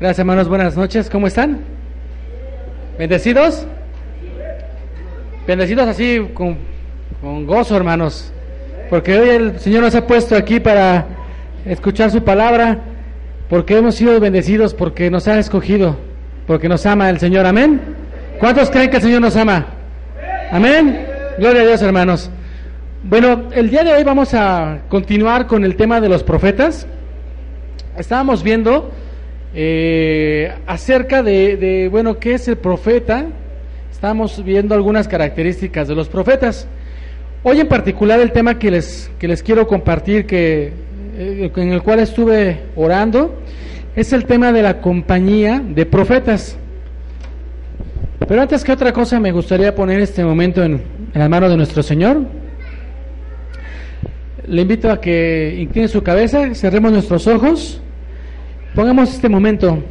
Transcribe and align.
Gracias 0.00 0.20
hermanos, 0.20 0.48
buenas 0.48 0.78
noches, 0.78 1.10
¿cómo 1.10 1.26
están? 1.26 1.60
¿Bendecidos? 2.98 3.66
Bendecidos 5.46 5.86
así 5.88 6.26
con, 6.32 6.56
con 7.20 7.46
gozo 7.46 7.76
hermanos, 7.76 8.32
porque 8.88 9.18
hoy 9.18 9.28
el 9.28 9.60
Señor 9.60 9.82
nos 9.82 9.94
ha 9.94 10.06
puesto 10.06 10.36
aquí 10.36 10.58
para 10.58 11.04
escuchar 11.66 12.10
su 12.10 12.24
palabra, 12.24 12.78
porque 13.50 13.76
hemos 13.76 13.94
sido 13.96 14.18
bendecidos, 14.20 14.72
porque 14.72 15.10
nos 15.10 15.28
ha 15.28 15.38
escogido, 15.38 15.98
porque 16.46 16.66
nos 16.66 16.86
ama 16.86 17.10
el 17.10 17.18
Señor, 17.18 17.44
amén. 17.44 17.78
¿Cuántos 18.38 18.70
creen 18.70 18.88
que 18.88 18.96
el 18.96 19.02
Señor 19.02 19.20
nos 19.20 19.36
ama? 19.36 19.66
Amén. 20.50 21.06
Gloria 21.36 21.60
a 21.60 21.66
Dios 21.66 21.82
hermanos. 21.82 22.30
Bueno, 23.02 23.50
el 23.52 23.68
día 23.68 23.84
de 23.84 23.92
hoy 23.92 24.02
vamos 24.02 24.32
a 24.32 24.78
continuar 24.88 25.46
con 25.46 25.62
el 25.62 25.76
tema 25.76 26.00
de 26.00 26.08
los 26.08 26.22
profetas. 26.22 26.86
Estábamos 27.98 28.42
viendo 28.42 28.90
eh, 29.54 30.52
acerca 30.66 31.22
de, 31.22 31.88
bueno, 31.90 32.18
¿qué 32.18 32.34
es 32.34 32.46
el 32.48 32.56
profeta? 32.56 33.26
Estamos 33.90 34.42
viendo 34.44 34.74
algunas 34.74 35.08
características 35.08 35.88
de 35.88 35.94
los 35.94 36.08
profetas. 36.08 36.68
Hoy 37.42 37.60
en 37.60 37.68
particular 37.68 38.20
el 38.20 38.32
tema 38.32 38.58
que 38.58 38.70
les, 38.70 39.10
que 39.18 39.26
les 39.26 39.42
quiero 39.42 39.66
compartir, 39.66 40.26
que, 40.26 40.72
eh, 41.16 41.50
en 41.54 41.72
el 41.72 41.82
cual 41.82 42.00
estuve 42.00 42.60
orando, 42.76 43.40
es 43.96 44.12
el 44.12 44.24
tema 44.24 44.52
de 44.52 44.62
la 44.62 44.80
compañía 44.80 45.60
de 45.60 45.84
profetas. 45.86 46.56
Pero 48.28 48.42
antes 48.42 48.62
que 48.62 48.72
otra 48.72 48.92
cosa 48.92 49.18
me 49.18 49.32
gustaría 49.32 49.74
poner 49.74 50.00
este 50.00 50.24
momento 50.24 50.62
en, 50.62 50.74
en 51.12 51.20
la 51.20 51.28
mano 51.28 51.48
de 51.48 51.56
nuestro 51.56 51.82
Señor. 51.82 52.24
Le 54.46 54.62
invito 54.62 54.90
a 54.90 55.00
que 55.00 55.56
incline 55.58 55.88
su 55.88 56.02
cabeza, 56.02 56.54
cerremos 56.54 56.92
nuestros 56.92 57.26
ojos, 57.26 57.80
pongamos 58.74 59.12
este 59.12 59.28
momento 59.28 59.82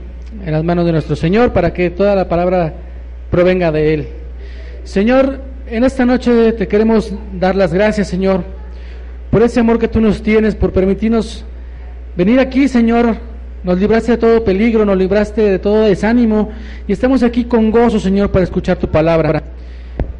en 0.46 0.52
las 0.52 0.64
manos 0.64 0.86
de 0.86 0.92
nuestro 0.92 1.16
Señor 1.16 1.54
para 1.54 1.74
que 1.74 1.90
toda 1.90 2.16
la 2.16 2.30
palabra 2.30 2.74
provenga 3.30 3.72
de 3.72 3.94
Él. 3.94 4.08
Señor, 4.84 5.42
en 5.68 5.84
esta 5.84 6.06
noche 6.06 6.54
te 6.54 6.68
queremos 6.68 7.14
dar 7.34 7.56
las 7.56 7.74
gracias, 7.74 8.08
Señor, 8.08 8.44
por 9.30 9.44
ese 9.44 9.60
amor 9.60 9.80
que 9.80 9.88
tú 9.88 10.02
nos 10.02 10.22
tienes, 10.22 10.56
por 10.56 10.72
permitirnos 10.72 11.46
venir 12.16 12.40
aquí, 12.40 12.68
Señor. 12.68 13.18
Nos 13.62 13.78
libraste 13.78 14.14
de 14.14 14.18
todo 14.18 14.44
peligro, 14.46 14.86
nos 14.86 14.98
libraste 14.98 15.42
de 15.42 15.60
todo 15.60 15.82
desánimo 15.82 16.50
y 16.88 16.94
estamos 16.94 17.24
aquí 17.24 17.44
con 17.44 17.72
gozo, 17.72 18.00
Señor, 18.00 18.32
para 18.32 18.46
escuchar 18.46 18.78
tu 18.78 18.88
palabra. 18.88 19.44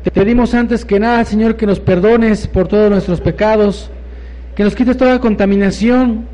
Te 0.04 0.12
pedimos 0.12 0.54
antes 0.54 0.84
que 0.84 1.00
nada, 1.00 1.24
Señor, 1.24 1.56
que 1.56 1.66
nos 1.66 1.80
perdones 1.80 2.48
por 2.48 2.68
todos 2.68 2.92
nuestros 2.92 3.22
pecados, 3.22 3.90
que 4.56 4.64
nos 4.64 4.76
quites 4.76 4.98
toda 4.98 5.20
contaminación, 5.20 6.26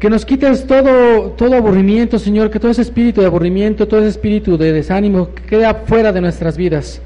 que 0.00 0.08
nos 0.08 0.24
quites 0.24 0.66
todo, 0.66 1.32
todo 1.32 1.54
aburrimiento, 1.54 2.18
Señor, 2.18 2.50
que 2.50 2.58
todo 2.58 2.70
ese 2.70 2.80
espíritu 2.80 3.20
de 3.20 3.26
aburrimiento, 3.26 3.86
todo 3.86 4.00
ese 4.00 4.08
espíritu 4.08 4.56
de 4.56 4.72
desánimo 4.72 5.34
que 5.34 5.42
quede 5.42 5.74
fuera 5.84 6.10
de 6.10 6.22
nuestras 6.22 6.56
vidas. 6.56 7.02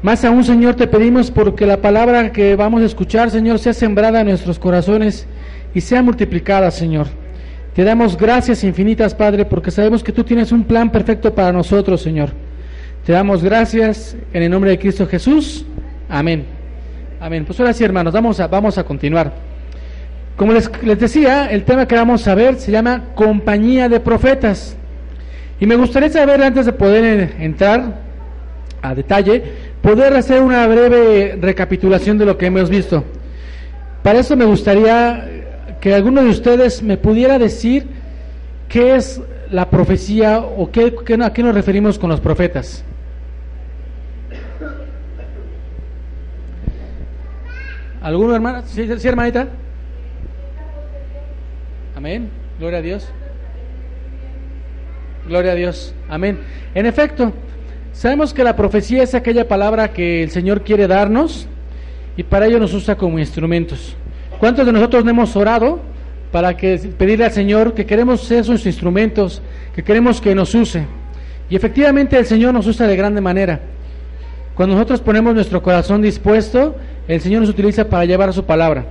Más 0.00 0.24
aún, 0.24 0.42
Señor, 0.42 0.76
te 0.76 0.86
pedimos 0.86 1.30
porque 1.30 1.66
la 1.66 1.82
palabra 1.82 2.32
que 2.32 2.56
vamos 2.56 2.80
a 2.80 2.86
escuchar, 2.86 3.30
Señor, 3.30 3.58
sea 3.58 3.74
sembrada 3.74 4.22
en 4.22 4.28
nuestros 4.28 4.58
corazones 4.58 5.26
y 5.74 5.82
sea 5.82 6.00
multiplicada, 6.02 6.70
Señor. 6.70 7.08
Te 7.74 7.84
damos 7.84 8.16
gracias 8.16 8.64
infinitas, 8.64 9.14
Padre, 9.14 9.44
porque 9.44 9.70
sabemos 9.70 10.02
que 10.02 10.12
tú 10.12 10.24
tienes 10.24 10.52
un 10.52 10.64
plan 10.64 10.90
perfecto 10.90 11.34
para 11.34 11.52
nosotros, 11.52 12.00
Señor. 12.00 12.30
Te 13.04 13.12
damos 13.12 13.44
gracias 13.44 14.16
en 14.32 14.42
el 14.42 14.50
nombre 14.50 14.70
de 14.70 14.78
Cristo 14.78 15.06
Jesús. 15.06 15.66
Amén. 16.08 16.46
Amén. 17.20 17.44
Pues 17.44 17.60
ahora 17.60 17.74
sí, 17.74 17.84
hermanos, 17.84 18.14
vamos 18.14 18.40
a, 18.40 18.46
vamos 18.46 18.78
a 18.78 18.84
continuar. 18.84 19.49
Como 20.40 20.54
les, 20.54 20.70
les, 20.82 20.98
decía, 20.98 21.50
el 21.50 21.64
tema 21.64 21.86
que 21.86 21.94
vamos 21.94 22.26
a 22.26 22.34
ver 22.34 22.56
se 22.56 22.72
llama 22.72 23.10
compañía 23.14 23.90
de 23.90 24.00
profetas. 24.00 24.74
Y 25.60 25.66
me 25.66 25.76
gustaría 25.76 26.08
saber, 26.08 26.42
antes 26.42 26.64
de 26.64 26.72
poder 26.72 27.34
entrar 27.38 28.00
a 28.80 28.94
detalle, 28.94 29.44
poder 29.82 30.16
hacer 30.16 30.40
una 30.40 30.66
breve 30.66 31.36
recapitulación 31.38 32.16
de 32.16 32.24
lo 32.24 32.38
que 32.38 32.46
hemos 32.46 32.70
visto. 32.70 33.04
Para 34.02 34.20
eso 34.20 34.34
me 34.34 34.46
gustaría 34.46 35.28
que 35.78 35.94
alguno 35.94 36.22
de 36.22 36.30
ustedes 36.30 36.82
me 36.82 36.96
pudiera 36.96 37.38
decir 37.38 37.86
qué 38.66 38.96
es 38.96 39.20
la 39.50 39.68
profecía 39.68 40.38
o 40.38 40.70
qué, 40.70 40.94
qué, 41.04 41.18
a 41.22 41.34
qué 41.34 41.42
nos 41.42 41.54
referimos 41.54 41.98
con 41.98 42.08
los 42.08 42.20
profetas. 42.20 42.82
¿Alguno, 48.00 48.34
hermana? 48.34 48.62
¿Sí, 48.62 48.88
sí, 48.96 49.06
hermanita? 49.06 49.46
Amén. 52.00 52.30
Gloria 52.58 52.78
a 52.78 52.80
Dios. 52.80 53.06
Gloria 55.28 55.52
a 55.52 55.54
Dios. 55.54 55.94
Amén. 56.08 56.38
En 56.74 56.86
efecto, 56.86 57.30
sabemos 57.92 58.32
que 58.32 58.42
la 58.42 58.56
profecía 58.56 59.02
es 59.02 59.14
aquella 59.14 59.46
palabra 59.46 59.92
que 59.92 60.22
el 60.22 60.30
Señor 60.30 60.62
quiere 60.62 60.86
darnos 60.86 61.46
y 62.16 62.22
para 62.22 62.46
ello 62.46 62.58
nos 62.58 62.72
usa 62.72 62.96
como 62.96 63.18
instrumentos. 63.18 63.96
¿Cuántos 64.38 64.64
de 64.64 64.72
nosotros 64.72 65.04
no 65.04 65.10
hemos 65.10 65.36
orado 65.36 65.80
para 66.32 66.56
que 66.56 66.78
pedirle 66.96 67.26
al 67.26 67.32
Señor 67.32 67.74
que 67.74 67.84
queremos 67.84 68.22
ser 68.22 68.46
sus 68.46 68.64
instrumentos, 68.64 69.42
que 69.74 69.84
queremos 69.84 70.22
que 70.22 70.34
nos 70.34 70.54
use? 70.54 70.86
Y 71.50 71.56
efectivamente 71.56 72.16
el 72.16 72.24
Señor 72.24 72.54
nos 72.54 72.66
usa 72.66 72.86
de 72.86 72.96
grande 72.96 73.20
manera. 73.20 73.60
Cuando 74.54 74.74
nosotros 74.74 75.02
ponemos 75.02 75.34
nuestro 75.34 75.62
corazón 75.62 76.00
dispuesto, 76.00 76.76
el 77.06 77.20
Señor 77.20 77.42
nos 77.42 77.50
utiliza 77.50 77.90
para 77.90 78.06
llevar 78.06 78.32
su 78.32 78.44
palabra. 78.44 78.86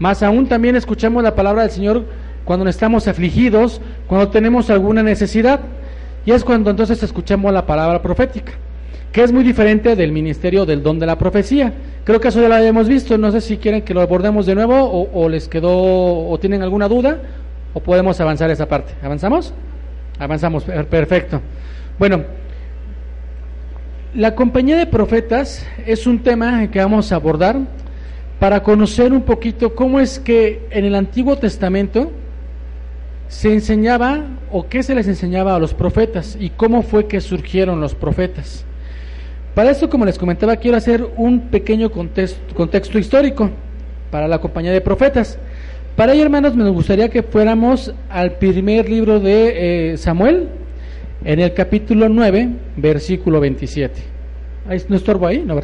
Más 0.00 0.24
aún 0.24 0.48
también 0.48 0.74
escuchamos 0.74 1.22
la 1.22 1.36
palabra 1.36 1.62
del 1.62 1.70
Señor 1.70 2.06
cuando 2.50 2.68
estamos 2.68 3.06
afligidos, 3.06 3.80
cuando 4.08 4.28
tenemos 4.30 4.70
alguna 4.70 5.04
necesidad. 5.04 5.60
Y 6.26 6.32
es 6.32 6.42
cuando 6.42 6.68
entonces 6.70 7.00
escuchamos 7.00 7.52
la 7.52 7.64
palabra 7.64 8.02
profética, 8.02 8.54
que 9.12 9.22
es 9.22 9.30
muy 9.30 9.44
diferente 9.44 9.94
del 9.94 10.10
ministerio 10.10 10.66
del 10.66 10.82
don 10.82 10.98
de 10.98 11.06
la 11.06 11.16
profecía. 11.16 11.72
Creo 12.02 12.20
que 12.20 12.26
eso 12.26 12.42
ya 12.42 12.48
lo 12.48 12.56
habíamos 12.56 12.88
visto. 12.88 13.16
No 13.16 13.30
sé 13.30 13.40
si 13.40 13.58
quieren 13.58 13.82
que 13.82 13.94
lo 13.94 14.00
abordemos 14.00 14.46
de 14.46 14.56
nuevo 14.56 14.74
o, 14.80 15.08
o 15.12 15.28
les 15.28 15.46
quedó 15.46 16.28
o 16.28 16.36
tienen 16.40 16.60
alguna 16.62 16.88
duda 16.88 17.18
o 17.72 17.78
podemos 17.78 18.20
avanzar 18.20 18.50
esa 18.50 18.66
parte. 18.66 18.94
¿Avanzamos? 19.00 19.54
Avanzamos, 20.18 20.64
perfecto. 20.64 21.40
Bueno, 22.00 22.24
la 24.12 24.34
compañía 24.34 24.76
de 24.76 24.86
profetas 24.86 25.64
es 25.86 26.04
un 26.04 26.18
tema 26.18 26.66
que 26.66 26.80
vamos 26.80 27.12
a 27.12 27.14
abordar 27.14 27.58
para 28.40 28.64
conocer 28.64 29.12
un 29.12 29.22
poquito 29.22 29.76
cómo 29.76 30.00
es 30.00 30.18
que 30.18 30.66
en 30.72 30.84
el 30.84 30.96
Antiguo 30.96 31.36
Testamento 31.36 32.10
se 33.30 33.52
enseñaba 33.52 34.26
o 34.50 34.68
qué 34.68 34.82
se 34.82 34.92
les 34.92 35.06
enseñaba 35.06 35.54
a 35.54 35.60
los 35.60 35.72
profetas 35.72 36.36
y 36.38 36.50
cómo 36.50 36.82
fue 36.82 37.06
que 37.06 37.20
surgieron 37.20 37.80
los 37.80 37.94
profetas. 37.94 38.64
Para 39.54 39.70
eso, 39.70 39.88
como 39.88 40.04
les 40.04 40.18
comentaba, 40.18 40.56
quiero 40.56 40.76
hacer 40.76 41.06
un 41.16 41.42
pequeño 41.42 41.92
contexto, 41.92 42.98
histórico 42.98 43.48
para 44.10 44.26
la 44.26 44.40
compañía 44.40 44.72
de 44.72 44.80
profetas. 44.80 45.38
Para 45.94 46.12
ello, 46.12 46.24
hermanos, 46.24 46.56
me 46.56 46.68
gustaría 46.70 47.08
que 47.08 47.22
fuéramos 47.22 47.94
al 48.10 48.32
primer 48.32 48.88
libro 48.90 49.20
de 49.20 49.92
eh, 49.92 49.96
Samuel, 49.96 50.48
en 51.24 51.38
el 51.38 51.54
capítulo 51.54 52.08
9, 52.08 52.48
versículo 52.78 53.38
27. 53.38 53.94
Ahí, 54.68 54.82
¿No 54.88 54.96
estorbo 54.96 55.28
ahí? 55.28 55.38
No, 55.46 55.60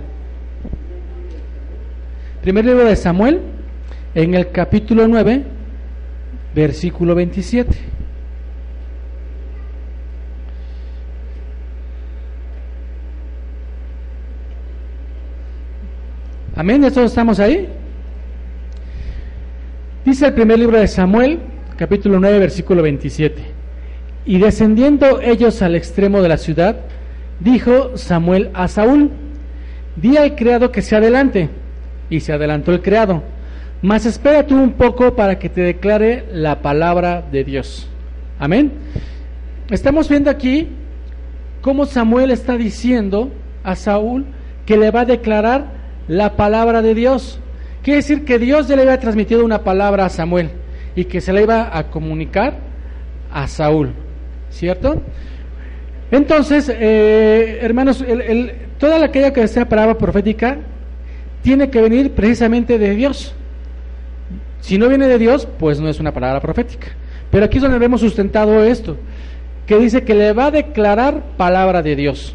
primer 2.42 2.64
libro 2.64 2.84
de 2.84 2.94
Samuel, 2.94 3.40
en 4.14 4.34
el 4.34 4.52
capítulo 4.52 5.08
9, 5.08 5.55
versículo 6.56 7.14
27. 7.14 7.76
Amén, 16.56 16.80
¿todos 16.80 17.10
estamos 17.10 17.38
ahí? 17.38 17.68
Dice 20.06 20.26
el 20.28 20.32
primer 20.32 20.58
libro 20.58 20.78
de 20.78 20.88
Samuel, 20.88 21.40
capítulo 21.76 22.18
9, 22.18 22.38
versículo 22.38 22.82
27. 22.82 23.42
Y 24.24 24.38
descendiendo 24.38 25.20
ellos 25.20 25.60
al 25.60 25.76
extremo 25.76 26.22
de 26.22 26.28
la 26.30 26.38
ciudad, 26.38 26.76
dijo 27.38 27.98
Samuel 27.98 28.50
a 28.54 28.68
Saúl, 28.68 29.10
di 29.96 30.16
al 30.16 30.34
criado 30.34 30.72
que 30.72 30.80
se 30.80 30.96
adelante. 30.96 31.50
Y 32.08 32.20
se 32.20 32.32
adelantó 32.32 32.72
el 32.72 32.80
criado, 32.80 33.22
mas 33.82 34.06
espera 34.06 34.46
tú 34.46 34.56
un 34.56 34.72
poco 34.72 35.14
para 35.14 35.38
que 35.38 35.48
te 35.48 35.60
declare 35.60 36.24
la 36.32 36.62
palabra 36.62 37.22
de 37.30 37.44
Dios. 37.44 37.88
Amén. 38.38 38.72
Estamos 39.70 40.08
viendo 40.08 40.30
aquí 40.30 40.68
cómo 41.60 41.86
Samuel 41.86 42.30
está 42.30 42.56
diciendo 42.56 43.30
a 43.64 43.74
Saúl 43.76 44.24
que 44.64 44.76
le 44.76 44.90
va 44.90 45.00
a 45.00 45.04
declarar 45.04 45.66
la 46.08 46.36
palabra 46.36 46.82
de 46.82 46.94
Dios. 46.94 47.40
Quiere 47.82 47.98
decir 47.98 48.24
que 48.24 48.38
Dios 48.38 48.68
ya 48.68 48.76
le 48.76 48.82
había 48.82 48.98
transmitido 48.98 49.44
una 49.44 49.62
palabra 49.62 50.06
a 50.06 50.08
Samuel 50.08 50.50
y 50.94 51.04
que 51.04 51.20
se 51.20 51.32
la 51.32 51.42
iba 51.42 51.76
a 51.76 51.88
comunicar 51.90 52.58
a 53.32 53.46
Saúl. 53.46 53.92
¿Cierto? 54.50 55.02
Entonces, 56.10 56.70
eh, 56.72 57.58
hermanos, 57.60 58.04
el, 58.06 58.52
toda 58.78 59.04
aquella 59.04 59.32
que 59.32 59.46
sea 59.48 59.68
palabra 59.68 59.98
profética 59.98 60.58
tiene 61.42 61.70
que 61.70 61.80
venir 61.80 62.12
precisamente 62.12 62.78
de 62.78 62.94
Dios. 62.94 63.34
Si 64.60 64.78
no 64.78 64.88
viene 64.88 65.06
de 65.06 65.18
Dios, 65.18 65.46
pues 65.58 65.80
no 65.80 65.88
es 65.88 66.00
una 66.00 66.12
palabra 66.12 66.40
profética. 66.40 66.88
Pero 67.30 67.44
aquí 67.44 67.58
es 67.58 67.62
donde 67.62 67.78
vemos 67.78 68.00
sustentado 68.00 68.62
esto, 68.64 68.96
que 69.66 69.78
dice 69.78 70.02
que 70.02 70.14
le 70.14 70.32
va 70.32 70.46
a 70.46 70.50
declarar 70.50 71.22
palabra 71.36 71.82
de 71.82 71.96
Dios. 71.96 72.34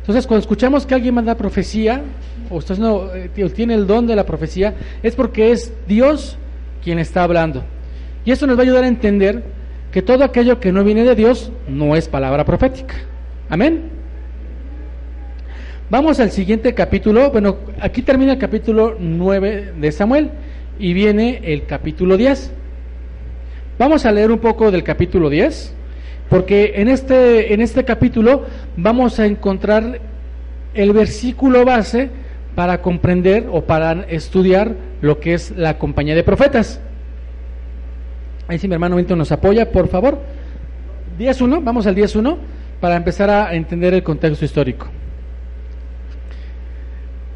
Entonces, 0.00 0.26
cuando 0.26 0.40
escuchamos 0.40 0.86
que 0.86 0.94
alguien 0.94 1.14
manda 1.14 1.34
profecía, 1.34 2.02
o 2.48 2.56
usted 2.56 2.78
no, 2.78 3.12
eh, 3.14 3.30
tiene 3.54 3.74
el 3.74 3.86
don 3.86 4.06
de 4.06 4.14
la 4.14 4.24
profecía, 4.24 4.74
es 5.02 5.16
porque 5.16 5.50
es 5.50 5.72
Dios 5.88 6.36
quien 6.84 6.98
está 6.98 7.24
hablando. 7.24 7.64
Y 8.24 8.30
esto 8.30 8.46
nos 8.46 8.56
va 8.56 8.60
a 8.60 8.64
ayudar 8.64 8.84
a 8.84 8.88
entender 8.88 9.42
que 9.90 10.02
todo 10.02 10.24
aquello 10.24 10.60
que 10.60 10.72
no 10.72 10.84
viene 10.84 11.04
de 11.04 11.14
Dios 11.14 11.50
no 11.68 11.96
es 11.96 12.08
palabra 12.08 12.44
profética. 12.44 12.94
Amén. 13.48 13.90
Vamos 15.88 16.20
al 16.20 16.30
siguiente 16.30 16.74
capítulo. 16.74 17.30
Bueno, 17.30 17.56
aquí 17.80 18.02
termina 18.02 18.32
el 18.32 18.38
capítulo 18.38 18.96
9 18.98 19.74
de 19.78 19.92
Samuel 19.92 20.30
y 20.78 20.92
viene 20.92 21.40
el 21.44 21.66
capítulo 21.66 22.16
10. 22.16 22.52
Vamos 23.78 24.06
a 24.06 24.12
leer 24.12 24.30
un 24.30 24.38
poco 24.38 24.70
del 24.70 24.82
capítulo 24.82 25.28
10, 25.28 25.74
porque 26.28 26.74
en 26.76 26.88
este, 26.88 27.52
en 27.52 27.60
este 27.60 27.84
capítulo 27.84 28.46
vamos 28.76 29.20
a 29.20 29.26
encontrar 29.26 30.00
el 30.74 30.92
versículo 30.92 31.64
base 31.64 32.10
para 32.54 32.80
comprender 32.80 33.48
o 33.50 33.62
para 33.62 34.04
estudiar 34.08 34.74
lo 35.02 35.20
que 35.20 35.34
es 35.34 35.50
la 35.56 35.78
compañía 35.78 36.14
de 36.14 36.24
profetas. 36.24 36.80
Ahí 38.48 38.58
sí 38.58 38.68
mi 38.68 38.74
hermano 38.74 38.96
Milton 38.96 39.18
nos 39.18 39.32
apoya, 39.32 39.70
por 39.70 39.88
favor. 39.88 40.20
10.1, 41.18 41.62
vamos 41.62 41.86
al 41.86 41.94
10.1 41.94 42.36
para 42.80 42.96
empezar 42.96 43.28
a 43.30 43.54
entender 43.54 43.94
el 43.94 44.02
contexto 44.02 44.44
histórico. 44.44 44.86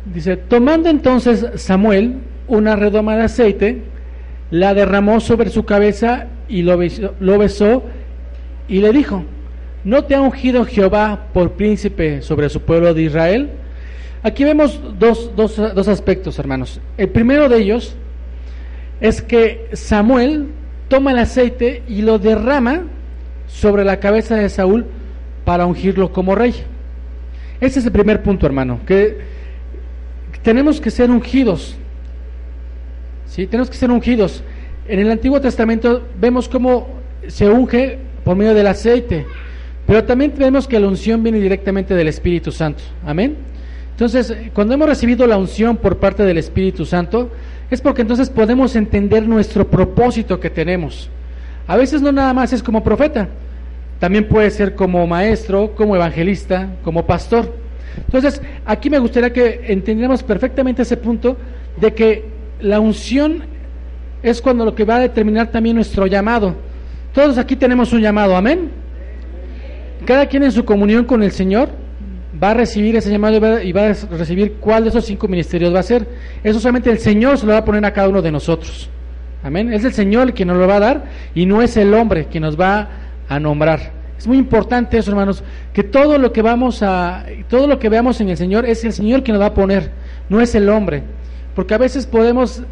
Dice, 0.07 0.37
tomando 0.37 0.89
entonces 0.89 1.47
Samuel 1.57 2.19
una 2.51 2.77
redoma 2.77 3.17
de 3.17 3.23
aceite, 3.23 3.83
la 4.51 4.75
derramó 4.75 5.21
sobre 5.21 5.51
su 5.51 5.65
cabeza 5.65 6.27
y 6.49 6.63
lo 6.63 6.77
besó, 6.77 7.85
y 8.69 8.81
le 8.81 8.93
dijo, 8.93 9.25
¿no 9.85 10.05
te 10.05 10.15
ha 10.15 10.21
ungido 10.21 10.65
Jehová 10.65 11.29
por 11.33 11.53
príncipe 11.53 12.23
sobre 12.23 12.49
su 12.49 12.61
pueblo 12.63 12.93
de 12.93 13.03
Israel? 13.03 13.51
Aquí 14.23 14.45
vemos 14.45 14.81
dos, 14.99 15.31
dos, 15.35 15.57
dos 15.57 15.89
aspectos, 15.89 16.39
hermanos. 16.39 16.81
El 16.99 17.09
primero 17.09 17.49
de 17.49 17.59
ellos 17.59 17.95
es 19.01 19.23
que 19.23 19.69
Samuel 19.73 20.49
toma 20.89 21.13
el 21.13 21.19
aceite 21.19 21.83
y 21.89 22.03
lo 22.03 22.19
derrama 22.19 22.83
sobre 23.47 23.85
la 23.85 23.99
cabeza 23.99 24.37
de 24.37 24.49
Saúl 24.49 24.87
para 25.45 25.67
ungirlo 25.67 26.13
como 26.13 26.35
rey. 26.35 26.55
Ese 27.61 27.79
es 27.79 27.87
el 27.87 27.93
primer 27.93 28.23
punto, 28.23 28.47
hermano, 28.47 28.81
que 28.87 29.19
tenemos 30.43 30.81
que 30.81 30.91
ser 30.91 31.11
ungidos. 31.11 31.77
¿Sí? 33.31 33.47
Tenemos 33.47 33.71
que 33.71 33.77
ser 33.77 33.91
ungidos. 33.91 34.43
En 34.87 34.99
el 34.99 35.11
Antiguo 35.11 35.41
Testamento 35.41 36.03
vemos 36.21 36.49
cómo 36.49 36.89
se 37.29 37.49
unge 37.49 37.99
por 38.25 38.37
medio 38.37 38.55
del 38.55 38.67
aceite, 38.67 39.25
pero 39.87 40.05
también 40.05 40.35
vemos 40.37 40.69
que 40.69 40.79
la 40.79 40.89
unción 40.89 41.23
viene 41.23 41.39
directamente 41.41 41.95
del 41.95 42.09
Espíritu 42.09 42.53
Santo. 42.53 42.83
Amén. 43.07 43.37
Entonces, 43.93 44.35
cuando 44.53 44.75
hemos 44.75 44.89
recibido 44.89 45.27
la 45.27 45.37
unción 45.37 45.77
por 45.77 45.99
parte 45.99 46.25
del 46.25 46.39
Espíritu 46.39 46.85
Santo, 46.85 47.31
es 47.71 47.81
porque 47.81 48.03
entonces 48.03 48.29
podemos 48.31 48.75
entender 48.75 49.27
nuestro 49.27 49.69
propósito 49.69 50.41
que 50.41 50.51
tenemos. 50.51 51.09
A 51.67 51.77
veces 51.77 52.03
no 52.03 52.11
nada 52.11 52.35
más 52.35 52.53
es 52.53 52.63
como 52.63 52.83
profeta, 52.83 53.29
también 54.01 54.27
puede 54.27 54.51
ser 54.51 54.75
como 54.75 55.07
maestro, 55.07 55.75
como 55.77 55.95
evangelista, 55.95 56.69
como 56.83 57.07
pastor. 57.07 57.55
Entonces, 57.97 58.41
aquí 58.65 58.91
me 58.91 58.99
gustaría 58.99 59.33
que 59.33 59.67
entendiéramos 59.69 60.23
perfectamente 60.23 60.83
ese 60.83 60.97
punto 60.97 61.37
de 61.77 61.95
que 61.95 62.25
la 62.63 62.81
unción 62.81 63.43
es 64.23 64.41
cuando 64.41 64.65
lo 64.65 64.75
que 64.75 64.85
va 64.85 64.97
a 64.97 65.01
determinar 65.01 65.51
también 65.51 65.77
nuestro 65.77 66.07
llamado. 66.07 66.55
Todos 67.13 67.39
aquí 67.39 67.57
tenemos 67.57 67.93
un 67.93 68.01
llamado, 68.01 68.37
amén. 68.37 68.71
Cada 70.05 70.27
quien 70.27 70.43
en 70.43 70.53
su 70.53 70.65
comunión 70.65 71.05
con 71.05 71.23
el 71.23 71.33
Señor 71.33 71.71
va 72.43 72.53
a 72.53 72.55
recibir 72.55 72.97
ese 72.97 73.11
llamado 73.11 73.61
y 73.63 73.73
va, 73.73 73.87
a 73.87 73.93
recibir 74.17 74.55
cuál 74.55 74.85
de 74.85 74.91
esos 74.91 75.05
cinco 75.05 75.29
ministerios 75.29 75.75
va 75.75 75.81
a 75.81 75.85
ser. 75.85 76.07
Eso 76.43 76.61
solamente 76.61 76.91
el 76.91 76.99
Señor 76.99 77.39
se 77.39 77.47
lo 77.47 77.53
va 77.53 77.59
a 77.59 77.65
poner 77.65 77.85
a 77.85 77.93
cada 77.93 78.09
uno 78.09 78.23
de 78.23 78.31
nosotros. 78.31 78.89
Amén. 79.43 79.73
Es 79.73 79.85
el 79.85 79.93
Señor 79.93 80.33
que 80.35 80.45
nos 80.45 80.57
lo 80.57 80.67
va 80.67 80.77
a 80.77 80.81
dar 80.81 81.05
y 81.35 81.47
no 81.47 81.63
es 81.63 81.77
el 81.77 81.93
hombre 81.95 82.27
quien 82.27 82.43
nos 82.43 82.59
va 82.59 82.89
a 83.29 83.41
nombrar. 83.41 83.93
Es 84.19 84.27
muy 84.27 84.37
importante 84.37 84.99
eso, 84.99 85.11
hermanos, 85.11 85.43
que 85.73 85.83
todo 85.83 86.19
lo 86.19 86.31
que 86.31 86.43
vamos 86.43 86.83
a, 86.83 87.25
todo 87.49 87.67
lo 87.67 87.79
que 87.79 87.89
veamos 87.89 88.21
en 88.21 88.29
el 88.29 88.37
Señor 88.37 88.67
es 88.67 88.85
el 88.85 88.93
Señor 88.93 89.23
quien 89.23 89.35
nos 89.35 89.43
va 89.43 89.49
a 89.49 89.55
poner, 89.55 89.91
no 90.29 90.41
es 90.43 90.55
el 90.55 90.69
hombre. 90.69 91.03
Porque 91.55 91.75
a 91.75 91.79
veces 91.79 92.07
podemos 92.07 92.63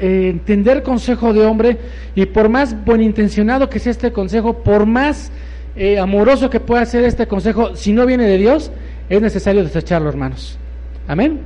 eh, 0.00 0.28
entender 0.30 0.82
consejo 0.82 1.32
de 1.32 1.44
hombre 1.46 1.78
y 2.14 2.26
por 2.26 2.48
más 2.48 2.84
buenintencionado 2.84 3.70
que 3.70 3.78
sea 3.78 3.92
este 3.92 4.12
consejo, 4.12 4.62
por 4.62 4.86
más 4.86 5.30
eh, 5.76 5.98
amoroso 5.98 6.50
que 6.50 6.60
pueda 6.60 6.84
ser 6.86 7.04
este 7.04 7.26
consejo, 7.26 7.76
si 7.76 7.92
no 7.92 8.06
viene 8.06 8.26
de 8.26 8.38
Dios, 8.38 8.70
es 9.08 9.20
necesario 9.20 9.62
desecharlo, 9.62 10.08
hermanos. 10.08 10.58
Amén. 11.06 11.40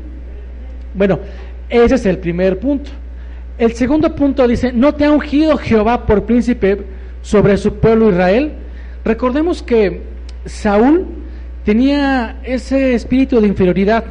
Bueno, 0.95 1.21
ese 1.69 1.97
es 1.97 2.07
el 2.07 2.19
primer 2.19 2.59
punto. 2.59 2.91
El 3.59 3.73
segundo 3.75 4.15
punto 4.15 4.47
dice, 4.47 4.73
¿no 4.73 4.95
te 4.95 5.05
ha 5.05 5.11
ungido 5.11 5.57
Jehová 5.59 6.07
por 6.07 6.25
príncipe 6.25 6.79
sobre 7.23 7.57
su 7.57 7.75
pueblo 7.75 8.11
Israel? 8.11 8.53
Recordemos 9.05 9.63
que 9.63 10.03
Saúl 10.45 11.07
tenía 11.65 12.41
ese 12.45 12.95
espíritu 12.95 13.41
de 13.41 13.49
inferioridad 13.49 14.05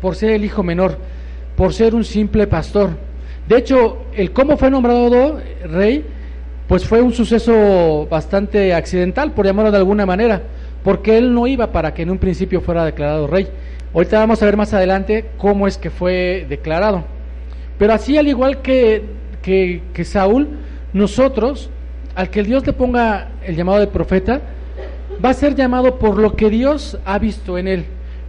por 0.00 0.14
ser 0.14 0.30
el 0.30 0.44
hijo 0.44 0.62
menor, 0.62 0.98
por 1.56 1.72
ser 1.72 1.94
un 1.94 2.04
simple 2.04 2.46
pastor. 2.46 2.90
De 3.48 3.58
hecho, 3.58 3.98
el 4.14 4.32
cómo 4.32 4.56
fue 4.56 4.70
nombrado 4.70 5.40
rey, 5.64 6.04
pues 6.66 6.86
fue 6.86 7.02
un 7.02 7.12
suceso 7.12 8.06
bastante 8.10 8.72
accidental, 8.74 9.32
por 9.32 9.44
llamarlo 9.44 9.70
de 9.70 9.78
alguna 9.78 10.06
manera, 10.06 10.42
porque 10.82 11.18
él 11.18 11.34
no 11.34 11.46
iba 11.46 11.72
para 11.72 11.92
que 11.92 12.02
en 12.02 12.10
un 12.10 12.18
principio 12.18 12.60
fuera 12.60 12.84
declarado 12.84 13.26
rey. 13.26 13.48
Ahorita 13.92 14.18
vamos 14.18 14.42
a 14.42 14.46
ver 14.46 14.56
más 14.56 14.72
adelante 14.74 15.26
cómo 15.36 15.66
es 15.66 15.78
que 15.78 15.90
fue 15.90 16.46
declarado. 16.48 17.04
Pero 17.78 17.92
así, 17.92 18.16
al 18.16 18.28
igual 18.28 18.62
que, 18.62 19.04
que, 19.42 19.82
que 19.92 20.04
Saúl, 20.04 20.48
nosotros 20.92 21.70
al 22.14 22.30
que 22.30 22.42
Dios 22.42 22.66
le 22.66 22.72
ponga 22.72 23.28
el 23.44 23.56
llamado 23.56 23.80
de 23.80 23.86
profeta, 23.88 24.40
va 25.24 25.30
a 25.30 25.34
ser 25.34 25.54
llamado 25.54 25.98
por 25.98 26.18
lo 26.18 26.36
que 26.36 26.50
Dios 26.50 26.98
ha 27.04 27.18
visto 27.18 27.58
en 27.58 27.68
él. 27.68 27.84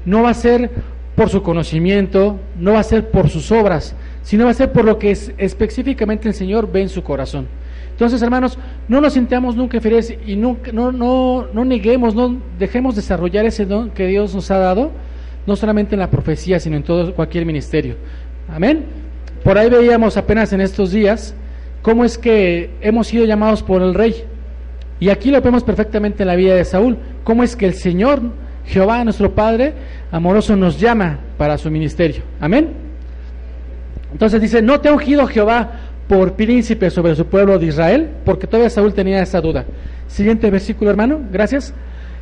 No 0.06 0.24
va 0.24 0.32
a 0.32 0.34
ser 0.34 0.72
por 1.16 1.30
su 1.30 1.42
conocimiento, 1.42 2.40
no 2.60 2.74
va 2.74 2.80
a 2.80 2.84
ser 2.84 3.10
por 3.10 3.30
sus 3.30 3.52
obras, 3.52 3.96
sino 4.22 4.46
va 4.46 4.52
a 4.52 4.56
ser 4.56 4.72
por 4.72 4.86
lo 4.86 5.00
que 5.00 5.12
es, 5.12 5.32
específicamente 5.38 6.28
el 6.28 6.34
Señor 6.34 6.72
ve 6.72 6.82
en 6.82 6.90
su 6.90 7.04
corazón. 7.04 7.48
Entonces, 7.92 8.22
hermanos, 8.22 8.58
no 8.90 9.00
nos 9.00 9.14
sintamos 9.14 9.56
nunca 9.56 9.78
inferiores 9.78 10.14
y 10.28 10.36
nunca, 10.36 10.74
no, 10.74 10.92
no, 10.92 11.48
no 11.54 11.64
neguemos, 11.64 12.14
no 12.14 12.38
dejemos 12.60 12.96
desarrollar 12.96 13.46
ese 13.46 13.66
don 13.66 13.92
que 13.92 14.06
Dios 14.08 14.36
nos 14.36 14.52
ha 14.52 14.58
dado, 14.58 14.92
no 15.48 15.56
solamente 15.56 15.96
en 15.96 16.00
la 16.00 16.10
profecía, 16.10 16.60
sino 16.60 16.76
en 16.76 16.84
todo 16.84 17.16
cualquier 17.16 17.46
ministerio. 17.46 17.96
Amén. 18.50 18.84
Por 19.46 19.58
ahí 19.58 19.70
veíamos 19.70 20.18
apenas 20.18 20.52
en 20.52 20.60
estos 20.60 20.92
días 20.92 21.36
cómo 21.82 22.04
es 22.04 22.18
que 22.18 22.72
hemos 22.82 23.08
sido 23.08 23.26
llamados 23.26 23.64
por 23.64 23.82
el 23.82 23.94
rey. 23.94 24.26
Y 25.00 25.10
aquí 25.10 25.30
lo 25.30 25.40
vemos 25.40 25.64
perfectamente 25.64 26.24
en 26.24 26.28
la 26.28 26.36
vida 26.36 26.56
de 26.56 26.66
Saúl, 26.66 26.98
cómo 27.24 27.44
es 27.44 27.56
que 27.56 27.68
el 27.68 27.76
Señor, 27.76 28.22
Jehová, 28.68 29.04
nuestro 29.04 29.34
Padre, 29.34 29.74
amoroso, 30.12 30.56
nos 30.56 30.80
llama 30.80 31.20
para 31.38 31.58
su 31.58 31.70
ministerio. 31.70 32.24
Amén. 32.40 32.70
Entonces 34.12 34.42
dice, 34.42 34.62
no 34.62 34.80
te 34.80 34.90
ha 34.90 34.94
ungido 34.94 35.28
Jehová 35.28 35.72
por 36.08 36.34
príncipe 36.34 36.90
sobre 36.90 37.16
su 37.16 37.26
pueblo 37.26 37.60
de 37.60 37.68
Israel, 37.68 38.10
porque 38.24 38.48
todavía 38.48 38.70
Saúl 38.70 38.94
tenía 38.94 39.22
esa 39.22 39.42
duda. 39.42 39.66
Siguiente 40.08 40.50
versículo, 40.50 40.92
hermano, 40.92 41.20
gracias. 41.32 41.74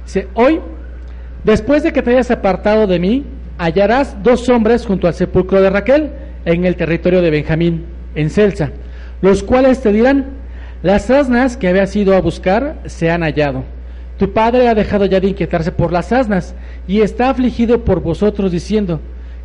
Dice, 0.06 0.28
hoy, 0.34 0.60
después 1.44 1.84
de 1.84 1.94
que 1.94 2.02
te 2.02 2.12
hayas 2.12 2.32
apartado 2.32 2.88
de 2.88 3.00
mí, 3.00 3.26
hallarás 3.58 4.22
dos 4.24 4.50
hombres 4.50 4.86
junto 4.86 5.08
al 5.08 5.14
sepulcro 5.14 5.62
de 5.62 5.70
Raquel 5.70 6.12
en 6.46 6.66
el 6.66 6.76
territorio 6.76 7.22
de 7.22 7.30
Benjamín, 7.30 7.86
en 8.16 8.30
Celsa 8.30 8.72
los 9.24 9.42
cuales 9.42 9.80
te 9.82 9.94
dirán, 9.94 10.26
las 10.84 11.10
asnas 11.10 11.56
que 11.56 11.70
habías 11.70 11.96
ido 11.96 12.14
a 12.14 12.20
buscar 12.20 12.76
se 12.88 13.10
han 13.10 13.22
hallado. 13.22 13.64
Tu 14.17 14.32
padre 14.32 14.67
ha 14.67 14.75
dejado 14.75 15.05
ya 15.05 15.20
de 15.20 15.27
inquietarse 15.27 15.72
por 15.72 15.91
las 15.91 16.12
asnas 16.12 16.55
y 16.88 17.01
está 17.01 17.29
afligido 17.29 17.84
por 17.84 18.01
vosotros 18.01 18.51
diciendo, 18.51 19.00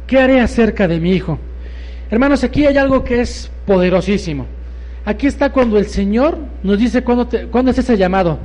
¿qué 0.06 0.18
haré 0.18 0.40
acerca 0.40 0.86
de 0.86 1.00
mi 1.00 1.12
hijo? 1.12 1.38
Hermanos, 2.10 2.44
aquí 2.44 2.66
hay 2.66 2.76
algo 2.76 3.04
que 3.04 3.20
es 3.20 3.50
poderosísimo. 3.66 4.46
Aquí 5.04 5.26
está 5.26 5.50
cuando 5.50 5.78
el 5.78 5.86
Señor 5.86 6.38
nos 6.62 6.78
dice 6.78 7.02
cuándo, 7.02 7.28
cuándo 7.50 7.70
es 7.70 7.78
ese 7.78 7.96
llamado. 7.96 8.38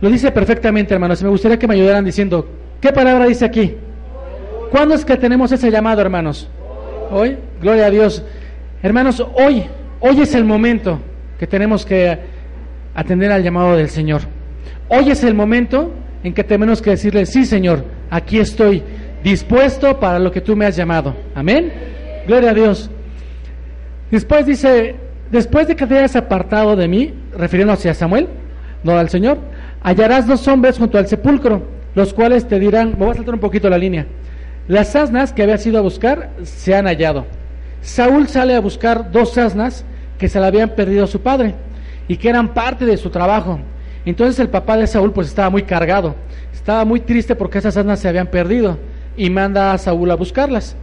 Lo 0.00 0.08
dice 0.08 0.30
perfectamente, 0.30 0.94
hermanos. 0.94 1.22
Me 1.22 1.28
gustaría 1.28 1.58
que 1.58 1.66
me 1.66 1.74
ayudaran 1.74 2.04
diciendo, 2.04 2.48
¿qué 2.80 2.92
palabra 2.92 3.26
dice 3.26 3.44
aquí? 3.44 3.74
¿Cuándo 4.70 4.94
es 4.94 5.04
que 5.04 5.16
tenemos 5.16 5.50
ese 5.52 5.70
llamado, 5.70 6.00
hermanos? 6.00 6.48
Hoy, 7.10 7.36
gloria 7.60 7.86
a 7.86 7.90
Dios. 7.90 8.22
Hermanos, 8.82 9.24
hoy 9.34 9.64
Hoy 10.06 10.20
es 10.20 10.34
el 10.34 10.44
momento 10.44 10.98
que 11.38 11.46
tenemos 11.46 11.86
que 11.86 12.18
atender 12.94 13.32
al 13.32 13.42
llamado 13.42 13.74
del 13.74 13.88
Señor. 13.88 14.20
Hoy 14.88 15.10
es 15.10 15.24
el 15.24 15.34
momento 15.34 15.92
en 16.22 16.34
que 16.34 16.44
tenemos 16.44 16.82
que 16.82 16.90
decirle, 16.90 17.26
sí 17.26 17.44
Señor, 17.44 17.84
aquí 18.10 18.38
estoy 18.38 18.82
dispuesto 19.22 19.98
para 19.98 20.18
lo 20.18 20.30
que 20.30 20.40
tú 20.40 20.56
me 20.56 20.66
has 20.66 20.76
llamado. 20.76 21.14
Amén. 21.34 21.72
Gloria 22.26 22.50
a 22.50 22.54
Dios. 22.54 22.90
Después 24.10 24.46
dice, 24.46 24.96
después 25.30 25.66
de 25.68 25.76
que 25.76 25.86
te 25.86 25.98
hayas 25.98 26.16
apartado 26.16 26.76
de 26.76 26.88
mí, 26.88 27.14
refiriéndose 27.36 27.88
a 27.88 27.94
Samuel, 27.94 28.28
no 28.82 28.96
al 28.96 29.08
Señor, 29.08 29.38
hallarás 29.82 30.26
dos 30.26 30.46
hombres 30.46 30.78
junto 30.78 30.98
al 30.98 31.06
sepulcro, 31.06 31.66
los 31.94 32.12
cuales 32.12 32.46
te 32.46 32.58
dirán, 32.58 32.90
me 32.90 33.06
voy 33.06 33.10
a 33.10 33.14
saltar 33.14 33.34
un 33.34 33.40
poquito 33.40 33.68
la 33.70 33.78
línea, 33.78 34.06
las 34.68 34.94
asnas 34.94 35.32
que 35.32 35.42
habías 35.42 35.66
ido 35.66 35.78
a 35.78 35.82
buscar 35.82 36.30
se 36.42 36.74
han 36.74 36.86
hallado. 36.86 37.26
Saúl 37.80 38.28
sale 38.28 38.54
a 38.54 38.60
buscar 38.60 39.10
dos 39.10 39.36
asnas 39.36 39.84
que 40.18 40.28
se 40.28 40.40
le 40.40 40.46
habían 40.46 40.70
perdido 40.70 41.04
a 41.04 41.08
su 41.08 41.20
padre 41.20 41.54
y 42.08 42.16
que 42.16 42.28
eran 42.28 42.54
parte 42.54 42.86
de 42.86 42.96
su 42.96 43.10
trabajo. 43.10 43.60
Entonces 44.04 44.38
el 44.38 44.48
papá 44.48 44.76
de 44.76 44.86
Saúl 44.86 45.12
pues 45.12 45.28
estaba 45.28 45.50
muy 45.50 45.62
cargado, 45.62 46.14
estaba 46.52 46.84
muy 46.84 47.00
triste 47.00 47.34
porque 47.34 47.58
esas 47.58 47.76
asnas 47.76 48.00
se 48.00 48.08
habían 48.08 48.26
perdido 48.26 48.78
y 49.16 49.30
manda 49.30 49.72
a 49.72 49.78
Saúl 49.78 50.10
a 50.10 50.14
buscarlas. 50.14 50.76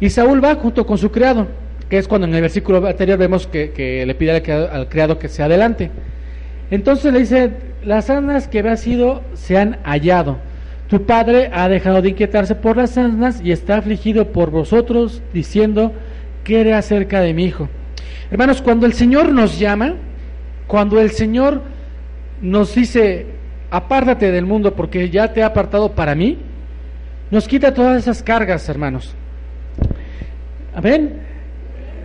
Y 0.00 0.10
Saúl 0.10 0.42
va 0.42 0.54
junto 0.54 0.86
con 0.86 0.98
su 0.98 1.10
criado, 1.10 1.46
que 1.88 1.98
es 1.98 2.08
cuando 2.08 2.26
en 2.26 2.34
el 2.34 2.40
versículo 2.40 2.86
anterior 2.86 3.18
vemos 3.18 3.46
que, 3.46 4.04
le 4.06 4.14
pide 4.14 4.32
al 4.32 4.88
criado, 4.88 5.18
que 5.18 5.28
se 5.28 5.42
adelante. 5.42 5.90
Entonces 6.70 7.12
le 7.12 7.20
dice, 7.20 7.52
las 7.84 8.10
asnas 8.10 8.48
que 8.48 8.60
había 8.60 8.76
sido 8.76 9.22
se 9.34 9.58
han 9.58 9.78
hallado. 9.84 10.38
Tu 10.88 11.04
padre 11.06 11.50
ha 11.52 11.68
dejado 11.68 12.02
de 12.02 12.10
inquietarse 12.10 12.54
por 12.54 12.76
las 12.76 12.96
asnas 12.98 13.40
y 13.42 13.52
está 13.52 13.76
afligido 13.76 14.32
por 14.32 14.50
vosotros, 14.50 15.22
diciendo, 15.32 15.92
¿qué 16.44 16.60
haré 16.60 16.74
acerca 16.74 17.20
de 17.20 17.34
mi 17.34 17.44
hijo? 17.44 17.68
Hermanos, 18.30 18.62
cuando 18.62 18.86
el 18.86 18.94
Señor 18.94 19.32
nos 19.32 19.58
llama, 19.58 19.94
cuando 20.66 21.00
el 21.00 21.10
Señor 21.10 21.62
nos 22.44 22.74
dice, 22.74 23.26
apártate 23.70 24.30
del 24.30 24.44
mundo 24.44 24.74
porque 24.74 25.08
ya 25.08 25.32
te 25.32 25.42
ha 25.42 25.46
apartado 25.46 25.92
para 25.92 26.14
mí, 26.14 26.38
nos 27.30 27.48
quita 27.48 27.72
todas 27.72 27.98
esas 27.98 28.22
cargas, 28.22 28.68
hermanos. 28.68 29.14
Amén. 30.74 31.20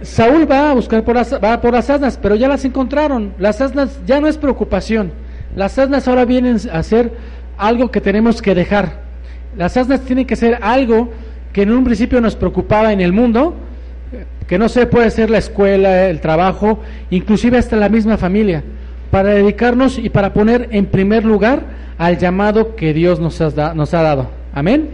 Saúl 0.02 0.50
va 0.50 0.72
a 0.72 0.74
buscar 0.74 1.04
por 1.04 1.16
las, 1.16 1.34
va 1.34 1.60
por 1.60 1.74
las 1.74 1.90
asnas, 1.90 2.18
pero 2.18 2.36
ya 2.36 2.48
las 2.48 2.64
encontraron. 2.64 3.34
Las 3.38 3.60
asnas 3.60 4.00
ya 4.06 4.22
no 4.22 4.28
es 4.28 4.38
preocupación. 4.38 5.12
Las 5.56 5.78
asnas 5.78 6.08
ahora 6.08 6.24
vienen 6.24 6.58
a 6.72 6.82
ser 6.84 7.12
algo 7.58 7.92
que 7.92 8.00
tenemos 8.00 8.42
que 8.42 8.56
dejar. 8.56 9.02
Las 9.58 9.76
asnas 9.76 10.02
tienen 10.02 10.26
que 10.26 10.38
ser 10.38 10.60
algo 10.62 11.12
que 11.52 11.64
en 11.64 11.72
un 11.72 11.84
principio 11.84 12.22
nos 12.22 12.38
preocupaba 12.38 12.94
en 12.94 13.02
el 13.02 13.12
mundo, 13.12 13.56
que 14.48 14.58
no 14.58 14.70
se 14.70 14.86
puede 14.86 15.12
ser 15.12 15.30
la 15.30 15.40
escuela, 15.40 16.08
el 16.08 16.22
trabajo, 16.22 16.80
inclusive 17.10 17.58
hasta 17.58 17.76
la 17.76 17.90
misma 17.90 18.18
familia, 18.18 18.64
para 19.12 19.30
dedicarnos 19.30 19.98
y 19.98 20.10
para 20.10 20.34
poner 20.34 20.70
en 20.72 20.86
primer 20.86 21.26
lugar 21.26 21.64
al 21.98 22.18
llamado 22.18 22.76
que 22.76 22.94
Dios 22.94 23.20
nos 23.20 23.42
ha, 23.42 23.74
nos 23.74 23.94
ha 23.94 24.02
dado. 24.02 24.30
Amén. 24.54 24.90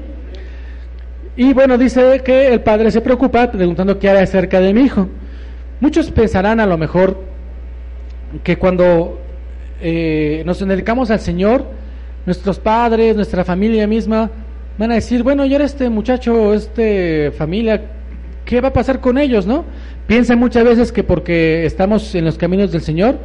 Y 1.38 1.54
bueno, 1.54 1.78
dice 1.78 2.22
que 2.24 2.48
el 2.48 2.62
padre 2.62 2.92
se 2.92 3.02
preocupa 3.02 3.52
preguntando 3.52 4.00
qué 4.00 4.10
hará 4.10 4.22
acerca 4.22 4.60
de 4.60 4.74
mi 4.74 4.82
hijo. 4.82 5.10
Muchos 5.82 6.10
pensarán 6.12 6.62
a 6.62 6.66
lo 6.66 6.78
mejor 6.78 7.22
que 8.44 8.58
cuando 8.58 9.20
eh, 9.82 10.44
nos 10.46 10.66
dedicamos 10.66 11.12
al 11.12 11.20
Señor, 11.20 11.66
nuestros 12.26 12.60
padres, 12.60 13.16
nuestra 13.16 13.44
familia 13.44 13.86
misma, 13.86 14.32
van 14.78 14.92
a 14.92 14.96
decir, 14.96 15.24
bueno, 15.24 15.46
yo 15.46 15.56
era 15.56 15.66
este 15.66 15.90
muchacho, 15.90 16.54
este 16.54 17.32
familia, 17.32 17.82
¿qué 18.46 18.62
va 18.62 18.70
a 18.70 18.74
pasar 18.74 19.02
con 19.02 19.18
ellos, 19.18 19.46
no? 19.46 19.66
Piensan 20.08 20.40
muchas 20.40 20.64
veces 20.64 20.92
que 20.92 21.04
porque 21.04 21.66
estamos 21.66 22.16
en 22.16 22.26
los 22.26 22.38
caminos 22.38 22.72
del 22.72 22.82
Señor, 22.82 23.18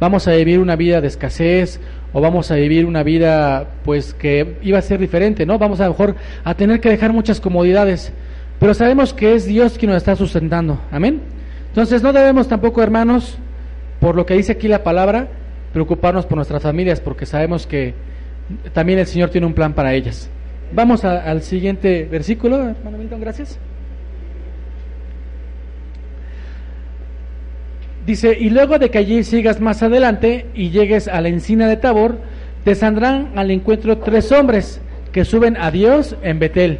vamos 0.00 0.28
a 0.28 0.32
vivir 0.32 0.58
una 0.58 0.76
vida 0.76 1.00
de 1.00 1.08
escasez 1.08 1.80
o 2.12 2.20
vamos 2.20 2.50
a 2.50 2.56
vivir 2.56 2.86
una 2.86 3.02
vida 3.02 3.66
pues 3.84 4.14
que 4.14 4.56
iba 4.62 4.78
a 4.78 4.82
ser 4.82 5.00
diferente, 5.00 5.46
¿no? 5.46 5.58
Vamos 5.58 5.80
a, 5.80 5.84
lo 5.84 5.90
mejor 5.90 6.16
a 6.44 6.54
tener 6.54 6.80
que 6.80 6.88
dejar 6.88 7.12
muchas 7.12 7.40
comodidades, 7.40 8.12
pero 8.58 8.74
sabemos 8.74 9.12
que 9.12 9.34
es 9.34 9.46
Dios 9.46 9.76
quien 9.78 9.90
nos 9.90 9.98
está 9.98 10.16
sustentando. 10.16 10.80
Amén. 10.90 11.20
Entonces 11.68 12.02
no 12.02 12.12
debemos 12.12 12.48
tampoco, 12.48 12.82
hermanos, 12.82 13.36
por 14.00 14.16
lo 14.16 14.24
que 14.24 14.34
dice 14.34 14.52
aquí 14.52 14.68
la 14.68 14.82
palabra, 14.82 15.28
preocuparnos 15.72 16.24
por 16.24 16.36
nuestras 16.36 16.62
familias 16.62 17.00
porque 17.00 17.26
sabemos 17.26 17.66
que 17.66 17.94
también 18.72 18.98
el 18.98 19.06
Señor 19.06 19.30
tiene 19.30 19.46
un 19.46 19.52
plan 19.52 19.74
para 19.74 19.92
ellas. 19.92 20.30
Vamos 20.72 21.04
al 21.04 21.42
siguiente 21.42 22.08
versículo, 22.10 22.56
hermano 22.56 22.98
Milton, 22.98 23.20
gracias. 23.20 23.58
Dice, 28.06 28.36
y 28.38 28.50
luego 28.50 28.78
de 28.78 28.88
que 28.88 28.98
allí 28.98 29.24
sigas 29.24 29.60
más 29.60 29.82
adelante 29.82 30.46
y 30.54 30.70
llegues 30.70 31.08
a 31.08 31.20
la 31.20 31.28
encina 31.28 31.66
de 31.66 31.76
Tabor, 31.76 32.20
te 32.62 32.76
saldrán 32.76 33.32
al 33.34 33.50
encuentro 33.50 33.98
tres 33.98 34.30
hombres 34.30 34.80
que 35.10 35.24
suben 35.24 35.56
a 35.56 35.72
Dios 35.72 36.14
en 36.22 36.38
Betel, 36.38 36.78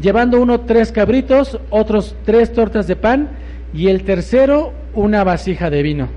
llevando 0.00 0.42
uno 0.42 0.62
tres 0.62 0.90
cabritos, 0.90 1.60
otros 1.70 2.16
tres 2.24 2.52
tortas 2.52 2.88
de 2.88 2.96
pan 2.96 3.28
y 3.72 3.86
el 3.86 4.02
tercero 4.02 4.72
una 4.94 5.22
vasija 5.22 5.70
de 5.70 5.82
vino. 5.82 6.08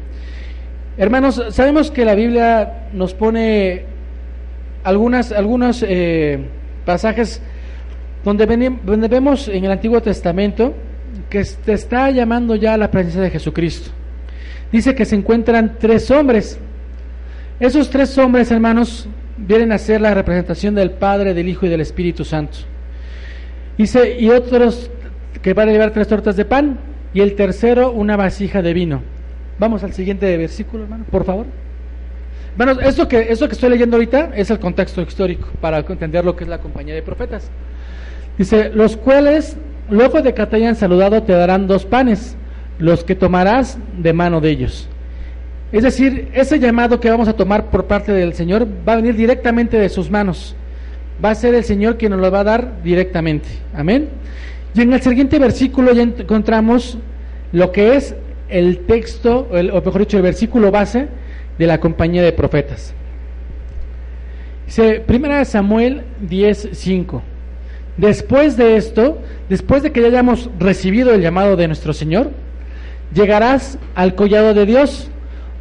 Hermanos, 0.98 1.40
sabemos 1.52 1.92
que 1.92 2.04
la 2.04 2.16
Biblia 2.16 2.88
nos 2.94 3.14
pone 3.14 3.84
algunas, 4.84 5.32
algunos 5.32 5.86
eh, 5.88 6.40
pasajes 6.84 7.44
donde, 8.24 8.76
donde 8.84 9.08
vemos 9.08 9.50
en 9.50 9.66
el 9.66 9.72
Antiguo 9.72 10.02
Testamento 10.02 10.74
que 11.30 11.44
te 11.64 11.74
está 11.74 12.10
llamando 12.10 12.56
ya 12.56 12.74
a 12.74 12.78
la 12.78 12.90
presencia 12.90 13.22
de 13.22 13.30
Jesucristo 13.30 13.92
dice 14.72 14.96
que 14.96 15.06
se 15.06 15.16
encuentran 15.16 15.78
tres 15.80 16.10
hombres. 16.12 16.60
Esos 17.60 17.90
tres 17.90 18.18
hombres, 18.18 18.52
hermanos, 18.52 19.08
vienen 19.38 19.72
a 19.72 19.78
ser 19.78 20.02
la 20.02 20.14
representación 20.14 20.76
del 20.76 20.92
Padre, 20.92 21.34
del 21.34 21.50
Hijo 21.50 21.66
y 21.66 21.70
del 21.70 21.82
Espíritu 21.82 22.24
Santo. 22.24 22.60
Dice, 23.78 24.18
y 24.20 24.30
otros 24.30 24.90
que 25.42 25.54
van 25.54 25.70
a 25.70 25.72
llevar 25.72 25.92
tres 25.92 26.08
tortas 26.08 26.36
de 26.36 26.46
pan, 26.46 26.80
y 27.14 27.22
el 27.22 27.36
tercero 27.36 27.92
una 27.92 28.16
vasija 28.16 28.62
de 28.62 28.74
vino. 28.74 29.02
Vamos 29.60 29.84
al 29.84 29.94
siguiente 29.94 30.36
versículo, 30.38 30.84
hermano, 30.84 31.06
por 31.10 31.26
favor. 31.26 31.46
Bueno, 32.58 32.74
eso 32.82 33.08
que, 33.08 33.32
eso 33.32 33.48
que 33.48 33.54
estoy 33.54 33.70
leyendo 33.70 33.98
ahorita 33.98 34.32
es 34.36 34.50
el 34.50 34.60
contexto 34.60 35.02
histórico 35.02 35.48
para 35.62 35.80
entender 35.80 36.26
lo 36.26 36.36
que 36.36 36.44
es 36.44 36.50
la 36.50 36.60
compañía 36.60 36.96
de 36.96 37.02
profetas. 37.02 37.50
Dice, 38.38 38.70
los 38.74 38.98
cuales, 38.98 39.58
luego 39.90 40.22
de 40.22 40.34
que 40.34 40.46
te 40.46 40.56
hayan 40.56 40.76
saludado, 40.76 41.24
te 41.24 41.34
darán 41.34 41.68
dos 41.68 41.86
panes 41.86 42.36
los 42.80 43.04
que 43.04 43.16
tomarás 43.16 43.78
de 43.98 44.14
mano 44.14 44.42
de 44.42 44.50
ellos. 44.50 44.88
Es 45.72 45.84
decir, 45.84 46.30
ese 46.34 46.60
llamado 46.60 47.00
que 47.00 47.10
vamos 47.10 47.28
a 47.28 47.34
tomar 47.34 47.70
por 47.70 47.86
parte 47.86 48.12
del 48.12 48.34
Señor 48.34 48.68
va 48.88 48.94
a 48.94 48.98
venir 48.98 49.16
directamente 49.16 49.78
de 49.78 49.90
sus 49.90 50.10
manos. 50.10 50.56
Va 51.24 51.32
a 51.32 51.36
ser 51.36 51.56
el 51.56 51.64
Señor 51.64 51.98
quien 51.98 52.12
nos 52.12 52.22
lo 52.22 52.32
va 52.32 52.42
a 52.42 52.44
dar 52.46 52.84
directamente. 52.84 53.50
Amén. 53.74 54.08
Y 54.74 54.82
en 54.82 54.94
el 54.94 55.02
siguiente 55.02 55.40
versículo 55.40 55.92
ya 55.94 56.04
encontramos 56.04 56.98
lo 57.52 57.72
que 57.72 57.96
es 57.96 58.16
el 58.50 58.80
texto, 58.86 59.50
o 59.52 59.54
mejor 59.54 60.00
dicho, 60.00 60.18
el 60.18 60.24
versículo 60.24 60.72
base 60.72 61.08
de 61.58 61.68
la 61.68 61.80
compañía 61.80 62.22
de 62.22 62.32
profetas. 62.32 62.94
Dice, 64.68 65.02
primera 65.06 65.44
Samuel 65.46 66.04
10:5. 66.30 67.22
Después 67.98 68.58
de 68.58 68.78
esto, 68.78 69.18
después 69.50 69.82
de 69.82 69.92
que 69.92 70.02
ya 70.02 70.08
hayamos 70.08 70.50
recibido 70.60 71.14
el 71.14 71.22
llamado 71.22 71.56
de 71.56 71.68
nuestro 71.68 71.94
Señor, 71.94 72.32
llegarás 73.14 73.78
al 73.96 74.16
collado 74.16 74.54
de 74.54 74.66
Dios, 74.66 75.10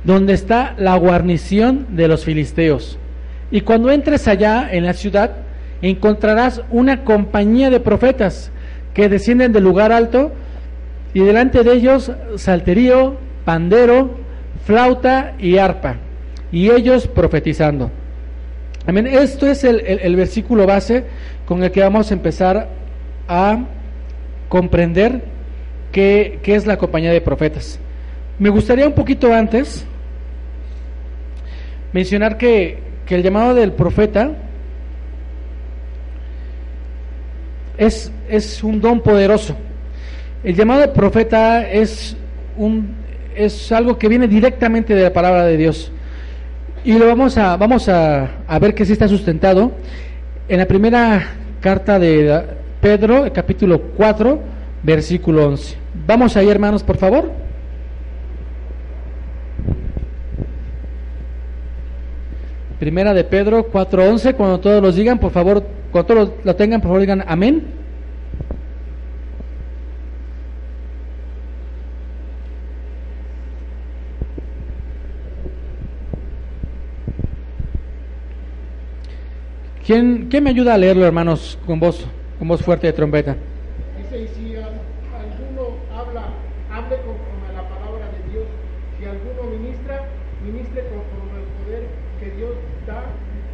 donde 0.05 0.35
está 0.35 0.75
la 0.79 0.97
guarnición 0.97 1.87
de 1.91 2.09
los 2.09 2.25
filisteos. 2.25 2.99
Y 3.51 3.61
cuando 3.63 3.91
entres 3.91 4.29
allá 4.29 4.69
en 4.71 4.85
la 4.85 4.93
ciudad, 4.93 5.37
encontrarás 5.83 6.63
una 6.71 7.05
compañía 7.05 7.71
de 7.71 7.81
profetas 7.81 8.51
que 8.95 9.09
descienden 9.09 9.53
del 9.53 9.65
lugar 9.65 9.93
alto 9.93 10.33
y 11.13 11.21
delante 11.21 11.63
de 11.63 11.73
ellos 11.73 12.13
salterío, 12.37 13.17
pandero, 13.45 14.17
flauta 14.65 15.35
y 15.39 15.59
arpa, 15.59 15.97
y 16.51 16.71
ellos 16.71 17.07
profetizando. 17.07 17.91
Amén. 18.87 19.07
Esto 19.07 19.47
es 19.47 19.65
el, 19.65 19.81
el 19.81 20.17
versículo 20.17 20.67
base 20.67 21.05
con 21.45 21.63
el 21.63 21.71
que 21.71 21.81
vamos 21.81 22.11
a 22.11 22.15
empezar 22.15 22.69
a 23.29 23.59
comprender 24.49 25.36
qué, 25.97 26.39
es 26.45 26.67
la 26.67 26.77
compañía 26.77 27.11
de 27.11 27.23
profetas. 27.23 27.79
Me 28.39 28.51
gustaría 28.51 28.87
un 28.87 28.93
poquito 28.93 29.33
antes 29.33 29.87
mencionar 31.93 32.37
que, 32.37 32.85
el 33.09 33.23
llamado 33.23 33.55
del 33.55 33.73
profeta 33.73 34.33
es, 37.79 38.13
es, 38.29 38.63
un 38.63 38.81
don 38.81 39.01
poderoso. 39.01 39.57
El 40.45 40.55
llamado 40.55 40.81
del 40.81 40.91
profeta 40.91 41.67
es, 41.71 42.15
un, 42.59 42.95
es 43.35 43.73
algo 43.73 43.97
que 43.97 44.09
viene 44.09 44.29
directamente 44.29 44.95
de 44.95 45.05
la 45.05 45.13
palabra 45.13 45.45
de 45.45 45.57
Dios. 45.57 45.93
Y 46.85 46.99
lo 46.99 47.07
vamos 47.07 47.39
a, 47.39 47.57
vamos 47.57 47.89
a, 47.89 48.43
a 48.47 48.59
ver 48.59 48.75
que 48.75 48.85
sí 48.85 48.93
está 48.93 49.09
sustentado 49.09 49.73
en 50.49 50.59
la 50.59 50.67
primera 50.67 51.27
carta 51.61 51.99
de 51.99 52.43
Pedro, 52.83 53.25
el 53.25 53.33
capítulo 53.33 53.81
4, 53.97 54.41
versículo 54.83 55.47
11. 55.47 55.86
Vamos 56.07 56.37
ahí, 56.37 56.49
hermanos, 56.49 56.83
por 56.83 56.97
favor. 56.97 57.31
Primera 62.79 63.15
de 63.15 63.25
Pedro 63.25 63.71
4:11, 63.71 64.35
cuando 64.35 64.61
todos 64.61 64.83
los 64.83 64.97
digan, 64.97 65.19
por 65.19 65.31
favor, 65.33 65.65
cuando 65.91 66.07
todos 66.15 66.31
lo 66.45 66.57
tengan, 66.57 66.81
por 66.81 66.89
favor 66.89 67.01
digan 67.01 67.25
amén. 67.27 67.65
¿Quién, 79.85 80.27
¿Quién 80.29 80.43
me 80.45 80.51
ayuda 80.51 80.75
a 80.75 80.79
leerlo, 80.79 81.07
hermanos, 81.07 81.59
con 81.65 81.79
voz, 81.79 82.05
con 82.39 82.49
voz 82.49 82.63
fuerte 82.63 82.89
de 82.89 82.93
trompeta? 82.93 83.37
Dice, 83.99 84.23
y 84.25 84.29
si 84.29 84.57
al- 84.57 84.83
alguno 85.15 85.79
habla, 85.95 86.27
hable 86.73 86.97
conforme 87.07 87.47
a 87.51 87.63
la 87.63 87.69
palabra 87.69 88.07
de 88.11 88.33
Dios. 88.33 88.47
Si 88.99 89.05
alguno 89.05 89.57
ministra, 89.57 90.03
ministre 90.45 90.83
conforme 90.91 91.39
al 91.39 91.47
poder 91.63 91.83
que 92.19 92.31
Dios 92.35 92.55
da, 92.87 93.05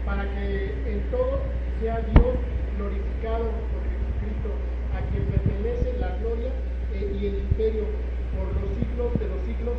para 0.07 0.25
que 0.33 0.73
en 0.89 1.01
todo 1.11 1.41
sea 1.81 2.01
Dios 2.01 2.33
glorificado 2.81 3.45
por 3.69 3.81
Jesucristo, 3.93 4.49
a 4.97 5.05
quien 5.13 5.25
pertenece 5.29 6.01
la 6.01 6.17
gloria 6.17 6.49
eh, 6.97 7.13
y 7.13 7.27
el 7.29 7.35
imperio 7.45 7.85
por 8.33 8.49
los 8.57 8.73
siglos 8.73 9.13
de 9.21 9.27
los 9.29 9.41
siglos. 9.45 9.77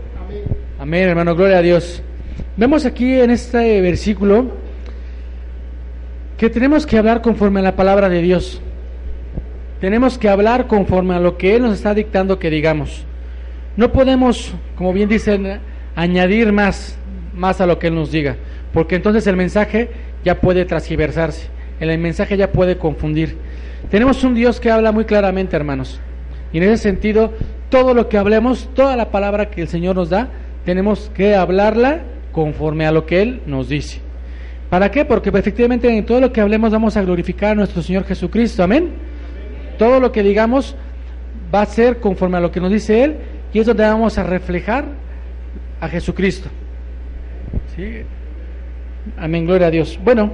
Amén. 0.93 1.09
Hermano, 1.09 1.35
gloria 1.35 1.57
a 1.57 1.61
Dios. 1.63 2.03
Vemos 2.55 2.85
aquí 2.85 3.19
en 3.19 3.31
este 3.31 3.81
versículo 3.81 4.51
que 6.37 6.51
tenemos 6.51 6.85
que 6.85 6.99
hablar 6.99 7.23
conforme 7.23 7.61
a 7.61 7.63
la 7.63 7.75
palabra 7.75 8.09
de 8.09 8.21
Dios. 8.21 8.61
Tenemos 9.81 10.19
que 10.19 10.29
hablar 10.29 10.67
conforme 10.67 11.15
a 11.15 11.19
lo 11.19 11.35
que 11.35 11.55
Él 11.55 11.63
nos 11.63 11.73
está 11.73 11.95
dictando 11.95 12.37
que 12.37 12.51
digamos. 12.51 13.05
No 13.75 13.91
podemos, 13.91 14.53
como 14.75 14.93
bien 14.93 15.09
dicen, 15.09 15.61
añadir 15.95 16.51
más, 16.51 16.95
más 17.33 17.59
a 17.59 17.65
lo 17.65 17.79
que 17.79 17.87
Él 17.87 17.95
nos 17.95 18.11
diga, 18.11 18.35
porque 18.71 18.93
entonces 18.93 19.25
el 19.25 19.35
mensaje 19.35 19.89
ya 20.23 20.41
puede 20.41 20.63
transgiversarse, 20.63 21.47
el 21.79 21.97
mensaje 21.97 22.37
ya 22.37 22.51
puede 22.51 22.77
confundir. 22.77 23.35
Tenemos 23.89 24.23
un 24.23 24.35
Dios 24.35 24.59
que 24.59 24.69
habla 24.69 24.91
muy 24.91 25.05
claramente, 25.05 25.55
hermanos. 25.55 25.99
Y 26.51 26.57
en 26.57 26.65
ese 26.65 26.77
sentido, 26.77 27.33
todo 27.69 27.95
lo 27.95 28.09
que 28.09 28.19
hablemos, 28.19 28.69
toda 28.75 28.95
la 28.95 29.09
palabra 29.09 29.49
que 29.49 29.63
el 29.63 29.67
Señor 29.67 29.95
nos 29.95 30.11
da, 30.11 30.29
tenemos 30.65 31.11
que 31.13 31.35
hablarla 31.35 32.03
conforme 32.31 32.85
a 32.85 32.91
lo 32.91 33.05
que 33.05 33.21
Él 33.21 33.41
nos 33.45 33.69
dice. 33.69 33.99
¿Para 34.69 34.89
qué? 34.89 35.05
Porque 35.05 35.29
efectivamente 35.29 35.95
en 35.95 36.05
todo 36.05 36.19
lo 36.19 36.31
que 36.31 36.41
hablemos 36.41 36.71
vamos 36.71 36.97
a 36.97 37.01
glorificar 37.01 37.51
a 37.51 37.55
nuestro 37.55 37.81
Señor 37.81 38.05
Jesucristo. 38.05 38.63
Amén. 38.63 38.91
Todo 39.77 39.99
lo 39.99 40.11
que 40.11 40.23
digamos 40.23 40.75
va 41.53 41.61
a 41.61 41.65
ser 41.65 41.99
conforme 41.99 42.37
a 42.37 42.39
lo 42.39 42.51
que 42.51 42.59
nos 42.59 42.71
dice 42.71 43.03
Él 43.03 43.17
y 43.53 43.59
es 43.59 43.67
donde 43.67 43.83
vamos 43.83 44.17
a 44.17 44.23
reflejar 44.23 44.85
a 45.79 45.87
Jesucristo. 45.87 46.49
Amén, 49.17 49.45
gloria 49.45 49.67
a 49.67 49.71
Dios. 49.71 49.99
Bueno, 50.03 50.31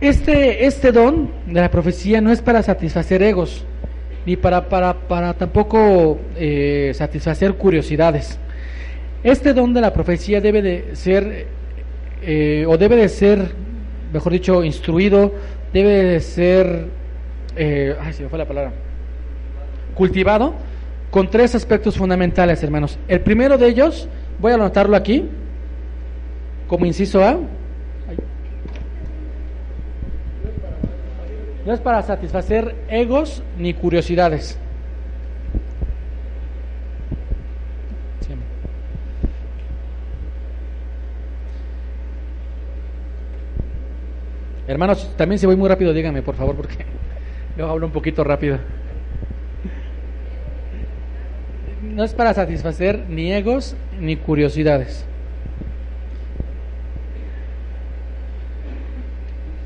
este, 0.00 0.66
este 0.66 0.92
don 0.92 1.30
de 1.46 1.60
la 1.60 1.70
profecía 1.70 2.20
no 2.20 2.30
es 2.30 2.42
para 2.42 2.62
satisfacer 2.62 3.22
egos, 3.22 3.64
ni 4.26 4.36
para, 4.36 4.68
para, 4.68 4.92
para 4.94 5.34
tampoco 5.34 6.18
eh, 6.36 6.92
satisfacer 6.94 7.54
curiosidades. 7.54 8.38
Este 9.24 9.54
don 9.54 9.72
de 9.72 9.80
la 9.80 9.92
profecía 9.92 10.40
debe 10.40 10.62
de 10.62 10.94
ser, 10.94 11.46
eh, 12.22 12.64
o 12.68 12.76
debe 12.76 12.94
de 12.94 13.08
ser, 13.08 13.52
mejor 14.12 14.32
dicho, 14.32 14.62
instruido, 14.62 15.32
debe 15.72 16.04
de 16.04 16.20
ser, 16.20 16.86
eh, 17.56 17.96
ay, 18.00 18.12
se 18.12 18.22
me 18.22 18.28
fue 18.28 18.38
la 18.38 18.46
palabra, 18.46 18.72
cultivado 19.94 20.54
con 21.10 21.30
tres 21.30 21.54
aspectos 21.54 21.96
fundamentales, 21.96 22.62
hermanos. 22.62 22.98
El 23.08 23.20
primero 23.20 23.56
de 23.56 23.68
ellos, 23.68 24.08
voy 24.40 24.52
a 24.52 24.56
anotarlo 24.56 24.94
aquí, 24.94 25.28
como 26.68 26.86
inciso 26.86 27.24
A. 27.24 27.38
No 31.64 31.72
es 31.72 31.80
para 31.80 32.02
satisfacer 32.02 32.74
egos 32.90 33.42
ni 33.58 33.72
curiosidades. 33.72 34.58
Sí. 38.20 38.34
Hermanos, 44.66 45.10
también 45.16 45.38
si 45.38 45.46
voy 45.46 45.56
muy 45.56 45.68
rápido, 45.68 45.92
díganme, 45.92 46.22
por 46.22 46.36
favor, 46.36 46.56
porque 46.56 46.86
yo 47.58 47.68
hablo 47.68 47.86
un 47.86 47.92
poquito 47.92 48.24
rápido. 48.24 48.58
No 51.82 52.02
es 52.02 52.14
para 52.14 52.32
satisfacer 52.32 53.04
ni 53.08 53.32
egos 53.32 53.76
ni 54.00 54.16
curiosidades. 54.16 55.04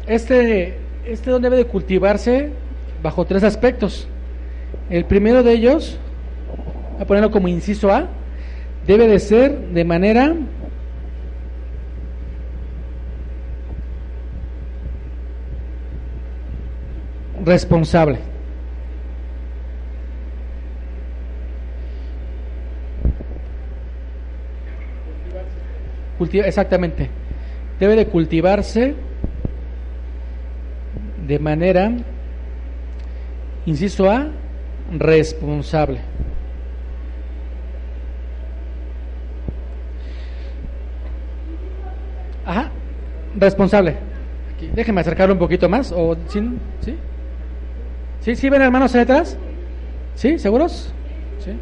Este, 0.09 0.79
este 1.07 1.31
don 1.31 1.43
debe 1.43 1.57
de 1.57 1.67
cultivarse 1.67 2.51
bajo 3.03 3.25
tres 3.25 3.45
aspectos. 3.45 4.09
El 4.91 5.05
primero 5.05 5.43
de 5.43 5.53
ellos, 5.53 5.99
a 6.99 7.05
ponerlo 7.05 7.31
como 7.31 7.47
inciso 7.47 7.93
A, 7.93 8.09
debe 8.87 9.07
de 9.07 9.21
ser 9.21 9.57
de 9.57 9.85
manera 9.85 10.35
responsable. 17.44 18.18
Cultiva- 26.18 26.46
exactamente. 26.46 27.09
Debe 27.79 27.94
de 27.94 28.07
cultivarse 28.07 28.94
de 31.27 31.38
manera, 31.38 31.92
inciso 33.66 34.11
A, 34.11 34.29
responsable. 34.98 36.01
Ajá, 42.44 42.70
responsable. 43.38 43.96
Aquí, 44.55 44.70
déjenme 44.74 45.01
acercarlo 45.03 45.35
un 45.35 45.38
poquito 45.38 45.68
más. 45.68 45.92
O, 45.92 46.16
¿sí? 46.29 46.40
¿Sí? 46.81 46.96
¿Sí? 48.29 48.37
¿Sí 48.37 48.51
ven 48.51 48.61
hermanos 48.61 48.95
ahí 48.95 49.01
atrás? 49.01 49.38
¿Sí? 50.14 50.38
¿Seguros? 50.38 50.93
¿Sí? 51.38 51.53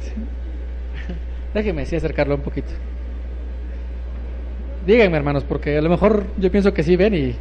¿Sí? 0.00 0.12
Déjenme 1.54 1.86
sí 1.86 1.94
acercarlo 1.94 2.34
un 2.34 2.40
poquito. 2.40 2.70
Díganme 4.84 5.16
hermanos, 5.16 5.44
porque 5.44 5.78
a 5.78 5.82
lo 5.82 5.88
mejor 5.88 6.24
yo 6.36 6.50
pienso 6.50 6.74
que 6.74 6.82
sí 6.82 6.96
ven 6.96 7.14
y... 7.14 7.36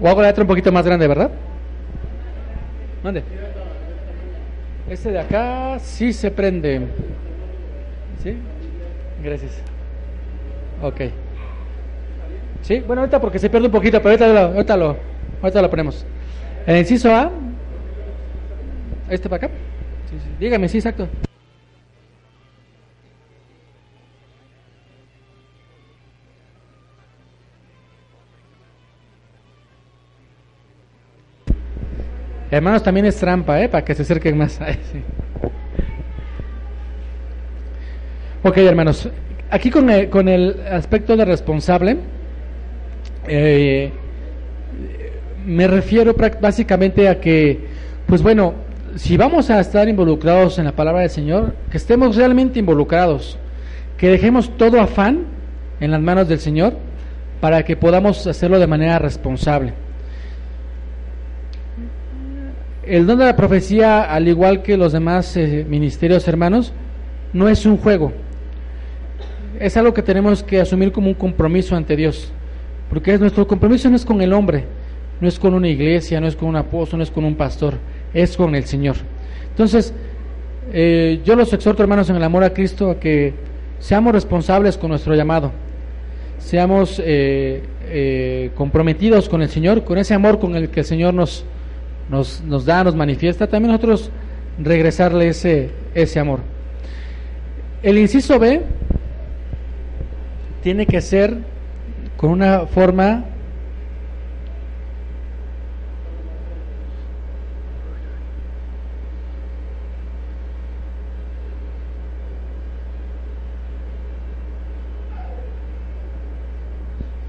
O 0.00 0.08
hago 0.08 0.22
la 0.22 0.28
letra 0.28 0.42
un 0.42 0.48
poquito 0.48 0.72
más 0.72 0.86
grande, 0.86 1.06
¿verdad? 1.06 1.30
¿Dónde? 3.02 3.24
Este 4.88 5.10
de 5.10 5.18
acá 5.18 5.78
sí 5.80 6.14
se 6.14 6.30
prende. 6.30 6.80
¿Sí? 8.22 8.38
Gracias. 9.22 9.52
Ok. 10.80 11.02
Sí, 12.62 12.80
bueno, 12.80 13.02
ahorita 13.02 13.20
porque 13.20 13.38
se 13.38 13.50
pierde 13.50 13.66
un 13.66 13.72
poquito, 13.72 13.98
pero 13.98 14.10
ahorita 14.10 14.28
lo, 14.28 14.40
ahorita 14.54 14.76
lo, 14.76 14.96
ahorita 15.42 15.62
lo 15.62 15.70
ponemos. 15.70 16.06
El 16.66 16.78
inciso 16.78 17.14
A. 17.14 17.30
Este 19.10 19.28
para 19.28 19.46
acá. 19.46 19.54
Dígame, 20.38 20.68
sí, 20.68 20.78
exacto. 20.78 21.08
Hermanos, 32.50 32.82
también 32.82 33.06
es 33.06 33.16
trampa, 33.16 33.60
¿eh? 33.62 33.68
Para 33.68 33.82
que 33.84 33.94
se 33.94 34.02
acerquen 34.02 34.36
más. 34.38 34.60
Sí. 34.92 35.02
Ok, 38.44 38.56
hermanos. 38.58 39.08
Aquí 39.50 39.70
con 39.70 39.88
el, 39.88 40.10
con 40.10 40.28
el 40.28 40.60
aspecto 40.70 41.16
de 41.16 41.24
responsable, 41.24 41.96
eh, 43.26 43.92
me 45.46 45.66
refiero 45.66 46.14
básicamente 46.40 47.08
a 47.08 47.20
que, 47.20 47.60
pues 48.06 48.22
bueno, 48.22 48.54
si 48.96 49.16
vamos 49.16 49.50
a 49.50 49.60
estar 49.60 49.88
involucrados 49.88 50.58
en 50.58 50.66
la 50.66 50.72
palabra 50.72 51.02
del 51.02 51.10
Señor, 51.10 51.54
que 51.70 51.76
estemos 51.76 52.16
realmente 52.16 52.58
involucrados, 52.58 53.38
que 53.96 54.08
dejemos 54.08 54.56
todo 54.56 54.80
afán 54.80 55.24
en 55.80 55.90
las 55.90 56.00
manos 56.00 56.28
del 56.28 56.38
Señor 56.38 56.74
para 57.40 57.64
que 57.64 57.76
podamos 57.76 58.26
hacerlo 58.26 58.58
de 58.58 58.66
manera 58.66 58.98
responsable. 58.98 59.74
El 62.84 63.06
don 63.06 63.18
de 63.18 63.24
la 63.24 63.36
profecía, 63.36 64.02
al 64.02 64.28
igual 64.28 64.62
que 64.62 64.76
los 64.76 64.92
demás 64.92 65.36
eh, 65.36 65.64
ministerios 65.68 66.26
hermanos, 66.28 66.72
no 67.32 67.48
es 67.48 67.64
un 67.64 67.78
juego. 67.78 68.12
Es 69.58 69.76
algo 69.76 69.94
que 69.94 70.02
tenemos 70.02 70.42
que 70.42 70.60
asumir 70.60 70.92
como 70.92 71.08
un 71.08 71.14
compromiso 71.14 71.76
ante 71.76 71.96
Dios. 71.96 72.32
Porque 72.92 73.14
es, 73.14 73.20
nuestro 73.20 73.46
compromiso 73.46 73.88
no 73.88 73.96
es 73.96 74.04
con 74.04 74.20
el 74.20 74.34
hombre, 74.34 74.64
no 75.18 75.26
es 75.26 75.38
con 75.38 75.54
una 75.54 75.66
iglesia, 75.66 76.20
no 76.20 76.26
es 76.26 76.36
con 76.36 76.50
un 76.50 76.56
apóstol, 76.56 76.98
no 76.98 77.02
es 77.02 77.10
con 77.10 77.24
un 77.24 77.36
pastor, 77.36 77.78
es 78.12 78.36
con 78.36 78.54
el 78.54 78.64
Señor. 78.66 78.96
Entonces, 79.48 79.94
eh, 80.74 81.22
yo 81.24 81.34
los 81.34 81.50
exhorto, 81.54 81.82
hermanos, 81.82 82.10
en 82.10 82.16
el 82.16 82.22
amor 82.22 82.44
a 82.44 82.52
Cristo, 82.52 82.90
a 82.90 83.00
que 83.00 83.32
seamos 83.78 84.12
responsables 84.12 84.76
con 84.76 84.90
nuestro 84.90 85.14
llamado, 85.14 85.52
seamos 86.36 87.00
eh, 87.02 87.62
eh, 87.86 88.50
comprometidos 88.56 89.26
con 89.26 89.40
el 89.40 89.48
Señor, 89.48 89.84
con 89.84 89.96
ese 89.96 90.12
amor 90.12 90.38
con 90.38 90.54
el 90.54 90.68
que 90.68 90.80
el 90.80 90.86
Señor 90.86 91.14
nos, 91.14 91.46
nos, 92.10 92.42
nos 92.42 92.66
da, 92.66 92.84
nos 92.84 92.94
manifiesta, 92.94 93.46
también 93.46 93.72
nosotros 93.72 94.10
regresarle 94.58 95.28
ese, 95.28 95.70
ese 95.94 96.20
amor. 96.20 96.40
El 97.82 97.96
inciso 97.96 98.38
B 98.38 98.60
tiene 100.62 100.84
que 100.84 101.00
ser 101.00 101.51
con 102.22 102.30
una 102.30 102.66
forma 102.66 103.24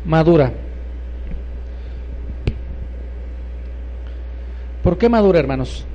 madura. 0.05 0.53
¿Por 4.83 4.99
qué 4.99 5.09
madura, 5.09 5.39
hermanos? 5.39 5.87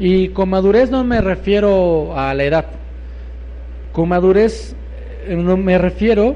Y 0.00 0.30
con 0.30 0.48
madurez 0.48 0.90
no 0.90 1.04
me 1.04 1.20
refiero 1.20 2.18
a 2.18 2.34
la 2.34 2.42
edad. 2.42 2.66
Con 3.92 4.08
madurez 4.08 4.74
eh, 5.28 5.36
no 5.36 5.56
me 5.56 5.78
refiero 5.78 6.34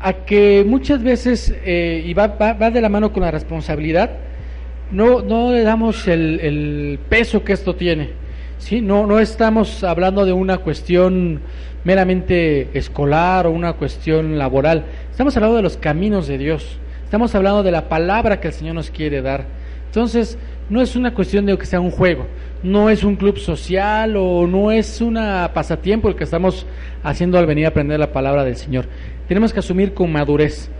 a 0.00 0.12
que 0.12 0.64
muchas 0.66 1.02
veces, 1.02 1.54
eh, 1.64 2.02
y 2.04 2.14
va, 2.14 2.28
va, 2.28 2.70
de 2.70 2.80
la 2.80 2.88
mano 2.88 3.12
con 3.12 3.22
la 3.22 3.30
responsabilidad, 3.30 4.10
no, 4.90 5.20
no 5.20 5.52
le 5.52 5.62
damos 5.62 6.06
el, 6.08 6.40
el 6.40 6.98
peso 7.08 7.42
que 7.44 7.52
esto 7.52 7.74
tiene. 7.74 8.10
¿sí? 8.58 8.80
No, 8.80 9.06
no 9.06 9.18
estamos 9.20 9.82
hablando 9.84 10.24
de 10.24 10.32
una 10.32 10.58
cuestión 10.58 11.40
meramente 11.84 12.76
escolar 12.76 13.46
o 13.46 13.50
una 13.50 13.74
cuestión 13.74 14.38
laboral. 14.38 14.84
Estamos 15.10 15.36
hablando 15.36 15.56
de 15.56 15.62
los 15.62 15.76
caminos 15.76 16.26
de 16.26 16.38
Dios. 16.38 16.78
Estamos 17.04 17.34
hablando 17.34 17.62
de 17.62 17.70
la 17.70 17.88
palabra 17.88 18.40
que 18.40 18.48
el 18.48 18.54
Señor 18.54 18.74
nos 18.74 18.90
quiere 18.90 19.22
dar. 19.22 19.44
Entonces, 19.86 20.36
no 20.68 20.82
es 20.82 20.96
una 20.96 21.14
cuestión 21.14 21.46
de 21.46 21.56
que 21.56 21.66
sea 21.66 21.80
un 21.80 21.90
juego, 21.90 22.26
no 22.62 22.90
es 22.90 23.04
un 23.04 23.16
club 23.16 23.38
social 23.38 24.16
o 24.16 24.46
no 24.46 24.70
es 24.70 25.00
una 25.00 25.52
pasatiempo 25.54 26.08
el 26.08 26.16
que 26.16 26.24
estamos 26.24 26.66
haciendo 27.02 27.38
al 27.38 27.46
venir 27.46 27.66
a 27.66 27.68
aprender 27.68 27.98
la 28.00 28.12
palabra 28.12 28.44
del 28.44 28.56
Señor. 28.56 28.86
Tenemos 29.28 29.52
que 29.52 29.60
asumir 29.60 29.94
con 29.94 30.10
madurez 30.10 30.70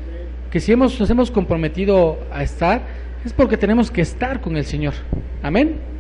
que 0.51 0.61
si 0.61 0.73
hemos, 0.73 0.99
nos 0.99 1.11
hemos 1.11 1.31
comprometido 1.31 2.19
a 2.33 2.43
estar, 2.43 2.83
es 3.25 3.33
porque 3.33 3.57
tenemos 3.57 3.91
que 3.91 4.01
estar 4.01 4.41
con 4.41 4.57
el 4.57 4.65
Señor. 4.65 4.95
Amén. 5.43 5.96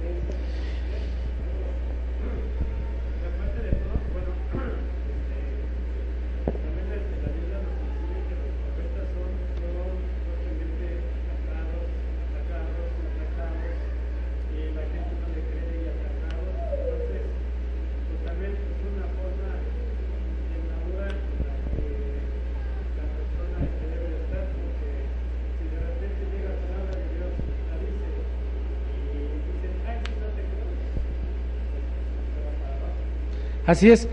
Así 33.66 33.90
es. 33.90 34.08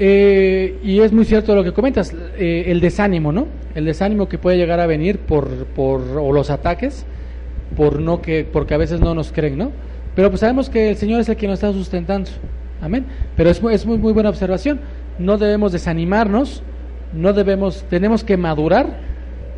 Eh, 0.00 0.78
y 0.82 1.00
es 1.00 1.12
muy 1.12 1.24
cierto 1.24 1.54
lo 1.54 1.64
que 1.64 1.72
comentas, 1.72 2.14
eh, 2.36 2.64
el 2.66 2.80
desánimo, 2.80 3.32
¿no? 3.32 3.46
El 3.74 3.84
desánimo 3.84 4.28
que 4.28 4.38
puede 4.38 4.56
llegar 4.56 4.80
a 4.80 4.86
venir 4.86 5.18
por, 5.18 5.48
por 5.66 6.02
o 6.16 6.32
los 6.32 6.50
ataques, 6.50 7.04
por 7.76 8.00
no 8.00 8.22
que, 8.22 8.46
porque 8.50 8.74
a 8.74 8.76
veces 8.76 9.00
no 9.00 9.14
nos 9.14 9.32
creen, 9.32 9.58
¿no? 9.58 9.72
Pero 10.14 10.30
pues 10.30 10.40
sabemos 10.40 10.70
que 10.70 10.90
el 10.90 10.96
Señor 10.96 11.20
es 11.20 11.28
el 11.28 11.36
que 11.36 11.46
nos 11.46 11.54
está 11.54 11.72
sustentando, 11.72 12.30
amén. 12.80 13.06
Pero 13.36 13.50
es, 13.50 13.60
es 13.72 13.86
muy, 13.86 13.98
muy 13.98 14.12
buena 14.12 14.30
observación. 14.30 14.80
No 15.18 15.36
debemos 15.36 15.72
desanimarnos, 15.72 16.62
no 17.12 17.32
debemos, 17.32 17.84
tenemos 17.90 18.22
que 18.22 18.36
madurar, 18.36 18.98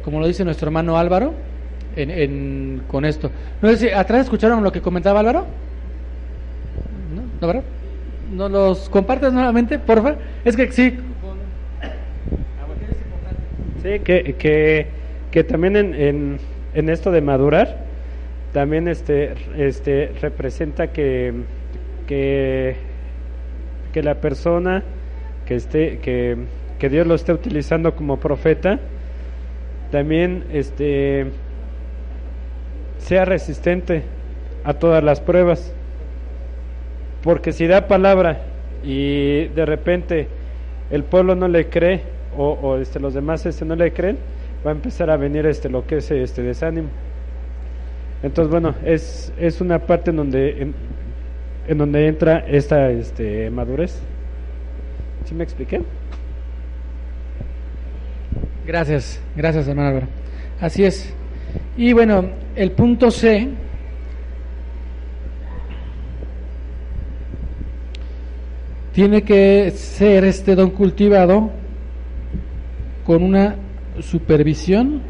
como 0.05 0.21
lo 0.21 0.27
dice 0.27 0.45
nuestro 0.45 0.69
hermano 0.69 0.97
Álvaro, 0.97 1.35
en, 1.97 2.11
en, 2.11 2.83
con 2.89 3.05
esto. 3.05 3.31
No 3.61 3.69
sé 3.71 3.77
si 3.77 3.91
atrás 3.91 4.25
escucharon 4.25 4.63
lo 4.63 4.73
que 4.73 4.81
comentaba 4.81 5.21
Álvaro. 5.21 5.47
¿No? 7.15 7.23
¿No, 7.41 7.47
verdad? 7.47 7.65
¿Nos 8.31 8.51
los 8.51 8.89
compartes 8.89 9.33
nuevamente, 9.33 9.79
por 9.79 9.97
favor? 9.99 10.19
Es 10.45 10.57
que 10.57 10.71
sí. 10.71 10.97
Sí, 13.83 13.99
que, 14.01 14.35
que, 14.39 14.87
que 15.31 15.45
también 15.45 15.75
en, 15.75 15.95
en, 15.95 16.37
en, 16.75 16.89
esto 16.91 17.11
de 17.11 17.23
madurar, 17.23 17.79
también 18.53 18.89
este, 18.89 19.35
este 19.57 20.13
representa 20.21 20.89
que, 20.89 21.33
que, 22.07 22.77
que 23.93 24.03
la 24.03 24.17
persona 24.17 24.85
que, 25.47 25.57
esté, 25.57 25.99
que, 25.99 26.37
que 26.79 26.89
Dios 26.89 27.07
lo 27.07 27.15
esté 27.15 27.33
utilizando 27.33 27.97
como 27.97 28.21
profeta, 28.21 28.79
también 29.91 30.45
este, 30.53 31.27
sea 32.99 33.25
resistente 33.25 34.03
a 34.63 34.75
todas 34.75 35.03
las 35.03 35.21
pruebas 35.21 35.73
porque 37.23 37.53
si 37.53 37.67
da 37.67 37.87
palabra 37.87 38.43
y 38.83 39.47
de 39.49 39.67
repente 39.67 40.29
el 40.91 41.05
pueblo 41.05 41.35
no 41.35 41.49
le 41.49 41.69
cree 41.69 42.03
o, 42.37 42.51
o 42.51 42.77
este, 42.79 43.01
los 43.01 43.15
demás 43.15 43.45
este, 43.47 43.65
no 43.65 43.77
le 43.77 43.93
creen, 43.93 44.19
va 44.67 44.71
a 44.71 44.75
empezar 44.75 45.11
a 45.11 45.17
venir 45.17 45.47
este, 45.47 45.69
lo 45.69 45.87
que 45.87 45.99
es 45.99 46.11
este 46.11 46.43
desánimo. 46.43 46.89
Entonces, 48.23 48.51
bueno, 48.51 48.75
es, 48.85 49.33
es 49.39 49.61
una 49.61 49.79
parte 49.79 50.11
en 50.11 50.17
donde, 50.17 50.73
en, 51.67 51.79
donde 51.79 52.07
entra 52.07 52.45
esta 52.47 52.91
este, 52.91 53.51
madurez. 53.51 54.01
¿Sí 55.25 55.35
me 55.35 55.45
expliqué? 55.45 55.81
Gracias, 58.67 59.21
gracias 59.35 59.69
hermano 59.69 59.89
Álvaro. 59.89 60.07
Así 60.61 60.85
es. 60.85 61.15
Y 61.77 61.93
bueno, 61.93 62.31
el 62.57 62.73
punto 62.73 63.11
C 63.11 63.49
tiene 68.93 69.23
que 69.23 69.71
ser 69.71 70.25
este 70.25 70.55
don 70.55 70.71
cultivado 70.71 71.51
con 73.05 73.23
una 73.23 73.57
supervisión 74.01 75.03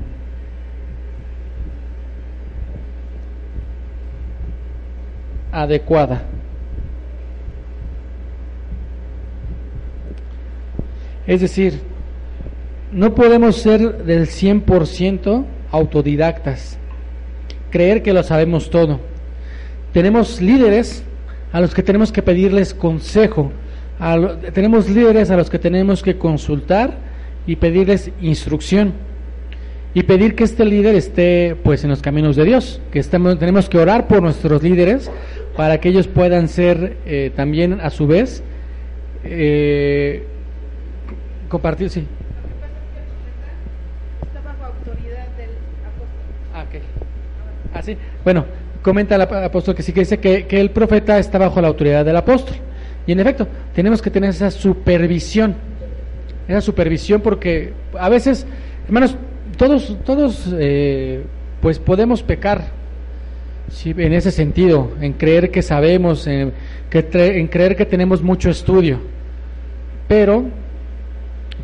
adecuada. 5.53 6.23
Es 11.27 11.41
decir, 11.41 11.81
no 12.93 13.15
podemos 13.15 13.57
ser 13.57 14.05
del 14.05 14.27
100% 14.27 15.45
autodidactas, 15.71 16.79
creer 17.71 18.03
que 18.03 18.13
lo 18.13 18.23
sabemos 18.23 18.71
todo. 18.71 19.01
Tenemos 19.93 20.41
líderes 20.41 21.05
a 21.53 21.61
los 21.61 21.75
que 21.75 21.83
tenemos 21.83 22.11
que 22.13 22.23
pedirles 22.23 22.75
consejo, 22.75 23.53
tenemos 24.55 24.89
líderes 24.89 25.31
a 25.31 25.37
los 25.37 25.51
que 25.51 25.59
tenemos 25.59 26.03
que 26.03 26.17
consultar 26.17 26.97
y 27.47 27.57
pedirles 27.57 28.11
instrucción 28.23 28.95
y 29.93 30.05
pedir 30.05 30.35
que 30.35 30.45
este 30.45 30.65
líder 30.65 30.95
esté 30.95 31.57
pues 31.63 31.85
en 31.85 31.91
los 31.91 32.01
caminos 32.01 32.37
de 32.37 32.45
Dios, 32.45 32.81
que 32.93 32.99
estemos, 32.99 33.39
tenemos 33.39 33.69
que 33.69 33.77
orar 33.77 34.07
por 34.07 34.23
nuestros 34.23 34.63
líderes 34.63 35.11
para 35.57 35.81
que 35.81 35.91
ellos 35.91 36.07
puedan 36.07 36.49
ser 36.49 36.97
eh, 37.05 37.31
también 37.35 37.81
a 37.81 37.91
su 37.91 38.07
vez 38.07 38.43
eh, 39.25 40.25
compartir, 41.49 41.91
sí. 41.91 42.07
Ah. 46.55 46.65
Así, 47.75 47.93
ah, 47.93 47.97
bueno, 48.25 48.47
comenta 48.81 49.17
el 49.17 49.23
apóstol 49.23 49.75
que 49.75 49.83
sí 49.83 49.93
que 49.93 50.01
dice 50.01 50.19
que 50.21 50.47
el 50.61 50.71
profeta 50.71 51.19
está 51.19 51.37
bajo 51.37 51.61
la 51.61 51.69
autoridad 51.69 52.05
del 52.05 52.17
apóstol. 52.17 52.57
Y 53.07 53.13
en 53.13 53.21
efecto, 53.21 53.47
tenemos 53.75 54.03
que 54.03 54.11
tener 54.11 54.31
esa 54.31 54.51
supervisión, 54.51 55.55
esa 56.47 56.61
supervisión 56.61 57.21
porque 57.21 57.73
a 57.99 58.09
veces, 58.09 58.47
hermanos, 58.87 59.17
todos, 59.57 59.97
todos 60.05 60.49
eh, 60.59 61.23
pues 61.61 61.79
podemos 61.79 62.23
pecar 62.23 62.69
¿sí? 63.71 63.95
en 63.97 64.13
ese 64.13 64.31
sentido, 64.31 64.93
en 65.01 65.13
creer 65.15 65.51
que 65.51 65.63
sabemos, 65.63 66.27
en, 66.27 66.53
que 66.89 67.07
en 67.13 67.47
creer 67.49 67.77
que 67.77 67.87
tenemos 67.87 68.23
mucho 68.23 68.51
estudio, 68.51 69.01
pero 70.09 70.45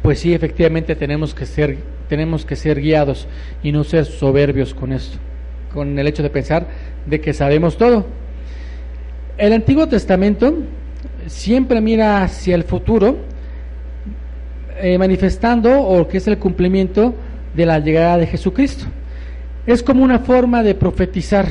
pues 0.02 0.20
sí, 0.20 0.34
efectivamente 0.34 0.94
tenemos 0.94 1.34
que 1.34 1.46
ser, 1.46 1.78
tenemos 2.08 2.44
que 2.44 2.54
ser 2.54 2.80
guiados 2.80 3.26
y 3.62 3.72
no 3.72 3.82
ser 3.82 4.04
soberbios 4.04 4.72
con 4.74 4.92
esto, 4.92 5.18
con 5.72 5.98
el 5.98 6.06
hecho 6.06 6.22
de 6.22 6.30
pensar 6.30 6.66
de 7.06 7.20
que 7.20 7.32
sabemos 7.32 7.76
todo. 7.76 8.06
El 9.36 9.52
Antiguo 9.52 9.88
Testamento 9.88 10.54
siempre 11.26 11.80
mira 11.80 12.22
hacia 12.22 12.54
el 12.54 12.64
futuro, 12.64 13.16
eh, 14.80 14.98
manifestando 14.98 15.80
o 15.80 16.06
que 16.08 16.18
es 16.18 16.26
el 16.28 16.38
cumplimiento 16.38 17.14
de 17.54 17.66
la 17.66 17.78
llegada 17.78 18.18
de 18.18 18.26
Jesucristo. 18.26 18.86
Es 19.66 19.82
como 19.82 20.04
una 20.04 20.20
forma 20.20 20.62
de 20.62 20.74
profetizar, 20.74 21.46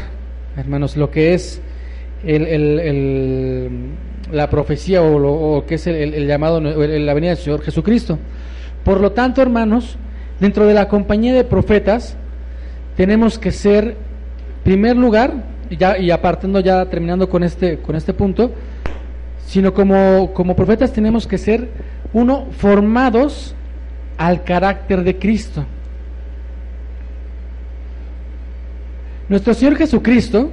hermanos, 0.56 0.96
lo 0.96 1.12
que 1.12 1.34
es 1.34 1.62
la 4.32 4.50
profecía 4.50 5.02
o 5.02 5.20
lo 5.20 5.66
que 5.68 5.76
es 5.76 5.88
el, 5.88 6.28
llamado, 6.28 6.60
la 6.62 7.14
venida 7.14 7.32
del 7.32 7.38
Señor 7.38 7.62
Jesucristo. 7.62 8.18
Por 8.84 9.02
lo 9.02 9.12
tanto, 9.12 9.42
hermanos, 9.42 9.98
dentro 10.40 10.66
de 10.66 10.74
la 10.74 10.88
compañía 10.88 11.34
de 11.34 11.44
profetas 11.44 12.16
tenemos 12.96 13.38
que 13.38 13.52
ser, 13.52 13.96
primer 14.64 14.96
lugar, 14.96 15.34
ya, 15.70 15.98
y 15.98 16.12
apartando 16.12 16.60
ya, 16.60 16.86
terminando 16.86 17.28
con 17.30 17.44
este, 17.44 17.80
con 17.80 17.96
este 17.96 18.14
punto, 18.14 18.52
sino 19.46 19.74
como, 19.74 20.34
como 20.34 20.56
profetas 20.56 20.92
tenemos 20.92 21.28
que 21.28 21.38
ser, 21.38 21.70
uno, 22.14 22.48
formados 22.58 23.56
al 24.18 24.44
carácter 24.44 25.04
de 25.04 25.18
Cristo. 25.18 25.66
Nuestro 29.30 29.54
Señor 29.54 29.76
Jesucristo, 29.76 30.52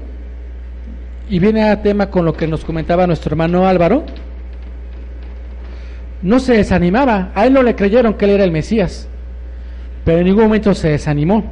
y 1.28 1.38
viene 1.38 1.64
a 1.64 1.82
tema 1.82 2.10
con 2.10 2.24
lo 2.24 2.34
que 2.34 2.46
nos 2.46 2.64
comentaba 2.64 3.06
nuestro 3.06 3.32
hermano 3.32 3.66
Álvaro, 3.66 4.04
no 6.22 6.38
se 6.38 6.54
desanimaba, 6.54 7.32
a 7.34 7.46
él 7.46 7.52
no 7.52 7.62
le 7.62 7.74
creyeron 7.74 8.14
que 8.14 8.24
él 8.26 8.32
era 8.32 8.44
el 8.44 8.52
Mesías, 8.52 9.08
pero 10.04 10.18
en 10.18 10.24
ningún 10.24 10.44
momento 10.44 10.74
se 10.74 10.88
desanimó. 10.88 11.44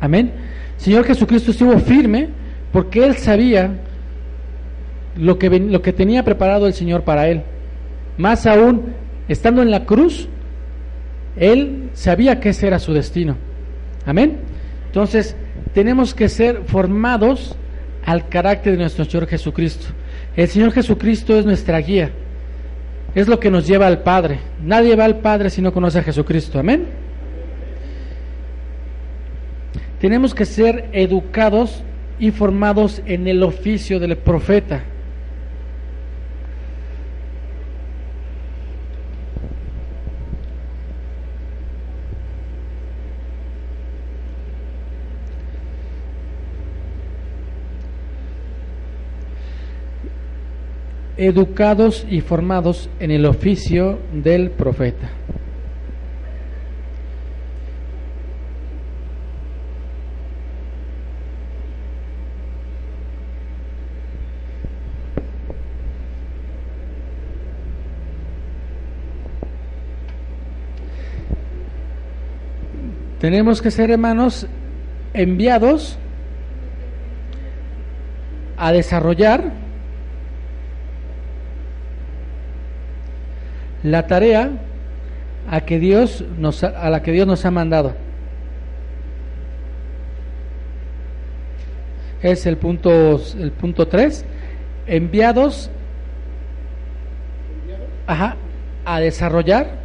Amén. 0.00 0.32
Señor 0.76 1.04
Jesucristo 1.04 1.52
estuvo 1.52 1.78
firme 1.78 2.28
porque 2.72 3.04
él 3.04 3.16
sabía 3.16 3.70
lo 5.16 5.38
que, 5.38 5.50
lo 5.50 5.82
que 5.82 5.92
tenía 5.92 6.24
preparado 6.24 6.66
el 6.66 6.74
Señor 6.74 7.02
para 7.02 7.28
él. 7.28 7.42
Más 8.18 8.46
aún, 8.46 8.94
estando 9.28 9.62
en 9.62 9.70
la 9.70 9.84
cruz, 9.84 10.28
él 11.36 11.90
sabía 11.94 12.40
que 12.40 12.50
ese 12.50 12.66
era 12.66 12.78
su 12.78 12.92
destino. 12.92 13.36
Amén. 14.04 14.38
Entonces, 14.86 15.36
tenemos 15.74 16.14
que 16.14 16.28
ser 16.28 16.62
formados 16.66 17.56
al 18.04 18.28
carácter 18.28 18.72
de 18.72 18.78
nuestro 18.78 19.04
Señor 19.04 19.26
Jesucristo. 19.26 19.86
El 20.36 20.48
Señor 20.48 20.72
Jesucristo 20.72 21.38
es 21.38 21.46
nuestra 21.46 21.78
guía. 21.78 22.10
Es 23.14 23.28
lo 23.28 23.38
que 23.38 23.50
nos 23.50 23.66
lleva 23.66 23.86
al 23.86 24.02
Padre. 24.02 24.38
Nadie 24.62 24.96
va 24.96 25.04
al 25.04 25.18
Padre 25.20 25.50
si 25.50 25.60
no 25.60 25.72
conoce 25.72 25.98
a 25.98 26.02
Jesucristo. 26.02 26.58
Amén. 26.58 26.86
Tenemos 30.00 30.34
que 30.34 30.46
ser 30.46 30.88
educados 30.92 31.84
y 32.18 32.30
formados 32.30 33.02
en 33.06 33.28
el 33.28 33.42
oficio 33.42 34.00
del 34.00 34.16
profeta. 34.16 34.82
Educados 51.16 52.06
y 52.08 52.20
formados 52.20 52.88
en 53.00 53.10
el 53.10 53.26
oficio 53.26 53.98
del 54.12 54.50
profeta. 54.50 55.10
Tenemos 73.22 73.62
que 73.62 73.70
ser 73.70 73.92
hermanos 73.92 74.48
enviados 75.14 75.96
a 78.56 78.72
desarrollar 78.72 79.52
la 83.82 84.06
tarea 84.06 84.50
a 85.50 85.60
que 85.62 85.78
Dios 85.78 86.24
nos 86.38 86.62
a 86.62 86.88
la 86.90 87.02
que 87.02 87.12
Dios 87.12 87.26
nos 87.26 87.44
ha 87.44 87.50
mandado. 87.50 87.94
Es 92.22 92.46
el 92.46 92.56
punto 92.56 93.20
el 93.38 93.50
punto 93.50 93.88
3, 93.88 94.24
enviados 94.86 95.70
ajá, 98.06 98.36
a 98.84 99.00
desarrollar 99.00 99.82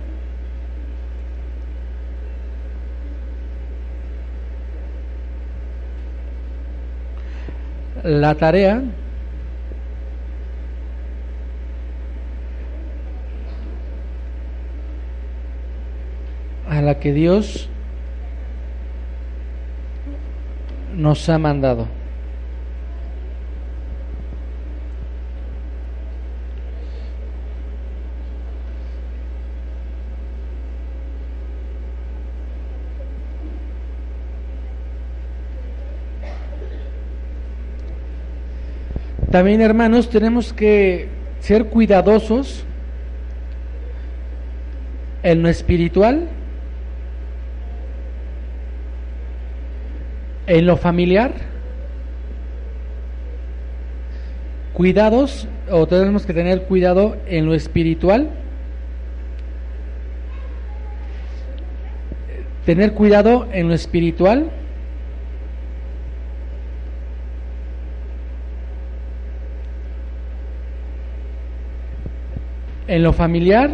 la 8.04 8.36
tarea 8.36 8.84
la 16.88 17.00
que 17.02 17.12
Dios 17.12 17.68
nos 20.96 21.28
ha 21.28 21.38
mandado. 21.38 21.86
También, 39.30 39.60
hermanos, 39.60 40.10
tenemos 40.10 40.54
que 40.54 41.10
ser 41.42 41.66
cuidadosos 41.66 42.64
en 45.22 45.44
lo 45.44 45.50
espiritual 45.50 46.30
En 50.48 50.66
lo 50.66 50.78
familiar, 50.78 51.34
cuidados, 54.74 55.48
o 55.70 55.88
tenemos 55.88 56.26
que 56.26 56.34
tener 56.34 56.64
cuidado 56.64 57.18
en 57.28 57.46
lo 57.46 57.54
espiritual, 57.54 58.30
tener 62.66 62.94
cuidado 62.94 63.48
en 63.52 63.68
lo 63.68 63.74
espiritual, 63.74 64.50
en 72.88 73.04
lo 73.04 73.14
familiar, 73.14 73.70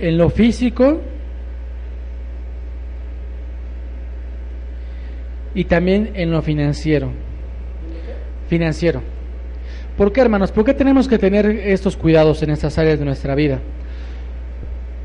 en 0.00 0.16
lo 0.16 0.30
físico 0.30 1.00
y 5.54 5.64
también 5.64 6.10
en 6.14 6.30
lo 6.30 6.42
financiero. 6.42 7.10
Financiero. 8.48 9.02
¿Por 9.96 10.12
qué, 10.12 10.20
hermanos? 10.22 10.50
¿Por 10.52 10.64
qué 10.64 10.74
tenemos 10.74 11.08
que 11.08 11.18
tener 11.18 11.46
estos 11.46 11.96
cuidados 11.96 12.42
en 12.42 12.50
estas 12.50 12.78
áreas 12.78 12.98
de 12.98 13.04
nuestra 13.04 13.34
vida? 13.34 13.60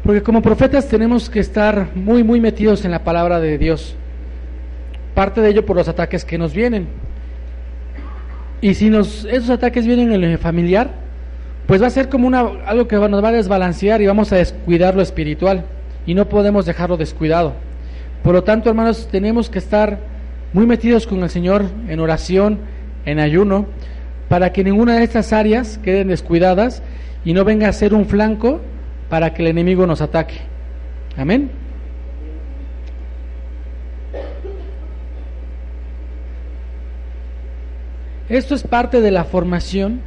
Porque 0.03 0.21
como 0.21 0.41
profetas 0.41 0.87
tenemos 0.87 1.29
que 1.29 1.39
estar 1.39 1.89
muy, 1.95 2.23
muy 2.23 2.39
metidos 2.39 2.85
en 2.85 2.91
la 2.91 3.03
palabra 3.03 3.39
de 3.39 3.57
Dios. 3.57 3.95
Parte 5.13 5.41
de 5.41 5.49
ello 5.49 5.65
por 5.65 5.75
los 5.75 5.87
ataques 5.87 6.23
que 6.23 6.37
nos 6.37 6.53
vienen. 6.53 6.87
Y 8.61 8.75
si 8.75 8.89
nos, 8.89 9.25
esos 9.25 9.49
ataques 9.49 9.85
vienen 9.85 10.11
en 10.11 10.31
lo 10.31 10.37
familiar, 10.37 11.04
pues 11.67 11.81
va 11.81 11.87
a 11.87 11.91
ser 11.91 12.09
como 12.09 12.27
una, 12.27 12.41
algo 12.65 12.87
que 12.87 12.95
nos 12.95 13.23
va 13.23 13.29
a 13.29 13.33
desbalancear 13.33 14.01
y 14.01 14.07
vamos 14.07 14.31
a 14.31 14.37
descuidar 14.37 14.95
lo 14.95 15.01
espiritual 15.01 15.65
y 16.05 16.13
no 16.13 16.29
podemos 16.29 16.65
dejarlo 16.65 16.97
descuidado. 16.97 17.53
Por 18.23 18.33
lo 18.33 18.43
tanto, 18.43 18.69
hermanos, 18.69 19.07
tenemos 19.11 19.49
que 19.49 19.59
estar 19.59 19.99
muy 20.53 20.65
metidos 20.65 21.07
con 21.07 21.23
el 21.23 21.29
Señor 21.29 21.65
en 21.87 21.99
oración, 21.99 22.59
en 23.05 23.19
ayuno, 23.19 23.65
para 24.29 24.51
que 24.51 24.63
ninguna 24.63 24.95
de 24.95 25.03
estas 25.03 25.33
áreas 25.33 25.79
queden 25.83 26.07
descuidadas 26.07 26.81
y 27.23 27.33
no 27.33 27.43
venga 27.43 27.67
a 27.67 27.73
ser 27.73 27.93
un 27.93 28.05
flanco 28.05 28.61
para 29.09 29.33
que 29.33 29.41
el 29.41 29.47
enemigo 29.49 29.87
nos 29.87 30.01
ataque. 30.01 30.35
Amén. 31.17 31.49
Esto 38.29 38.55
es 38.55 38.63
parte 38.63 39.01
de 39.01 39.11
la 39.11 39.23
formación 39.23 40.01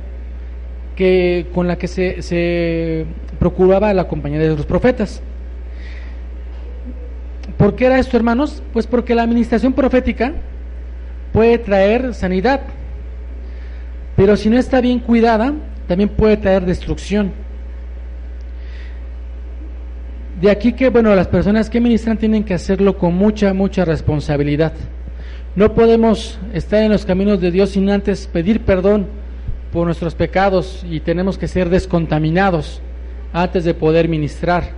que, 0.99 1.47
con 1.55 1.69
la 1.69 1.79
que 1.79 1.87
se, 1.87 2.23
se 2.23 3.07
procuraba 3.39 3.95
la 3.95 4.09
compañía 4.09 4.41
de 4.41 4.49
los 4.49 4.67
profetas. 4.67 5.23
¿Por 7.57 7.77
qué 7.77 7.87
era 7.87 8.01
esto, 8.01 8.17
hermanos? 8.17 8.65
Pues 8.73 8.89
porque 8.89 9.15
la 9.15 9.23
administración 9.23 9.75
profética 9.75 10.33
puede 11.33 11.59
traer 11.59 12.15
sanidad, 12.15 12.63
pero 14.17 14.37
si 14.37 14.51
no 14.51 14.59
está 14.59 14.81
bien 14.81 14.99
cuidada, 14.99 15.55
también 15.87 16.09
puede 16.09 16.37
traer 16.37 16.67
destrucción. 16.67 17.31
De 20.41 20.51
aquí 20.51 20.73
que, 20.73 20.89
bueno, 20.89 21.15
las 21.15 21.29
personas 21.29 21.71
que 21.71 21.81
ministran 21.81 22.19
tienen 22.19 22.43
que 22.43 22.55
hacerlo 22.55 22.99
con 22.99 23.15
mucha, 23.15 23.55
mucha 23.55 23.85
responsabilidad. 23.85 24.73
No 25.55 25.75
podemos 25.75 26.41
estar 26.53 26.83
en 26.83 26.91
los 26.91 27.07
caminos 27.07 27.41
de 27.41 27.53
Dios 27.53 27.71
sin 27.71 27.89
antes 27.89 28.27
pedir 28.27 28.63
perdón 28.63 29.28
por 29.73 29.87
nuestros 29.87 30.15
pecados 30.15 30.85
y 30.89 31.01
tenemos 31.01 31.39
que 31.39 31.49
ser 31.49 31.69
descontaminados 31.69 32.81
antes 33.33 33.65
de 33.65 33.75
poder 33.75 34.09
ministrar. 34.09 34.71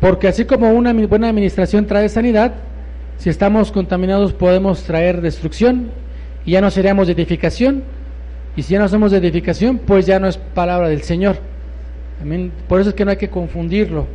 Porque 0.00 0.28
así 0.28 0.44
como 0.44 0.70
una 0.72 0.92
buena 0.92 1.28
administración 1.28 1.86
trae 1.86 2.08
sanidad, 2.08 2.54
si 3.16 3.30
estamos 3.30 3.72
contaminados 3.72 4.32
podemos 4.32 4.82
traer 4.84 5.20
destrucción 5.20 5.90
y 6.44 6.52
ya 6.52 6.60
no 6.60 6.70
seríamos 6.70 7.06
de 7.06 7.14
edificación. 7.14 7.82
Y 8.56 8.62
si 8.62 8.72
ya 8.72 8.80
no 8.80 8.88
somos 8.88 9.12
de 9.12 9.18
edificación, 9.18 9.78
pues 9.78 10.06
ya 10.06 10.18
no 10.18 10.26
es 10.26 10.36
palabra 10.36 10.88
del 10.88 11.02
Señor. 11.02 11.36
Por 12.68 12.80
eso 12.80 12.90
es 12.90 12.94
que 12.94 13.04
no 13.04 13.12
hay 13.12 13.16
que 13.16 13.30
confundirlo. 13.30 14.06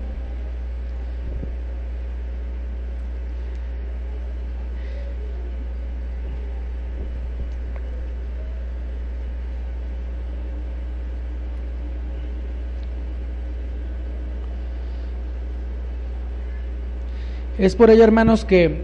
Es 17.64 17.78
por 17.78 17.90
ello, 17.90 18.04
hermanos, 18.04 18.44
que, 18.44 18.82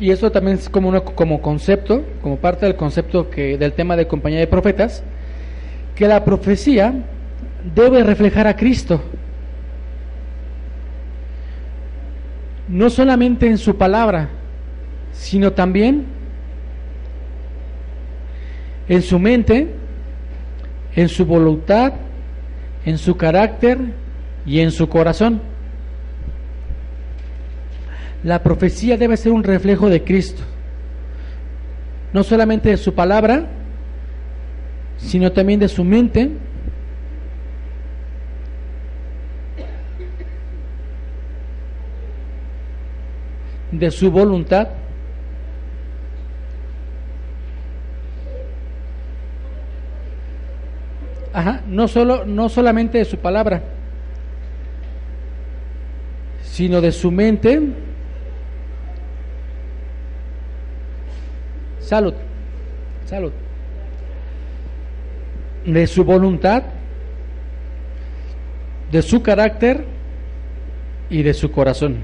y 0.00 0.10
esto 0.10 0.32
también 0.32 0.56
es 0.56 0.70
como, 0.70 0.88
uno, 0.88 1.04
como 1.04 1.42
concepto, 1.42 2.02
como 2.22 2.38
parte 2.38 2.64
del 2.64 2.76
concepto 2.76 3.28
que, 3.28 3.58
del 3.58 3.74
tema 3.74 3.94
de 3.94 4.06
compañía 4.06 4.38
de 4.38 4.46
profetas, 4.46 5.04
que 5.94 6.08
la 6.08 6.24
profecía 6.24 6.94
debe 7.74 8.02
reflejar 8.02 8.46
a 8.46 8.56
Cristo. 8.56 9.02
No 12.68 12.88
solamente 12.88 13.48
en 13.48 13.58
su 13.58 13.76
palabra, 13.76 14.30
sino 15.12 15.52
también 15.52 16.06
en 18.88 19.02
su 19.02 19.18
mente, 19.18 19.74
en 20.96 21.10
su 21.10 21.26
voluntad, 21.26 21.92
en 22.86 22.96
su 22.96 23.14
carácter 23.14 23.78
y 24.46 24.60
en 24.60 24.70
su 24.70 24.88
corazón. 24.88 25.51
La 28.24 28.42
profecía 28.42 28.96
debe 28.96 29.16
ser 29.16 29.32
un 29.32 29.42
reflejo 29.42 29.88
de 29.88 30.04
Cristo, 30.04 30.42
no 32.12 32.22
solamente 32.22 32.68
de 32.68 32.76
su 32.76 32.94
palabra, 32.94 33.46
sino 34.96 35.32
también 35.32 35.58
de 35.58 35.68
su 35.68 35.82
mente, 35.82 36.30
de 43.72 43.90
su 43.90 44.10
voluntad, 44.10 44.68
Ajá, 51.34 51.62
no 51.66 51.88
solo 51.88 52.26
no 52.26 52.50
solamente 52.50 52.98
de 52.98 53.06
su 53.06 53.16
palabra, 53.16 53.62
sino 56.42 56.82
de 56.82 56.92
su 56.92 57.10
mente, 57.10 57.58
Salud. 61.82 62.14
Salud. 63.06 63.32
De 65.66 65.86
su 65.86 66.04
voluntad, 66.04 66.62
de 68.90 69.02
su 69.02 69.22
carácter 69.22 69.84
y 71.10 71.22
de 71.22 71.34
su 71.34 71.50
corazón. 71.52 71.98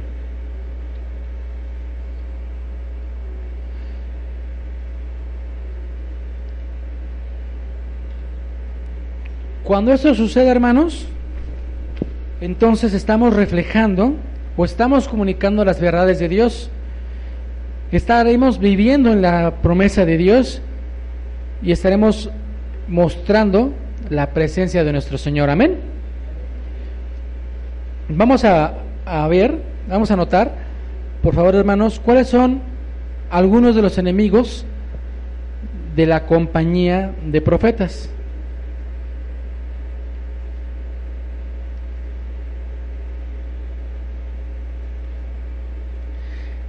Cuando 9.64 9.92
eso 9.92 10.14
sucede, 10.14 10.48
hermanos, 10.48 11.06
entonces 12.40 12.94
estamos 12.94 13.34
reflejando 13.34 14.14
o 14.56 14.64
estamos 14.64 15.08
comunicando 15.08 15.64
las 15.64 15.78
verdades 15.78 16.18
de 16.18 16.28
Dios 16.28 16.70
estaremos 17.96 18.58
viviendo 18.58 19.12
en 19.12 19.22
la 19.22 19.56
promesa 19.62 20.04
de 20.04 20.18
Dios 20.18 20.60
y 21.62 21.72
estaremos 21.72 22.30
mostrando 22.86 23.72
la 24.10 24.30
presencia 24.30 24.84
de 24.84 24.92
nuestro 24.92 25.18
Señor. 25.18 25.50
Amén. 25.50 25.76
Vamos 28.08 28.44
a, 28.44 28.74
ver, 29.28 29.58
vamos 29.88 30.10
a 30.10 30.16
notar, 30.16 30.54
por 31.22 31.34
favor 31.34 31.54
hermanos, 31.54 32.00
cuáles 32.02 32.28
son 32.28 32.60
algunos 33.30 33.76
de 33.76 33.82
los 33.82 33.98
enemigos 33.98 34.64
de 35.94 36.06
la 36.06 36.24
compañía 36.24 37.12
de 37.26 37.40
profetas. 37.42 38.08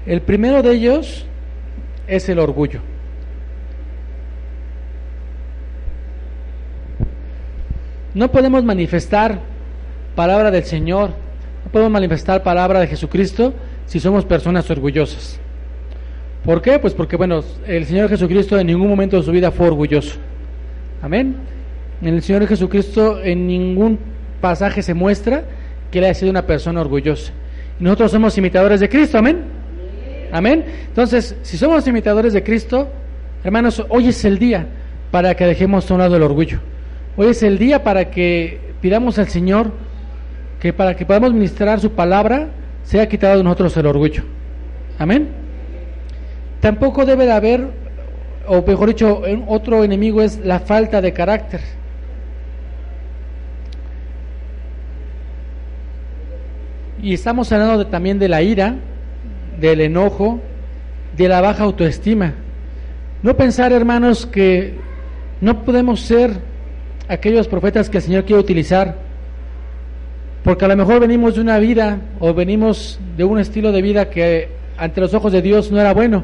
El 0.09 0.21
primero 0.21 0.63
de 0.63 0.71
ellos 0.71 1.23
es 2.07 2.27
el 2.29 2.39
orgullo. 2.39 2.79
No 8.15 8.31
podemos 8.31 8.63
manifestar 8.63 9.39
palabra 10.15 10.49
del 10.49 10.63
Señor, 10.63 11.11
no 11.63 11.71
podemos 11.71 11.91
manifestar 11.91 12.41
palabra 12.41 12.79
de 12.79 12.87
Jesucristo 12.87 13.53
si 13.85 13.99
somos 13.99 14.25
personas 14.25 14.67
orgullosas. 14.71 15.39
¿Por 16.43 16.63
qué? 16.63 16.79
Pues 16.79 16.95
porque, 16.95 17.15
bueno, 17.15 17.43
el 17.67 17.85
Señor 17.85 18.09
Jesucristo 18.09 18.57
en 18.57 18.65
ningún 18.65 18.89
momento 18.89 19.15
de 19.15 19.21
su 19.21 19.31
vida 19.31 19.51
fue 19.51 19.67
orgulloso. 19.67 20.15
Amén. 21.03 21.35
El 22.01 22.19
Señor 22.23 22.47
Jesucristo 22.47 23.21
en 23.21 23.45
ningún 23.45 23.99
pasaje 24.41 24.81
se 24.81 24.95
muestra 24.95 25.43
que 25.91 25.99
él 25.99 26.05
haya 26.05 26.15
sido 26.15 26.31
una 26.31 26.47
persona 26.47 26.81
orgullosa. 26.81 27.31
nosotros 27.79 28.09
somos 28.09 28.35
imitadores 28.39 28.79
de 28.79 28.89
Cristo, 28.89 29.19
amén. 29.19 29.58
Amén. 30.31 30.65
Entonces, 30.87 31.35
si 31.41 31.57
somos 31.57 31.87
imitadores 31.87 32.33
de 32.33 32.43
Cristo, 32.43 32.87
hermanos, 33.43 33.83
hoy 33.89 34.09
es 34.09 34.23
el 34.25 34.37
día 34.37 34.67
para 35.11 35.35
que 35.35 35.45
dejemos 35.45 35.89
a 35.89 35.93
un 35.93 35.99
lado 35.99 36.15
el 36.15 36.23
orgullo. 36.23 36.59
Hoy 37.17 37.27
es 37.27 37.43
el 37.43 37.57
día 37.57 37.83
para 37.83 38.11
que 38.11 38.59
pidamos 38.81 39.17
al 39.19 39.27
Señor 39.27 39.71
que 40.59 40.73
para 40.73 40.95
que 40.95 41.05
podamos 41.05 41.33
ministrar 41.33 41.79
su 41.79 41.91
palabra, 41.91 42.49
sea 42.83 43.07
quitado 43.07 43.37
de 43.37 43.43
nosotros 43.43 43.75
el 43.77 43.85
orgullo. 43.85 44.23
Amén. 44.97 45.29
Tampoco 46.59 47.05
debe 47.05 47.25
de 47.25 47.31
haber, 47.31 47.67
o 48.45 48.61
mejor 48.61 48.89
dicho, 48.89 49.21
otro 49.47 49.83
enemigo 49.83 50.21
es 50.21 50.39
la 50.39 50.59
falta 50.59 51.01
de 51.01 51.13
carácter. 51.13 51.61
Y 57.01 57.13
estamos 57.13 57.49
hablando 57.53 57.87
también 57.87 58.19
de 58.19 58.27
la 58.27 58.41
ira, 58.41 58.75
del 59.59 59.81
enojo, 59.81 60.39
de 61.15 61.27
la 61.27 61.41
baja 61.41 61.63
autoestima. 61.63 62.33
No 63.21 63.35
pensar, 63.35 63.71
hermanos, 63.73 64.25
que 64.25 64.75
no 65.41 65.63
podemos 65.63 66.01
ser 66.01 66.31
aquellos 67.07 67.47
profetas 67.47 67.89
que 67.89 67.97
el 67.97 68.03
Señor 68.03 68.25
quiere 68.25 68.41
utilizar, 68.41 68.95
porque 70.43 70.65
a 70.65 70.67
lo 70.69 70.77
mejor 70.77 70.99
venimos 71.01 71.35
de 71.35 71.41
una 71.41 71.59
vida 71.59 71.99
o 72.19 72.33
venimos 72.33 72.99
de 73.17 73.23
un 73.23 73.39
estilo 73.39 73.71
de 73.71 73.81
vida 73.81 74.09
que 74.09 74.49
ante 74.77 75.01
los 75.01 75.13
ojos 75.13 75.31
de 75.33 75.41
Dios 75.41 75.71
no 75.71 75.79
era 75.79 75.93
bueno, 75.93 76.23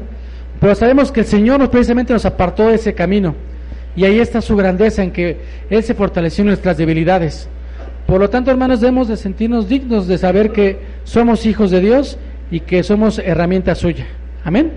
pero 0.60 0.74
sabemos 0.74 1.12
que 1.12 1.20
el 1.20 1.26
Señor 1.26 1.68
precisamente 1.70 2.12
nos 2.12 2.24
apartó 2.24 2.68
de 2.68 2.76
ese 2.76 2.94
camino 2.94 3.34
y 3.94 4.04
ahí 4.04 4.18
está 4.18 4.40
su 4.40 4.56
grandeza 4.56 5.02
en 5.02 5.10
que 5.10 5.36
Él 5.68 5.82
se 5.82 5.94
fortaleció 5.94 6.42
en 6.42 6.48
nuestras 6.48 6.76
debilidades. 6.76 7.48
Por 8.06 8.20
lo 8.20 8.30
tanto, 8.30 8.50
hermanos, 8.50 8.80
debemos 8.80 9.08
de 9.08 9.16
sentirnos 9.16 9.68
dignos 9.68 10.06
de 10.06 10.16
saber 10.16 10.52
que 10.52 10.78
somos 11.04 11.44
hijos 11.44 11.70
de 11.70 11.80
Dios 11.80 12.18
y 12.50 12.60
que 12.60 12.82
somos 12.82 13.18
herramienta 13.18 13.74
suya. 13.74 14.06
Amén. 14.44 14.72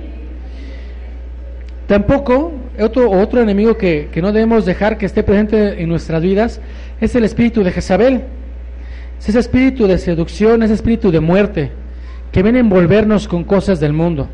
Tampoco, 1.87 2.51
otro, 2.79 3.09
otro 3.09 3.41
enemigo 3.41 3.77
que, 3.77 4.09
que 4.11 4.21
no 4.21 4.31
debemos 4.31 4.65
dejar 4.65 4.97
que 4.97 5.05
esté 5.05 5.23
presente 5.23 5.81
en 5.81 5.89
nuestras 5.89 6.21
vidas 6.21 6.61
es 7.01 7.15
el 7.15 7.23
espíritu 7.23 7.63
de 7.63 7.71
Jezabel. 7.71 8.23
Es 9.19 9.29
ese 9.29 9.39
espíritu 9.39 9.87
de 9.87 9.97
seducción, 9.97 10.63
ese 10.63 10.75
espíritu 10.75 11.11
de 11.11 11.19
muerte 11.19 11.71
que 12.31 12.43
viene 12.43 12.59
a 12.59 12.61
envolvernos 12.61 13.27
con 13.27 13.43
cosas 13.43 13.79
del 13.79 13.93
mundo. 13.93 14.27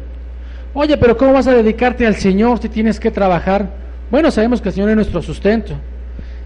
Oye, 0.73 0.97
pero 0.97 1.15
¿cómo 1.15 1.33
vas 1.33 1.47
a 1.47 1.53
dedicarte 1.53 2.05
al 2.05 2.15
Señor 2.15 2.59
si 2.59 2.69
tienes 2.69 2.99
que 2.99 3.09
trabajar? 3.09 3.69
Bueno, 4.11 4.29
sabemos 4.29 4.61
que 4.61 4.69
el 4.69 4.75
Señor 4.75 4.89
es 4.89 4.95
nuestro 4.97 5.21
sustento. 5.21 5.75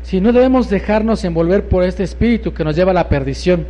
Si 0.03 0.21
no 0.21 0.31
debemos 0.31 0.69
dejarnos 0.69 1.23
envolver 1.25 1.67
por 1.67 1.83
este 1.83 2.03
espíritu 2.03 2.53
que 2.53 2.63
nos 2.63 2.75
lleva 2.75 2.91
a 2.91 2.93
la 2.93 3.09
perdición. 3.09 3.65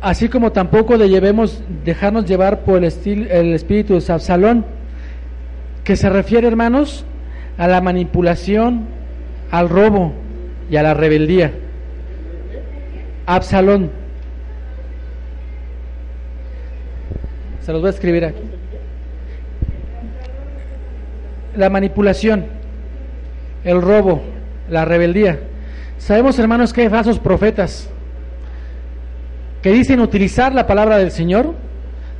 Así 0.00 0.28
como 0.28 0.52
tampoco 0.52 0.96
debemos 0.98 1.62
dejarnos 1.84 2.24
llevar 2.24 2.60
por 2.60 2.84
el, 2.84 2.92
el 3.30 3.54
espíritu 3.54 3.98
de 3.98 4.12
Absalón, 4.12 4.64
que 5.84 5.96
se 5.96 6.08
refiere, 6.08 6.46
hermanos, 6.46 7.04
a 7.56 7.66
la 7.66 7.80
manipulación, 7.80 8.86
al 9.50 9.68
robo 9.68 10.12
y 10.70 10.76
a 10.76 10.82
la 10.82 10.94
rebeldía. 10.94 11.52
Absalón. 13.26 13.90
Se 17.62 17.72
los 17.72 17.80
voy 17.80 17.88
a 17.88 17.90
escribir 17.90 18.24
aquí. 18.24 18.42
La 21.56 21.70
manipulación, 21.70 22.46
el 23.64 23.82
robo, 23.82 24.22
la 24.70 24.84
rebeldía. 24.84 25.40
Sabemos, 25.98 26.38
hermanos, 26.38 26.72
que 26.72 26.82
hay 26.82 26.88
falsos 26.88 27.18
profetas 27.18 27.90
que 29.62 29.72
dicen 29.72 30.00
utilizar 30.00 30.54
la 30.54 30.66
palabra 30.66 30.98
del 30.98 31.10
Señor 31.10 31.54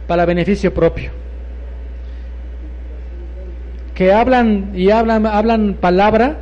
para 0.07 0.25
beneficio 0.25 0.75
propio. 0.75 1.11
Que 3.95 4.13
hablan 4.13 4.73
y 4.75 4.91
hablan, 4.91 5.27
hablan 5.27 5.77
palabra, 5.81 6.39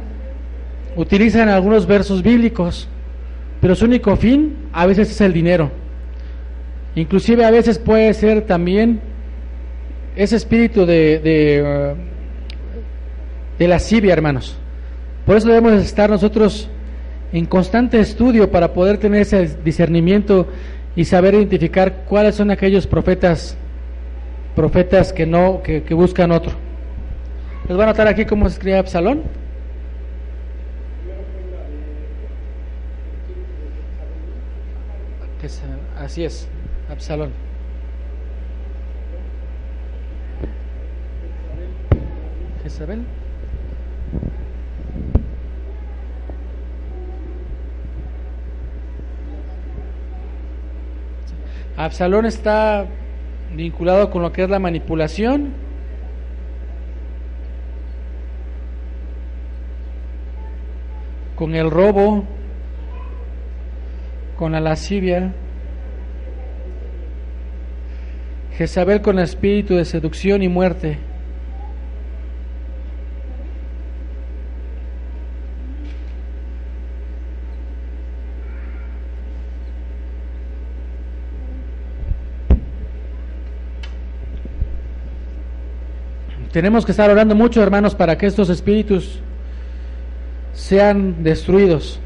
utilizan 0.96 1.48
algunos 1.48 1.86
versos 1.86 2.22
bíblicos, 2.22 2.88
pero 3.60 3.74
su 3.74 3.84
único 3.86 4.16
fin 4.16 4.56
a 4.72 4.86
veces 4.86 5.10
es 5.10 5.20
el 5.20 5.32
dinero. 5.32 5.70
Inclusive 6.94 7.44
a 7.44 7.50
veces 7.50 7.78
puede 7.78 8.12
ser 8.14 8.42
también 8.42 9.00
ese 10.16 10.36
espíritu 10.36 10.86
de, 10.86 11.18
de, 11.18 11.94
uh, 11.94 13.58
de 13.58 13.68
lascivia, 13.68 14.14
hermanos. 14.14 14.56
Por 15.26 15.36
eso 15.36 15.48
debemos 15.48 15.72
estar 15.82 16.08
nosotros 16.08 16.70
en 17.32 17.44
constante 17.46 18.00
estudio 18.00 18.50
para 18.50 18.72
poder 18.72 18.98
tener 18.98 19.22
ese 19.22 19.58
discernimiento 19.62 20.46
y 20.96 21.04
saber 21.04 21.34
identificar 21.34 22.04
cuáles 22.08 22.34
son 22.34 22.50
aquellos 22.50 22.86
profetas 22.86 23.56
profetas 24.56 25.12
que 25.12 25.26
no 25.26 25.62
que, 25.62 25.82
que 25.82 25.94
buscan 25.94 26.32
otro. 26.32 26.52
Les 27.68 27.76
voy 27.76 27.84
a 27.84 27.88
notar 27.88 28.08
aquí 28.08 28.24
cómo 28.24 28.48
se 28.48 28.54
escribe 28.54 28.78
Absalón. 28.78 29.22
Así 36.06 36.24
es, 36.24 36.48
Absalón. 36.88 37.30
Jezabel. 42.62 43.04
Absalón 51.76 52.26
está 52.26 52.86
vinculado 53.54 54.10
con 54.10 54.22
lo 54.22 54.32
que 54.32 54.42
es 54.42 54.50
la 54.50 54.58
manipulación. 54.58 55.66
con 61.36 61.54
el 61.54 61.70
robo, 61.70 62.24
con 64.38 64.52
la 64.52 64.60
lascivia, 64.60 65.34
Jezabel 68.56 69.02
con 69.02 69.18
espíritu 69.18 69.76
de 69.76 69.84
seducción 69.84 70.42
y 70.42 70.48
muerte. 70.48 70.98
Tenemos 86.56 86.86
que 86.86 86.92
estar 86.92 87.10
orando 87.10 87.34
mucho, 87.34 87.62
hermanos, 87.62 87.94
para 87.94 88.16
que 88.16 88.24
estos 88.24 88.48
espíritus 88.48 89.20
sean 90.54 91.22
destruidos. 91.22 92.00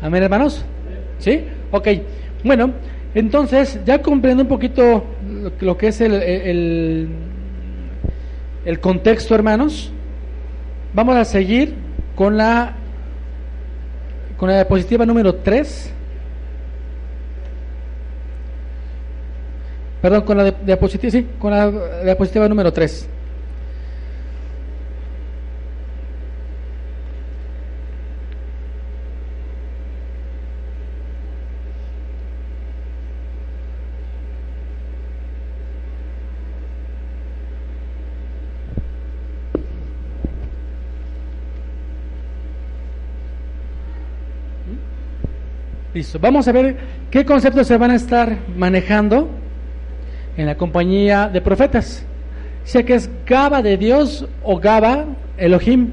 Amén, 0.00 0.22
hermanos. 0.22 0.64
¿Sí? 1.18 1.44
Ok. 1.70 1.86
Bueno, 2.44 2.72
entonces, 3.14 3.78
ya 3.84 4.00
comprendo 4.00 4.42
un 4.42 4.48
poquito 4.48 5.04
lo, 5.60 5.76
que 5.76 5.88
es 5.88 6.00
el, 6.00 6.14
el, 6.14 7.27
el 8.68 8.80
contexto, 8.80 9.34
hermanos, 9.34 9.90
vamos 10.92 11.16
a 11.16 11.24
seguir 11.24 11.74
con 12.14 12.36
la 12.36 12.74
con 14.36 14.50
la 14.50 14.56
diapositiva 14.56 15.06
número 15.06 15.36
3. 15.36 15.90
Perdón, 20.02 20.20
con 20.20 20.36
la 20.36 20.50
diapositiva, 20.50 21.10
sí, 21.10 21.26
con 21.38 21.50
la 21.50 21.70
diapositiva 22.04 22.46
número 22.46 22.70
3. 22.70 23.08
Listo. 45.98 46.20
Vamos 46.20 46.46
a 46.46 46.52
ver 46.52 46.76
qué 47.10 47.24
conceptos 47.24 47.66
se 47.66 47.76
van 47.76 47.90
a 47.90 47.96
estar 47.96 48.36
manejando 48.56 49.28
en 50.36 50.46
la 50.46 50.56
compañía 50.56 51.28
de 51.28 51.40
profetas. 51.40 52.06
Sé 52.62 52.84
que 52.84 52.94
es 52.94 53.10
Gaba 53.26 53.62
de 53.62 53.76
Dios 53.76 54.24
o 54.44 54.60
Gaba 54.60 55.06
Elohim. 55.36 55.90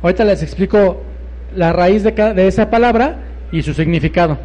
Ahorita 0.00 0.24
les 0.24 0.42
explico 0.42 1.02
la 1.54 1.74
raíz 1.74 2.02
de, 2.02 2.12
de 2.12 2.46
esa 2.46 2.70
palabra 2.70 3.18
y 3.52 3.60
su 3.60 3.74
significado. 3.74 4.38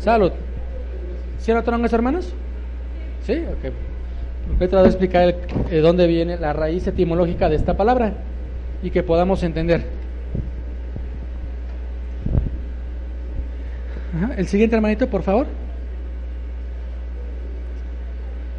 Salud. 0.00 0.32
¿Sí 1.38 1.52
notaron 1.52 1.84
eso, 1.84 1.94
hermanos? 1.94 2.32
¿Sí? 3.26 3.34
Ok. 3.34 3.72
Ahorita 4.54 4.78
voy 4.78 4.86
a 4.86 4.88
explicar 4.88 5.22
el, 5.28 5.34
eh, 5.70 5.80
dónde 5.80 6.06
viene 6.06 6.38
la 6.38 6.52
raíz 6.54 6.86
etimológica 6.86 7.48
de 7.48 7.56
esta 7.56 7.76
palabra 7.76 8.14
y 8.82 8.90
que 8.90 9.02
podamos 9.02 9.42
entender. 9.42 9.84
El 14.36 14.48
siguiente 14.48 14.74
hermanito, 14.74 15.06
por 15.08 15.22
favor. 15.22 15.46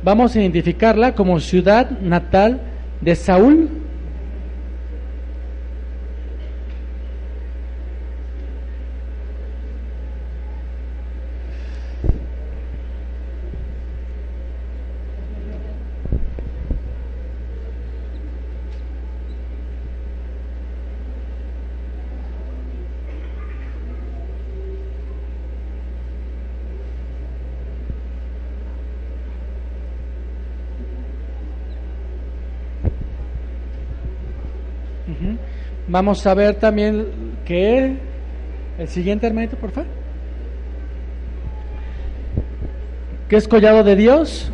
Vamos 0.04 0.36
a 0.36 0.40
identificarla 0.40 1.14
como 1.14 1.40
ciudad 1.40 1.90
natal 2.00 2.62
de 3.02 3.16
Saúl 3.16 3.81
Vamos 35.92 36.26
a 36.26 36.34
ver 36.34 36.56
también 36.56 37.06
que 37.44 37.98
el 38.78 38.88
siguiente 38.88 39.28
hermanito, 39.28 39.58
por 39.58 39.72
favor. 39.72 39.90
¿Qué 43.28 43.36
es 43.36 43.46
collado 43.46 43.84
de 43.84 43.98
Dios? 43.98 44.50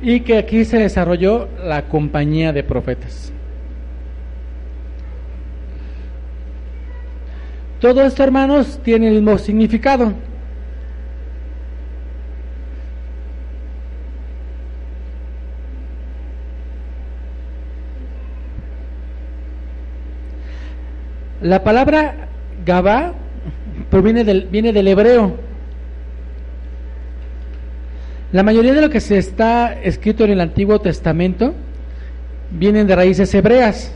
Y 0.00 0.20
que 0.20 0.38
aquí 0.38 0.64
se 0.64 0.78
desarrolló 0.78 1.48
la 1.62 1.82
compañía 1.82 2.54
de 2.54 2.62
profetas. 2.62 3.30
Todo 7.78 8.02
esto, 8.04 8.24
hermanos, 8.24 8.80
tiene 8.82 9.08
el 9.08 9.16
mismo 9.16 9.36
significado. 9.36 10.14
La 21.48 21.64
palabra 21.64 22.28
Gabá 22.66 23.14
proviene 23.88 24.22
del, 24.22 24.48
viene 24.50 24.70
del 24.70 24.86
hebreo. 24.86 25.34
La 28.32 28.42
mayoría 28.42 28.74
de 28.74 28.82
lo 28.82 28.90
que 28.90 29.00
se 29.00 29.16
está 29.16 29.72
escrito 29.82 30.24
en 30.24 30.32
el 30.32 30.42
Antiguo 30.42 30.78
Testamento 30.78 31.54
vienen 32.50 32.86
de 32.86 32.94
raíces 32.94 33.32
hebreas. 33.32 33.94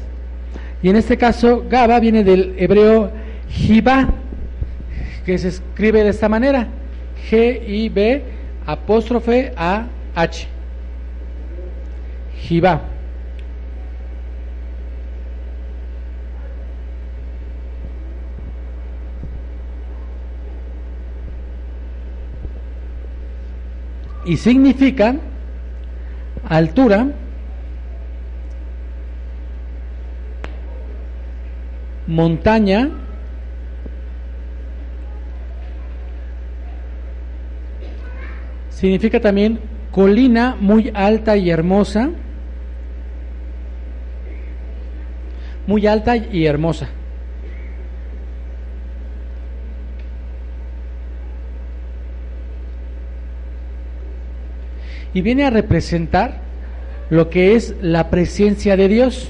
Y 0.83 0.89
en 0.89 0.97
este 0.97 1.19
caso, 1.19 1.67
Gaba 1.69 2.01
viene 2.01 2.25
del 2.25 2.55
hebreo 2.57 3.11
Jibá, 3.51 4.09
que 5.27 5.37
se 5.37 5.49
escribe 5.49 6.05
de 6.05 6.09
esta 6.09 6.31
manera: 6.31 6.69
G-I-B 7.31 8.23
apóstrofe 8.65 9.53
A-H. 9.59 10.49
Jibá. 12.39 12.92
Y 24.25 24.37
significa 24.37 25.17
altura, 26.49 27.09
montaña, 32.07 32.91
significa 38.71 39.21
también 39.21 39.61
colina 39.91 40.57
muy 40.59 40.91
alta 40.95 41.37
y 41.37 41.51
hermosa, 41.51 42.11
muy 45.67 45.87
alta 45.87 46.17
y 46.17 46.47
hermosa. 46.47 46.89
Y 55.15 55.21
viene 55.23 55.45
a 55.45 55.51
representar 55.51 56.41
lo 57.11 57.29
que 57.29 57.55
es 57.55 57.75
la 57.83 58.11
presencia 58.11 58.77
de 58.77 58.89
Dios. 58.89 59.29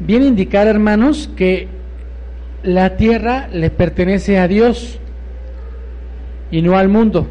Viene 0.00 0.26
a 0.26 0.28
indicar, 0.28 0.66
hermanos, 0.66 1.30
que 1.36 1.68
la 2.62 2.96
tierra 2.96 3.48
le 3.52 3.70
pertenece 3.70 4.38
a 4.38 4.46
Dios 4.46 4.98
y 6.50 6.62
no 6.62 6.78
al 6.78 6.88
mundo, 6.88 7.26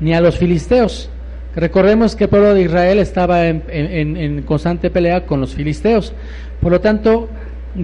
ni 0.00 0.14
a 0.14 0.20
los 0.20 0.38
filisteos. 0.38 1.10
Recordemos 1.56 2.16
que 2.16 2.24
el 2.24 2.30
pueblo 2.30 2.52
de 2.52 2.62
Israel 2.62 2.98
estaba 2.98 3.46
en, 3.46 3.62
en 3.70 4.42
constante 4.42 4.90
pelea 4.90 5.24
con 5.24 5.40
los 5.40 5.54
filisteos. 5.54 6.12
Por 6.60 6.72
lo 6.72 6.80
tanto, 6.80 7.28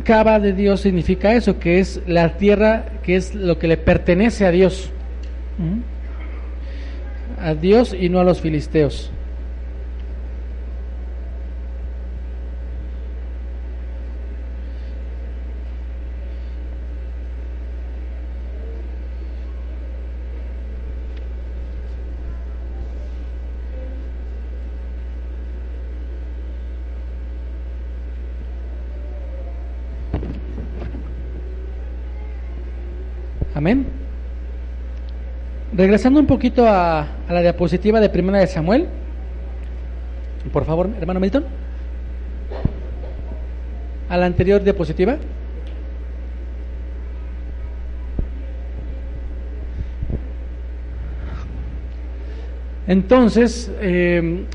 Cava 0.05 0.39
de 0.39 0.53
Dios 0.53 0.81
significa 0.81 1.35
eso, 1.35 1.59
que 1.59 1.81
es 1.81 2.01
la 2.07 2.37
tierra, 2.37 2.87
que 3.03 3.17
es 3.17 3.35
lo 3.35 3.59
que 3.59 3.67
le 3.67 3.77
pertenece 3.77 4.47
a 4.47 4.53
Dios. 4.53 4.91
A 7.41 7.55
Dios 7.55 7.95
y 7.99 8.09
no 8.09 8.21
a 8.21 8.25
los 8.25 8.41
filisteos. 8.41 9.11
Amén. 33.61 33.85
Regresando 35.75 36.19
un 36.19 36.27
poquito 36.27 36.67
a, 36.67 37.07
la 37.29 37.43
diapositiva 37.43 38.01
de 38.01 38.09
Primera 38.09 38.39
de 38.39 38.47
Samuel. 38.47 38.87
Por 40.51 40.65
favor, 40.65 40.89
hermano 40.99 41.21
Milton. 41.21 41.45
A 44.09 44.17
la 44.17 44.25
anterior 44.25 44.65
diapositiva. 44.65 45.19
Entonces, 52.87 53.71
eh, 53.83 54.47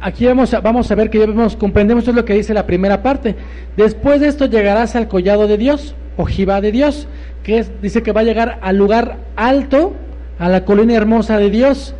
aquí 0.00 0.26
vamos 0.26 0.54
a, 0.54 0.60
vamos 0.60 0.88
a 0.92 0.94
ver 0.94 1.10
que 1.10 1.18
ya 1.18 1.26
vemos, 1.26 1.56
comprendemos 1.56 2.06
lo 2.06 2.24
que 2.24 2.34
dice 2.34 2.54
la 2.54 2.66
primera 2.66 3.02
parte. 3.02 3.34
Después 3.76 4.20
de 4.20 4.28
esto 4.28 4.46
llegarás 4.46 4.94
al 4.94 5.08
collado 5.08 5.48
de 5.48 5.56
Dios, 5.56 5.96
ojiva 6.18 6.60
de 6.60 6.72
Dios 6.72 7.08
que 7.42 7.64
dice 7.80 8.02
que 8.02 8.12
va 8.12 8.20
a 8.20 8.24
llegar 8.24 8.58
al 8.60 8.76
lugar 8.76 9.16
alto, 9.36 9.94
a 10.38 10.50
la 10.50 10.66
colina 10.66 10.94
hermosa 10.94 11.38
de 11.38 11.48
Dios, 11.48 11.94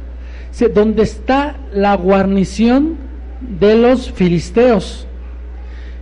donde 0.75 1.05
está 1.05 1.57
la 1.73 1.95
guarnición 1.95 2.97
de 3.41 3.77
los 3.77 4.13
filisteos. 4.13 5.07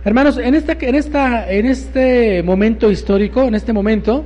Hermanos, 0.03 0.37
en, 0.37 0.55
esta, 0.55 0.73
en, 0.79 0.95
esta, 0.95 1.51
en 1.51 1.65
este 1.65 2.41
momento 2.43 2.89
histórico, 2.89 3.43
en 3.43 3.55
este 3.55 3.71
momento, 3.71 4.25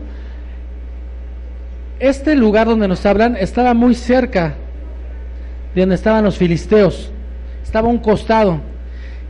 este 2.00 2.36
lugar 2.36 2.68
donde 2.68 2.88
nos 2.88 3.06
hablan 3.06 3.36
estaba 3.36 3.74
muy 3.74 3.94
cerca 3.94 4.56
de 5.76 5.82
donde 5.82 5.96
estaban 5.96 6.24
los 6.24 6.38
filisteos, 6.38 7.12
estaba 7.64 7.90
un 7.90 8.00
costado. 8.00 8.62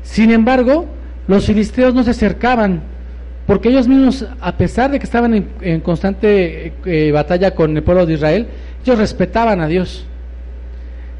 Sin 0.03 0.32
embargo, 0.32 0.86
los 1.28 1.45
filisteos 1.45 1.93
no 1.93 2.03
se 2.03 2.12
acercaban 2.12 2.90
porque 3.45 3.69
ellos 3.69 3.87
mismos, 3.87 4.25
a 4.39 4.55
pesar 4.57 4.91
de 4.91 4.99
que 4.99 5.05
estaban 5.05 5.51
en, 5.61 5.81
constante 5.81 6.73
eh, 6.85 7.11
batalla 7.11 7.55
con 7.55 7.75
el 7.75 7.83
pueblo 7.83 8.05
de 8.05 8.13
Israel, 8.13 8.47
ellos 8.83 8.97
respetaban 8.97 9.61
a 9.61 9.67
Dios. 9.67 10.05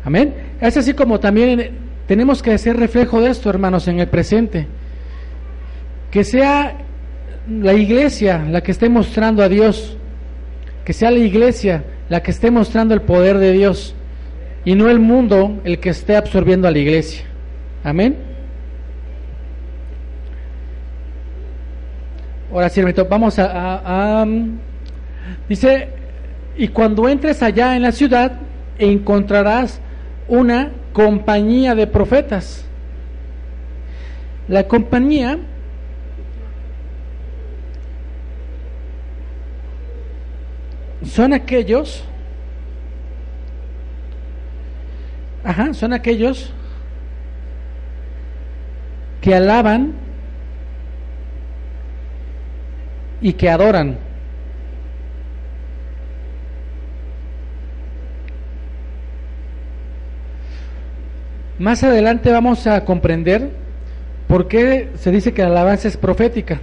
Amén. 0.04 0.34
Es 0.60 0.78
así 0.78 0.94
como 0.94 1.20
también 1.20 1.72
tenemos 2.08 2.42
que 2.42 2.52
hacer 2.52 2.78
reflejo 2.78 3.22
de 3.22 3.32
esto, 3.32 3.50
hermanos, 3.50 3.88
en 3.88 4.00
el 4.00 4.08
presente. 4.08 4.68
Que 6.10 6.24
sea 6.24 6.78
la 7.50 7.74
iglesia 7.74 8.46
la 8.50 8.62
que 8.62 8.72
esté 8.72 8.90
mostrando 8.90 9.44
a 9.44 9.50
Dios, 9.50 9.98
que 10.86 10.94
sea 10.94 11.12
la 11.12 11.20
iglesia 11.20 11.84
la 12.10 12.22
que 12.22 12.32
esté 12.32 12.52
mostrando 12.52 12.94
el 12.94 13.02
poder 13.02 13.38
de 13.38 13.54
Dios 13.54 13.96
y 14.66 14.76
no 14.76 14.90
el 14.90 15.00
mundo 15.00 15.62
el 15.64 15.80
que 15.80 15.90
esté 15.90 16.16
absorbiendo 16.16 16.68
a 16.68 16.72
la 16.72 16.80
iglesia. 16.80 17.24
Amén. 17.84 18.31
Ahora 22.52 22.68
sí, 22.68 22.82
vamos 23.10 23.40
a, 23.40 24.26
Dice, 25.48 25.88
y 26.58 26.68
cuando 26.68 27.08
entres 27.08 27.42
allá 27.42 27.76
en 27.78 27.82
la 27.82 27.94
ciudad, 27.94 28.34
encontrarás 28.78 29.80
una 30.28 30.72
compañía 30.92 31.76
de 31.76 31.88
profetas. 31.88 32.66
La 34.50 34.68
compañía 34.68 35.40
son 41.06 41.32
aquellos, 41.34 42.04
ajá, 45.44 45.74
son 45.74 45.94
aquellos 45.94 46.52
que 49.22 49.36
alaban 49.36 49.94
y 53.22 53.34
que 53.34 53.50
adoran. 53.50 53.98
Más 61.60 61.84
adelante 61.84 62.32
vamos 62.32 62.66
a 62.66 62.84
comprender 62.86 63.52
por 64.28 64.48
qué 64.48 64.90
se 64.96 65.12
dice 65.12 65.32
que 65.32 65.44
la 65.44 65.50
alabanza 65.50 65.88
es 65.88 65.96
profética. 65.96 66.60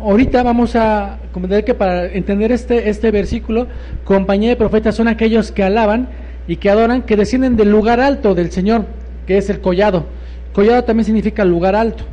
Ahorita 0.00 0.42
vamos 0.42 0.74
a 0.74 1.18
comprender 1.32 1.64
que 1.64 1.74
para 1.74 2.06
entender 2.06 2.50
este, 2.50 2.88
este 2.88 3.12
versículo, 3.12 3.68
compañía 4.02 4.48
de 4.48 4.56
profetas 4.56 4.96
son 4.96 5.06
aquellos 5.06 5.52
que 5.52 5.62
alaban 5.62 6.08
y 6.48 6.56
que 6.56 6.68
adoran, 6.68 7.02
que 7.02 7.16
descienden 7.16 7.54
del 7.54 7.70
lugar 7.70 8.00
alto 8.00 8.34
del 8.34 8.50
Señor, 8.50 8.86
que 9.24 9.38
es 9.38 9.50
el 9.50 9.60
collado. 9.60 10.06
Collado 10.52 10.82
también 10.82 11.04
significa 11.04 11.44
lugar 11.44 11.76
alto, 11.76 12.04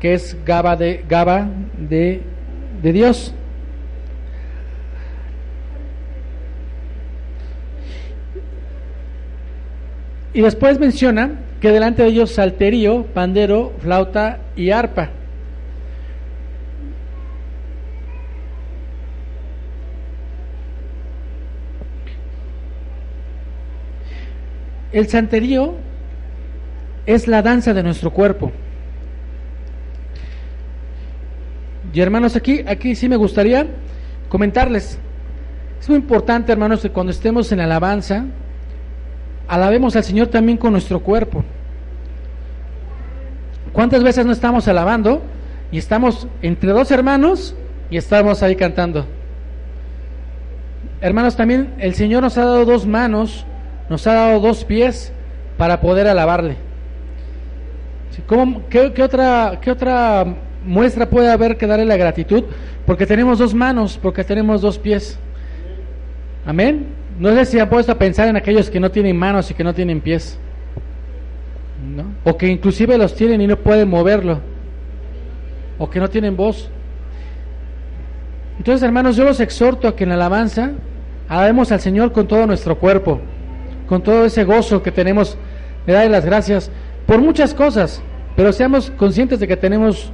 que 0.00 0.14
es 0.14 0.38
Gaba 0.46 0.76
de, 0.76 1.04
Gaba 1.06 1.46
de 1.76 2.22
de 2.82 2.92
Dios. 2.92 3.34
Y 10.34 10.40
después 10.40 10.78
menciona 10.78 11.38
que 11.60 11.70
delante 11.70 12.02
de 12.02 12.08
ellos 12.08 12.32
salterio, 12.32 13.04
pandero, 13.14 13.72
flauta 13.80 14.38
y 14.56 14.70
arpa. 14.70 15.10
El 24.92 25.08
santerío 25.08 25.74
es 27.06 27.26
la 27.26 27.42
danza 27.42 27.72
de 27.72 27.82
nuestro 27.82 28.10
cuerpo. 28.10 28.52
Y 31.92 32.00
hermanos, 32.00 32.36
aquí, 32.36 32.64
aquí 32.66 32.94
sí 32.94 33.08
me 33.08 33.16
gustaría 33.16 33.66
comentarles. 34.28 34.98
Es 35.80 35.88
muy 35.88 35.98
importante, 35.98 36.52
hermanos, 36.52 36.80
que 36.80 36.90
cuando 36.90 37.12
estemos 37.12 37.52
en 37.52 37.60
alabanza, 37.60 38.24
alabemos 39.48 39.96
al 39.96 40.04
Señor 40.04 40.28
también 40.28 40.56
con 40.56 40.72
nuestro 40.72 41.00
cuerpo. 41.00 41.44
¿Cuántas 43.72 44.02
veces 44.02 44.24
no 44.24 44.32
estamos 44.32 44.68
alabando 44.68 45.22
y 45.70 45.78
estamos 45.78 46.28
entre 46.42 46.70
dos 46.70 46.90
hermanos 46.90 47.54
y 47.90 47.96
estamos 47.96 48.42
ahí 48.42 48.56
cantando? 48.56 49.06
Hermanos, 51.00 51.36
también 51.36 51.74
el 51.78 51.94
Señor 51.94 52.22
nos 52.22 52.38
ha 52.38 52.44
dado 52.44 52.64
dos 52.64 52.86
manos, 52.86 53.44
nos 53.90 54.06
ha 54.06 54.14
dado 54.14 54.40
dos 54.40 54.64
pies 54.64 55.12
para 55.58 55.80
poder 55.80 56.06
alabarle. 56.06 56.56
¿Cómo, 58.26 58.62
qué, 58.68 58.92
otra, 59.02 59.58
¿Qué 59.60 59.70
otra 59.70 60.26
muestra 60.64 61.08
puede 61.08 61.30
haber 61.30 61.56
que 61.56 61.66
darle 61.66 61.84
la 61.84 61.96
gratitud? 61.96 62.44
Porque 62.86 63.06
tenemos 63.06 63.38
dos 63.38 63.54
manos, 63.54 63.98
porque 64.00 64.24
tenemos 64.24 64.60
dos 64.60 64.78
pies. 64.78 65.18
Amén. 66.44 66.86
No 67.18 67.34
sé 67.34 67.44
si 67.44 67.58
han 67.58 67.68
puesto 67.68 67.92
a 67.92 67.98
pensar 67.98 68.28
en 68.28 68.36
aquellos 68.36 68.70
que 68.70 68.80
no 68.80 68.90
tienen 68.90 69.16
manos 69.16 69.50
y 69.50 69.54
que 69.54 69.64
no 69.64 69.74
tienen 69.74 70.00
pies. 70.00 70.38
¿no? 71.94 72.04
O 72.24 72.36
que 72.36 72.48
inclusive 72.48 72.96
los 72.96 73.14
tienen 73.14 73.40
y 73.40 73.46
no 73.46 73.56
pueden 73.56 73.88
moverlo. 73.88 74.40
O 75.78 75.90
que 75.90 76.00
no 76.00 76.08
tienen 76.08 76.36
voz. 76.36 76.70
Entonces, 78.58 78.82
hermanos, 78.82 79.16
yo 79.16 79.24
los 79.24 79.40
exhorto 79.40 79.88
a 79.88 79.96
que 79.96 80.04
en 80.04 80.10
la 80.10 80.16
alabanza 80.16 80.72
alabemos 81.28 81.72
al 81.72 81.80
Señor 81.80 82.12
con 82.12 82.28
todo 82.28 82.46
nuestro 82.46 82.78
cuerpo, 82.78 83.20
con 83.88 84.02
todo 84.02 84.24
ese 84.24 84.44
gozo 84.44 84.82
que 84.82 84.92
tenemos 84.92 85.36
de 85.86 85.92
darle 85.92 86.10
las 86.10 86.24
gracias 86.24 86.70
por 87.06 87.20
muchas 87.20 87.54
cosas, 87.54 88.02
pero 88.36 88.52
seamos 88.52 88.90
conscientes 88.92 89.40
de 89.40 89.48
que 89.48 89.56
tenemos 89.56 90.12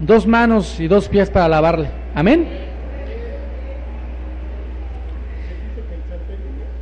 dos 0.00 0.26
manos 0.26 0.78
y 0.80 0.88
dos 0.88 1.08
pies 1.08 1.30
para 1.30 1.46
alabarle. 1.46 1.88
Amén. 2.14 2.48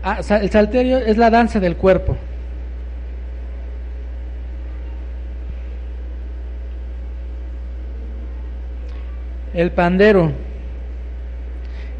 Ah, 0.02 0.20
el 0.40 0.50
salterio 0.50 0.98
es 0.98 1.16
la 1.16 1.30
danza 1.30 1.58
del 1.58 1.76
cuerpo. 1.76 2.16
El 9.52 9.72
pandero. 9.72 10.30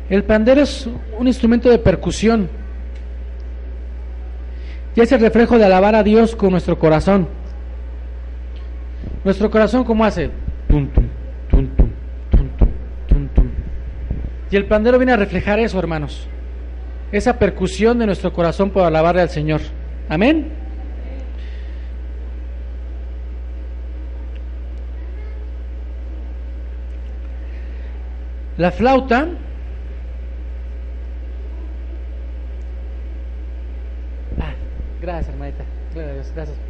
El 0.09 0.23
pandero 0.23 0.61
es 0.61 0.89
un 1.19 1.27
instrumento 1.27 1.69
de 1.69 1.79
percusión 1.79 2.49
y 4.95 5.01
es 5.01 5.11
el 5.11 5.21
reflejo 5.21 5.59
de 5.59 5.65
alabar 5.65 5.95
a 5.95 6.03
Dios 6.03 6.37
con 6.37 6.51
nuestro 6.51 6.79
corazón. 6.79 7.29
Nuestro 9.25 9.51
corazón, 9.51 9.83
¿cómo 9.83 10.05
hace? 10.05 10.31
Y 14.51 14.57
el 14.57 14.67
pandero 14.67 14.99
viene 14.99 15.13
a 15.13 15.17
reflejar 15.17 15.59
eso, 15.59 15.79
hermanos. 15.79 16.29
Esa 17.13 17.39
percusión 17.39 17.99
de 17.99 18.07
nuestro 18.07 18.33
corazón 18.33 18.71
por 18.71 18.85
alabarle 18.85 19.23
al 19.23 19.31
Señor. 19.31 19.61
Amén. 20.09 20.53
La 28.57 28.71
flauta 28.71 29.29
ah, 34.41 34.55
gracias, 35.03 35.29
hermanita. 35.29 35.65
Gracias. 35.95 36.66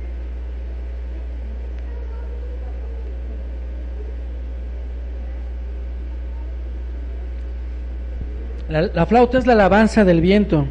La, 8.69 8.83
la, 8.83 9.07
flauta 9.07 9.39
es 9.39 9.47
la 9.47 9.53
alabanza 9.53 10.05
del 10.05 10.21
viento, 10.21 10.67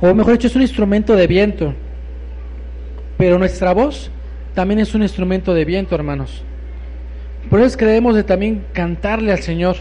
o 0.00 0.14
mejor 0.14 0.34
dicho, 0.34 0.46
es 0.46 0.56
un 0.56 0.62
instrumento 0.62 1.16
de 1.16 1.26
viento, 1.26 1.74
pero 3.18 3.38
nuestra 3.38 3.72
voz 3.72 4.10
también 4.54 4.80
es 4.80 4.94
un 4.94 5.02
instrumento 5.02 5.54
de 5.54 5.64
viento, 5.64 5.94
hermanos. 5.94 6.42
Por 7.48 7.60
eso 7.60 7.76
creemos 7.78 8.14
de 8.14 8.24
también 8.24 8.64
cantarle 8.72 9.32
al 9.32 9.40
Señor, 9.40 9.76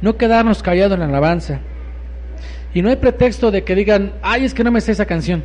no 0.00 0.16
quedarnos 0.16 0.62
callados 0.62 0.94
en 0.94 1.00
la 1.00 1.06
alabanza. 1.06 1.60
Y 2.74 2.82
no 2.82 2.90
hay 2.90 2.96
pretexto 2.96 3.50
de 3.50 3.64
que 3.64 3.74
digan, 3.74 4.12
ay, 4.22 4.44
es 4.44 4.52
que 4.52 4.62
no 4.62 4.70
me 4.70 4.80
sé 4.80 4.92
esa 4.92 5.06
canción. 5.06 5.42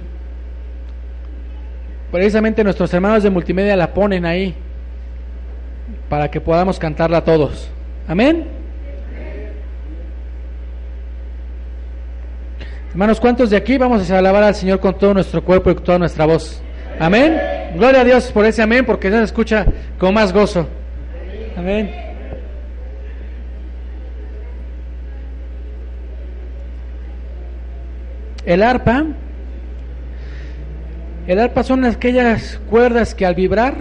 Precisamente 2.12 2.64
nuestros 2.64 2.94
hermanos 2.94 3.24
de 3.24 3.30
multimedia 3.30 3.76
la 3.78 3.94
ponen 3.94 4.26
ahí 4.26 4.54
para 6.10 6.30
que 6.30 6.42
podamos 6.42 6.78
cantarla 6.78 7.24
todos. 7.24 7.70
Amén. 8.08 8.61
Hermanos, 12.92 13.22
¿cuántos 13.22 13.50
de 13.50 13.56
aquí 13.56 13.78
vamos 13.78 14.12
a 14.12 14.18
alabar 14.18 14.44
al 14.44 14.54
Señor 14.54 14.82
con 14.82 14.98
todo 14.98 15.14
nuestro 15.14 15.42
cuerpo 15.42 15.72
y 15.72 15.76
con 15.76 15.84
toda 15.86 15.98
nuestra 15.98 16.26
voz? 16.26 16.62
Amén. 17.00 17.40
Gloria 17.76 18.02
a 18.02 18.04
Dios 18.04 18.30
por 18.34 18.46
ese 18.46 18.62
amén, 18.62 18.86
porque 18.86 19.10
se 19.10 19.24
escucha 19.24 19.66
con 19.98 20.14
más 20.14 20.34
gozo. 20.34 20.68
Amén. 21.56 21.90
El 28.46 28.62
arpa, 28.62 29.06
el 31.28 31.40
arpa 31.40 31.64
son 31.64 31.86
aquellas 31.86 32.60
cuerdas 32.70 33.16
que 33.16 33.26
al 33.26 33.36
vibrar 33.36 33.76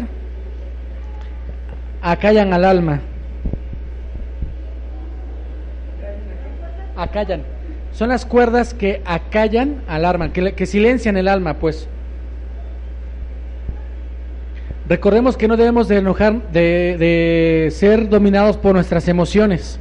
acallan 2.00 2.52
al 2.52 2.64
alma. 2.64 3.00
Acallan. 6.96 7.59
Son 8.00 8.08
las 8.08 8.24
cuerdas 8.24 8.72
que 8.72 9.02
acallan 9.04 9.82
al 9.86 10.32
que, 10.32 10.54
que 10.54 10.64
silencian 10.64 11.18
el 11.18 11.28
alma, 11.28 11.58
pues. 11.58 11.86
Recordemos 14.88 15.36
que 15.36 15.46
no 15.46 15.58
debemos 15.58 15.86
de 15.86 15.98
enojar, 15.98 16.50
de, 16.50 16.96
de, 16.98 17.70
ser 17.70 18.08
dominados 18.08 18.56
por 18.56 18.72
nuestras 18.72 19.06
emociones. 19.06 19.78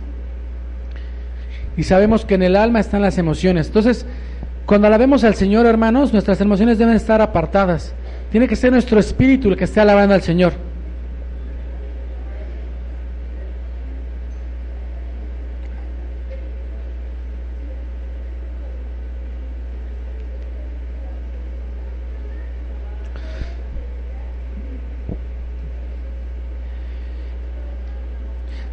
Y 1.77 1.83
sabemos 1.83 2.25
que 2.25 2.35
en 2.35 2.43
el 2.43 2.57
alma 2.57 2.81
están 2.81 3.01
las 3.01 3.17
emociones. 3.17 3.67
Entonces, 3.67 4.05
cuando 4.65 4.87
alabemos 4.87 5.23
al 5.23 5.35
Señor, 5.35 5.65
hermanos, 5.65 6.11
nuestras 6.11 6.41
emociones 6.41 6.77
deben 6.77 6.95
estar 6.95 7.21
apartadas. 7.21 7.93
Tiene 8.31 8.49
que 8.49 8.57
ser 8.57 8.73
nuestro 8.73 8.99
espíritu 8.99 9.47
el 9.47 9.55
que 9.55 9.63
esté 9.63 9.79
alabando 9.79 10.13
al 10.13 10.23
Señor. 10.23 10.51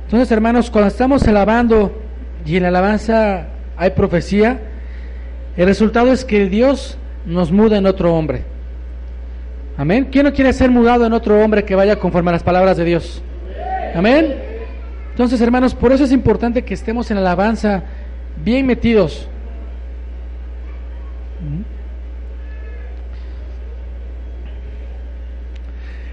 Entonces, 0.07 0.31
hermanos, 0.31 0.71
cuando 0.71 0.87
estamos 0.87 1.27
alabando 1.27 2.01
y 2.45 2.57
en 2.57 2.63
la 2.63 2.69
alabanza 2.69 3.49
hay 3.77 3.91
profecía, 3.91 4.61
el 5.57 5.67
resultado 5.67 6.13
es 6.13 6.25
que 6.25 6.49
Dios 6.49 6.97
nos 7.27 7.51
muda 7.51 7.77
en 7.77 7.87
otro 7.87 8.15
hombre. 8.15 8.45
Amén. 9.77 10.07
¿Quién 10.11 10.27
no 10.27 10.33
quiere 10.33 10.53
ser 10.53 10.71
mudado 10.71 11.07
en 11.07 11.13
otro 11.13 11.43
hombre 11.43 11.65
que 11.65 11.75
vaya 11.75 11.97
conforme 11.97 12.31
a 12.31 12.35
las 12.35 12.45
palabras 12.45 12.77
de 12.77 12.85
Dios? 12.85 13.21
Amén. 13.97 14.37
Entonces, 15.11 15.41
hermanos, 15.41 15.75
por 15.75 15.93
eso 15.93 16.05
es 16.05 16.13
importante 16.13 16.63
que 16.63 16.75
estemos 16.75 17.11
en 17.11 17.17
la 17.17 17.23
alabanza 17.23 17.83
bien 18.45 18.65
metidos. 18.65 19.27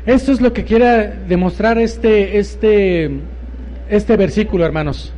Esto 0.07 0.31
es 0.31 0.41
lo 0.41 0.51
que 0.51 0.63
quiere 0.63 1.09
demostrar 1.27 1.77
este, 1.77 2.39
este 2.39 3.21
este 3.89 4.17
versículo, 4.17 4.65
hermanos. 4.65 5.13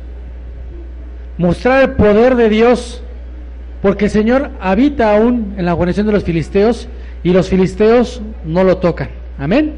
Mostrar 1.38 1.82
el 1.82 1.90
poder 1.92 2.36
de 2.36 2.48
Dios, 2.48 3.02
porque 3.82 4.06
el 4.06 4.10
Señor 4.10 4.50
habita 4.60 5.14
aún 5.14 5.54
en 5.56 5.66
la 5.66 5.72
guarnición 5.72 6.06
de 6.06 6.12
los 6.12 6.24
filisteos 6.24 6.88
y 7.22 7.32
los 7.32 7.48
filisteos 7.48 8.22
no 8.44 8.64
lo 8.64 8.78
tocan. 8.78 9.08
Amén. 9.38 9.74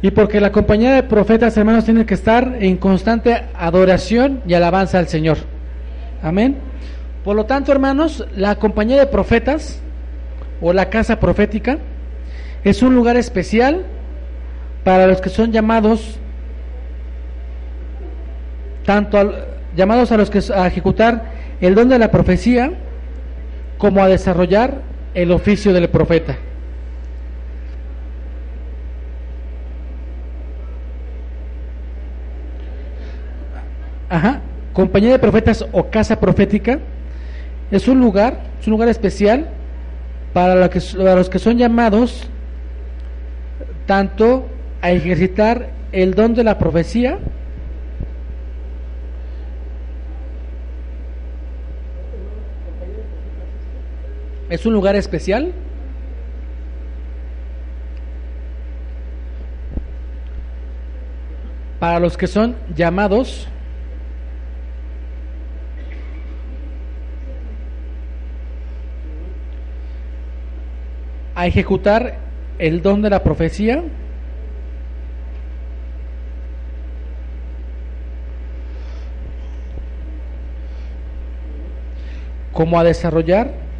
Y 0.00 0.10
porque 0.10 0.40
la 0.40 0.50
compañía 0.50 0.94
de 0.94 1.02
profetas, 1.04 1.56
hermanos, 1.56 1.84
tiene 1.84 2.06
que 2.06 2.14
estar 2.14 2.56
en 2.58 2.76
constante 2.76 3.44
adoración 3.54 4.42
y 4.46 4.54
alabanza 4.54 4.98
al 4.98 5.08
Señor. 5.08 5.38
Amén. 6.22 6.56
Por 7.24 7.36
lo 7.36 7.46
tanto, 7.46 7.70
hermanos, 7.70 8.26
la 8.36 8.56
compañía 8.56 8.98
de 8.98 9.06
profetas 9.06 9.80
o 10.60 10.72
la 10.72 10.90
casa 10.90 11.20
profética 11.20 11.78
es 12.64 12.82
un 12.82 12.94
lugar 12.94 13.16
especial 13.16 13.84
para 14.82 15.06
los 15.06 15.20
que 15.20 15.28
son 15.28 15.52
llamados 15.52 16.18
tanto 18.84 19.18
al, 19.18 19.44
llamados 19.76 20.12
a 20.12 20.16
los 20.16 20.30
que 20.30 20.40
a 20.54 20.66
ejecutar 20.66 21.24
el 21.60 21.74
don 21.74 21.88
de 21.88 21.98
la 21.98 22.10
profecía 22.10 22.72
como 23.78 24.02
a 24.02 24.08
desarrollar 24.08 24.80
el 25.14 25.30
oficio 25.32 25.72
del 25.72 25.88
profeta. 25.88 26.36
Ajá, 34.08 34.40
compañía 34.72 35.12
de 35.12 35.18
profetas 35.18 35.64
o 35.72 35.88
casa 35.88 36.20
profética 36.20 36.78
es 37.70 37.88
un 37.88 38.00
lugar, 38.00 38.40
es 38.60 38.66
un 38.66 38.72
lugar 38.72 38.88
especial 38.88 39.48
para, 40.34 40.68
que, 40.68 40.80
para 40.80 41.14
los 41.16 41.30
que 41.30 41.38
son 41.38 41.56
llamados 41.56 42.28
tanto 43.86 44.46
a 44.82 44.90
ejercitar 44.90 45.70
el 45.92 46.14
don 46.14 46.34
de 46.34 46.44
la 46.44 46.58
profecía 46.58 47.18
es 54.52 54.66
un 54.66 54.74
lugar 54.74 54.96
especial 54.96 55.50
para 61.80 61.98
los 61.98 62.18
que 62.18 62.26
son 62.26 62.54
llamados 62.76 63.48
a 71.34 71.46
ejecutar 71.46 72.18
el 72.58 72.82
don 72.82 73.00
de 73.00 73.08
la 73.08 73.22
profecía 73.22 73.82
como 82.52 82.78
a 82.78 82.84
desarrollar 82.84 83.71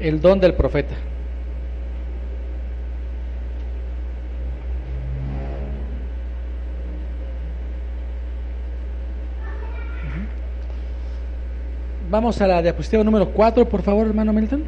el 0.00 0.20
don 0.20 0.40
del 0.40 0.54
profeta. 0.54 0.94
Vamos 12.10 12.40
a 12.40 12.46
la 12.48 12.60
diapositiva 12.60 13.04
número 13.04 13.30
4, 13.30 13.68
por 13.68 13.82
favor, 13.82 14.06
hermano 14.08 14.32
Milton. 14.32 14.64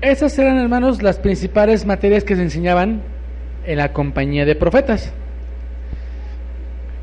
Esas 0.00 0.38
eran, 0.38 0.58
hermanos, 0.58 1.02
las 1.02 1.18
principales 1.18 1.84
materias 1.84 2.24
que 2.24 2.36
se 2.36 2.42
enseñaban 2.42 3.02
en 3.66 3.78
la 3.78 3.92
compañía 3.92 4.44
de 4.44 4.54
profetas. 4.54 5.12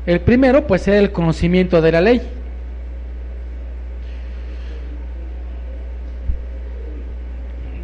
El 0.06 0.20
primero, 0.20 0.66
pues, 0.66 0.86
era 0.88 0.98
el 0.98 1.12
conocimiento 1.12 1.80
de 1.80 1.92
la 1.92 2.00
ley. 2.00 2.22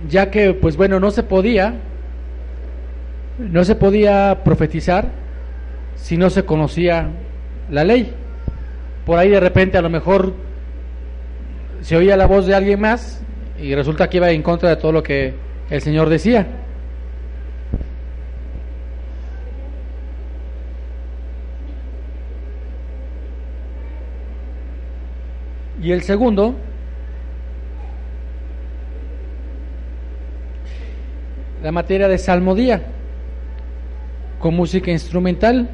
Ya 0.09 0.31
que, 0.31 0.55
pues 0.55 0.77
bueno, 0.77 1.01
no 1.01 1.11
se 1.11 1.23
podía 1.23 1.75
no 3.39 3.65
se 3.65 3.77
podía 3.77 4.41
profetizar 4.45 5.07
si 5.95 6.17
no 6.17 6.29
se 6.29 6.45
conocía 6.45 7.09
la 7.71 7.85
ley. 7.85 8.13
Por 9.07 9.19
ahí 9.19 9.31
de 9.31 9.41
repente 9.41 9.79
a 9.79 9.83
lo 9.83 9.91
mejor 9.91 10.35
se 11.81 11.97
oía 11.97 12.17
la 12.17 12.27
voz 12.27 12.47
de 12.47 12.55
alguien 12.55 12.81
más 12.81 13.23
y 13.61 13.75
resulta 13.75 14.11
que 14.11 14.19
iba 14.19 14.31
en 14.31 14.43
contra 14.43 14.69
de 14.71 14.77
todo 14.77 14.93
lo 14.93 15.03
que 15.03 15.35
el 15.71 15.81
Señor 15.81 16.09
decía. 16.09 16.47
Y 25.81 25.93
el 25.93 26.03
segundo, 26.03 26.55
la 31.63 31.73
materia 31.73 32.09
de 32.09 32.19
salmodía 32.19 32.83
con 34.39 34.55
música 34.55 34.91
instrumental. 34.91 35.69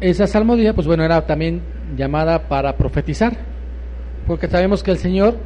Esa 0.00 0.26
salmodía, 0.26 0.74
pues 0.74 0.86
bueno, 0.86 1.02
era 1.02 1.24
también 1.26 1.62
llamada 1.96 2.48
para 2.48 2.76
profetizar, 2.76 3.53
porque 4.26 4.48
sabemos 4.48 4.82
que 4.82 4.90
el 4.90 4.98
Señor, 4.98 5.36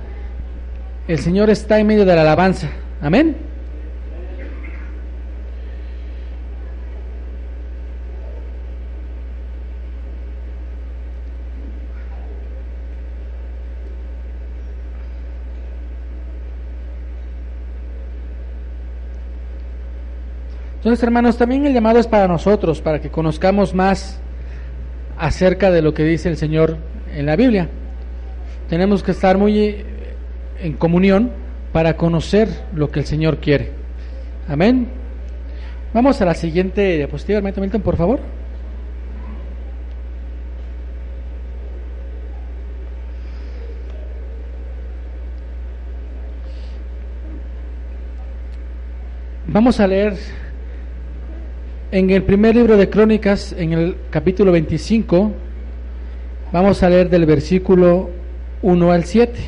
el 1.07 1.19
Señor 1.19 1.51
está 1.51 1.79
en 1.79 1.87
medio 1.87 2.05
de 2.05 2.15
la 2.15 2.23
alabanza. 2.23 2.69
Amén. 3.01 3.49
Entonces, 20.79 21.03
hermanos, 21.03 21.37
también 21.37 21.67
el 21.67 21.75
llamado 21.75 21.99
es 21.99 22.07
para 22.07 22.29
nosotros, 22.29 22.81
para 22.81 23.01
que 23.01 23.11
conozcamos 23.11 23.75
más 23.75 24.21
acerca 25.19 25.71
de 25.71 25.83
lo 25.83 25.93
que 25.93 26.05
dice 26.05 26.31
el 26.31 26.37
Señor 26.37 26.79
en 27.15 27.27
la 27.27 27.37
Biblia. 27.37 27.69
Tenemos 28.69 29.03
que 29.03 29.13
estar 29.13 29.39
muy 29.39 29.59
eh, 29.59 29.85
en 30.61 30.75
comunión 30.75 31.31
para 31.73 31.97
conocer 31.97 32.49
lo 32.75 32.91
que 32.91 33.01
el 33.01 33.07
Señor 33.07 33.39
quiere. 33.39 33.71
Amén. 34.47 34.89
Vamos 35.95 36.21
a 36.21 36.27
la 36.27 36.35
siguiente 36.35 36.97
diapositiva, 36.97 37.39
hermano 37.39 37.63
Milton, 37.63 37.81
por 37.81 37.97
favor. 37.97 38.21
Vamos 49.47 49.81
a 49.81 49.87
leer 49.87 50.15
en 51.91 52.11
el 52.11 52.23
primer 52.23 52.55
libro 52.55 52.77
de 52.77 52.91
Crónicas, 52.91 53.55
en 53.57 53.73
el 53.73 53.97
capítulo 54.11 54.53
25, 54.53 55.33
vamos 56.53 56.83
a 56.83 56.91
leer 56.91 57.09
del 57.09 57.25
versículo 57.25 58.11
1 58.63 58.93
al 58.93 59.05
7. 59.05 59.39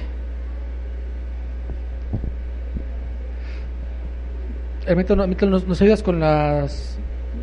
Hermito, 4.87 5.15
¿nos, 5.17 5.67
nos 5.67 5.83
ayudas 5.83 6.03
con 6.03 6.21
las... 6.21 6.99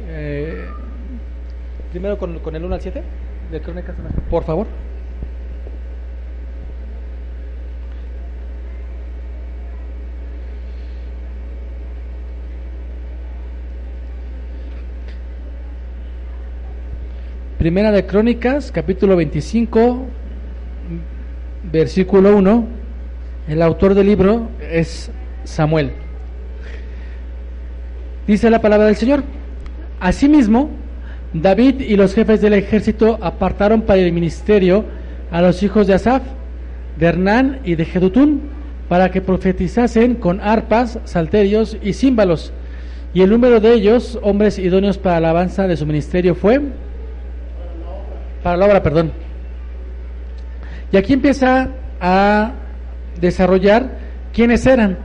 Eh, 0.09 0.65
primero 1.91 2.18
con, 2.18 2.39
con 2.39 2.55
el 2.55 2.63
1 2.63 2.76
al 2.76 2.82
7 2.82 3.03
de 3.51 3.61
Crónicas, 3.61 3.95
por 4.30 4.43
favor? 4.43 4.68
Primera 17.57 17.91
de 17.91 18.05
Crónicas, 18.05 18.72
capítulo 18.72 19.15
25, 19.15 20.05
versículo 21.72 22.36
1. 22.38 22.65
El 23.47 23.61
autor 23.61 23.93
del 23.93 24.07
libro 24.07 24.49
es 24.70 25.11
Samuel. 25.43 25.91
Dice 28.28 28.49
la 28.49 28.61
palabra 28.61 28.88
del 28.88 28.95
Señor. 28.95 29.24
Asimismo, 29.99 30.70
David 31.34 31.82
y 31.82 31.95
los 31.95 32.13
jefes 32.13 32.41
del 32.41 32.53
ejército 32.53 33.18
apartaron 33.22 33.82
para 33.82 34.01
el 34.01 34.11
ministerio 34.11 34.86
a 35.32 35.41
los 35.41 35.63
hijos 35.63 35.88
de 35.88 35.93
Asaf, 35.93 36.24
de 36.97 37.05
Hernán 37.05 37.59
y 37.63 37.76
de 37.76 37.86
Jedutún, 37.86 38.41
para 38.89 39.11
que 39.11 39.22
profetizasen 39.22 40.15
con 40.15 40.39
arpas, 40.41 40.99
salterios 41.05 41.78
y 41.82 41.93
címbalos. 41.93 42.53
Y 43.13 43.22
el 43.22 43.30
número 43.30 43.59
de 43.59 43.74
ellos, 43.74 44.20
hombres 44.22 44.59
idóneos 44.59 44.97
para 44.97 45.20
la 45.20 45.30
alabanza 45.30 45.68
de 45.68 45.78
su 45.78 45.86
ministerio, 45.86 46.36
fue 46.36 46.61
para 48.43 48.57
la 48.57 48.65
obra, 48.65 48.84
perdón. 48.84 49.11
Y 50.91 50.97
aquí 50.97 51.13
empieza 51.13 51.69
a 51.99 52.51
desarrollar 53.19 53.97
quiénes 54.33 54.65
eran. 54.65 54.97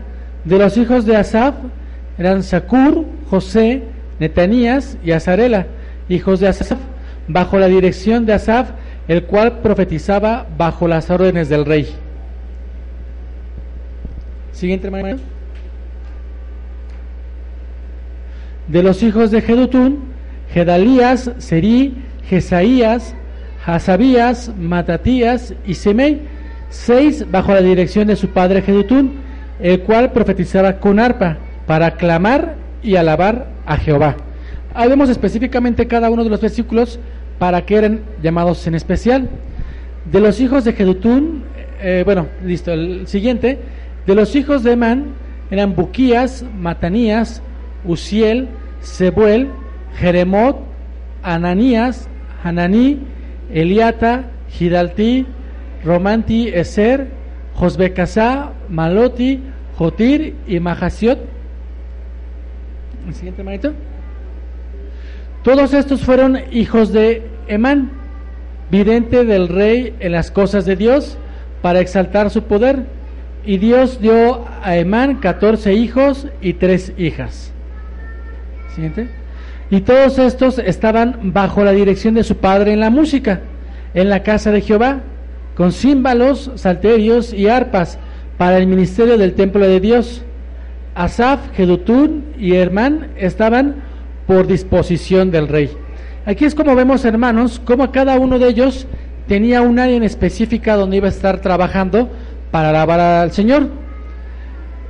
De 0.45 0.59
los 0.59 0.77
hijos 0.77 1.07
de 1.07 1.17
Asaf 1.17 1.55
eran 2.19 2.43
Sakur, 2.43 3.05
José, 3.29 3.83
Netanías 4.19 4.99
y 5.05 5.13
Azarela, 5.13 5.67
hijos 6.09 6.41
de 6.41 6.49
Asaf, 6.49 6.79
bajo 7.29 7.59
la 7.59 7.67
dirección 7.67 8.27
de 8.27 8.35
Asaf, 8.35 8.71
el 9.09 9.25
cual 9.25 9.61
profetizaba 9.61 10.47
bajo 10.57 10.87
las 10.87 11.11
órdenes 11.11 11.49
del 11.49 11.65
rey. 11.65 11.89
Siguiente, 14.53 14.87
hermano. 14.87 15.17
De 18.69 18.83
los 18.83 19.03
hijos 19.03 19.31
de 19.31 19.41
Jedutún, 19.41 20.13
Gedalías, 20.53 21.33
Serí, 21.39 21.97
Jesaías, 22.29 23.15
Hasabías, 23.65 24.53
Matatías 24.59 25.55
y 25.67 25.75
Semei, 25.75 26.23
seis 26.69 27.31
bajo 27.31 27.53
la 27.53 27.61
dirección 27.61 28.09
de 28.09 28.17
su 28.17 28.29
padre 28.29 28.63
Jedutún, 28.63 29.21
el 29.61 29.81
cual 29.81 30.13
profetizaba 30.13 30.79
con 30.81 30.99
arpa 30.99 31.39
para 31.67 31.93
clamar 31.93 32.57
y 32.83 32.97
alabar 32.97 33.47
a 33.67 33.77
Jehová. 33.77 34.17
Hablemos 34.75 35.09
específicamente 35.09 35.87
cada 35.87 36.11
uno 36.11 36.25
de 36.25 36.31
los 36.31 36.41
versículos 36.41 36.99
para 37.39 37.65
que 37.65 37.77
eran 37.77 38.01
llamados 38.23 38.67
en 38.67 38.75
especial. 38.75 39.29
De 40.11 40.21
los 40.21 40.41
hijos 40.41 40.65
de 40.65 40.73
Jedutún, 40.73 41.45
eh, 41.81 42.03
bueno, 42.05 42.27
listo, 42.45 42.73
el 42.73 43.07
siguiente. 43.07 43.59
De 44.07 44.15
los 44.15 44.35
hijos 44.35 44.63
de 44.63 44.73
Emán 44.73 45.07
eran 45.51 45.77
Buquías, 45.77 46.45
Matanías, 46.59 47.43
Uziel, 47.85 48.49
Sebuel, 48.81 49.49
Jeremot, 49.97 50.59
Ananías, 51.23 52.09
Hananí, 52.43 53.01
Eliata, 53.53 54.31
Gidalti, 54.49 55.27
Romanti, 55.85 56.49
Eser, 56.49 57.09
Josbecasá, 57.55 58.53
Maloti, 58.69 59.41
Jotir 59.77 60.35
y 60.47 60.61
Mahasiot. 60.61 61.19
El 63.07 63.15
siguiente 63.15 63.43
manito. 63.43 63.73
Todos 65.43 65.75
estos 65.75 66.03
fueron 66.03 66.39
hijos 66.53 66.93
de 66.93 67.27
Emán, 67.49 67.91
vidente 68.71 69.25
del 69.25 69.49
rey 69.49 69.95
en 69.99 70.13
las 70.13 70.31
cosas 70.31 70.65
de 70.65 70.77
Dios, 70.77 71.19
para 71.63 71.81
exaltar 71.81 72.31
su 72.31 72.45
poder. 72.45 72.87
Y 73.45 73.59
Dios 73.59 74.01
dio 74.01 74.45
a 74.63 74.77
Emán 74.77 75.17
catorce 75.17 75.75
hijos 75.75 76.29
y 76.41 76.55
tres 76.55 76.93
hijas. 76.97 77.53
Siguiente. 78.75 79.22
Y 79.73 79.81
todos 79.81 80.19
estos 80.19 80.59
estaban 80.59 81.33
bajo 81.33 81.65
la 81.65 81.73
dirección 81.73 82.13
de 82.13 82.25
su 82.25 82.37
padre 82.37 82.75
en 82.75 82.81
la 82.81 82.91
música, 82.91 83.41
en 83.95 84.11
la 84.11 84.23
casa 84.23 84.51
de 84.51 84.61
Jehová, 84.61 85.01
con 85.57 85.73
címbalos, 85.73 86.51
salterios 86.57 87.33
y 87.33 87.49
arpas 87.49 87.99
para 88.37 88.59
el 88.59 88.67
ministerio 88.67 89.17
del 89.17 89.33
templo 89.33 89.67
de 89.67 89.81
Dios. 89.81 90.25
Asaf, 90.95 91.41
Jedutún 91.55 92.35
y 92.39 92.55
Hermán 92.57 93.13
estaban 93.17 93.77
por 94.27 94.47
disposición 94.47 95.31
del 95.31 95.49
rey. 95.49 95.71
Aquí 96.27 96.45
es 96.45 96.55
como 96.55 96.77
vemos, 96.77 97.07
hermanos, 97.07 97.59
como 97.59 97.91
cada 97.91 98.19
uno 98.19 98.39
de 98.39 98.49
ellos 98.49 98.87
tenía 99.27 99.63
un 99.63 99.79
área 99.79 99.97
en 99.97 100.03
específica 100.03 100.77
donde 100.77 100.99
iba 100.99 101.07
a 101.07 101.13
estar 101.13 101.41
trabajando 101.41 102.11
para 102.51 102.69
alabar 102.69 103.01
al 103.01 103.33
Señor. 103.33 103.71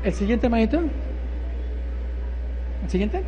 El 0.03 0.13
siguiente, 0.13 0.49
manito. 0.49 0.81
El 2.83 2.91
siguiente. 2.91 3.23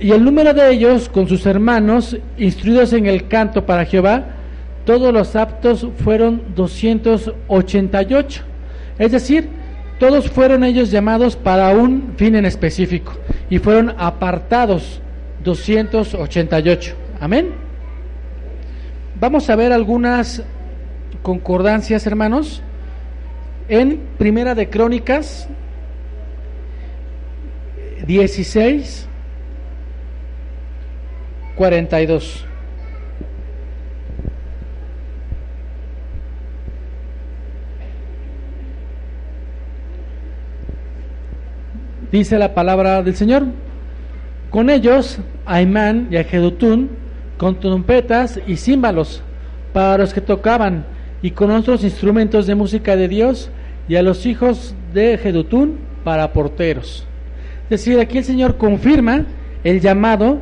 Y 0.00 0.12
el 0.12 0.24
número 0.24 0.52
de 0.52 0.70
ellos, 0.70 1.08
con 1.08 1.28
sus 1.28 1.46
hermanos, 1.46 2.16
instruidos 2.36 2.92
en 2.92 3.06
el 3.06 3.28
canto 3.28 3.64
para 3.64 3.84
Jehová, 3.84 4.26
todos 4.84 5.12
los 5.12 5.34
aptos 5.36 5.86
fueron 6.02 6.42
288. 6.54 8.42
Es 8.98 9.12
decir, 9.12 9.48
todos 9.98 10.30
fueron 10.30 10.62
ellos 10.64 10.90
llamados 10.90 11.36
para 11.36 11.70
un 11.70 12.14
fin 12.16 12.34
en 12.36 12.44
específico 12.44 13.12
y 13.50 13.58
fueron 13.58 13.94
apartados 13.98 15.00
288. 15.44 16.94
Amén. 17.20 17.48
Vamos 19.20 19.50
a 19.50 19.56
ver 19.56 19.72
algunas 19.72 20.42
concordancias, 21.22 22.06
hermanos. 22.06 22.62
En 23.68 24.00
Primera 24.16 24.54
de 24.54 24.70
Crónicas 24.70 25.48
16 28.06 29.07
42. 31.58 32.44
Dice 42.12 42.38
la 42.38 42.54
palabra 42.54 43.02
del 43.02 43.16
Señor. 43.16 43.44
Con 44.50 44.70
ellos, 44.70 45.18
a 45.44 45.60
Imán 45.60 46.08
y 46.10 46.16
a 46.16 46.24
Jedutún, 46.24 46.90
con 47.36 47.58
trompetas 47.60 48.40
y 48.46 48.56
címbalos, 48.56 49.22
para 49.72 49.98
los 49.98 50.14
que 50.14 50.20
tocaban, 50.20 50.86
y 51.20 51.32
con 51.32 51.50
otros 51.50 51.82
instrumentos 51.82 52.46
de 52.46 52.54
música 52.54 52.94
de 52.96 53.08
Dios, 53.08 53.50
y 53.88 53.96
a 53.96 54.02
los 54.02 54.26
hijos 54.26 54.74
de 54.94 55.18
Jedutún 55.18 55.78
para 56.04 56.32
porteros. 56.32 57.04
Es 57.64 57.70
decir, 57.84 57.98
aquí 57.98 58.18
el 58.18 58.24
Señor 58.24 58.56
confirma 58.56 59.26
el 59.64 59.80
llamado 59.80 60.38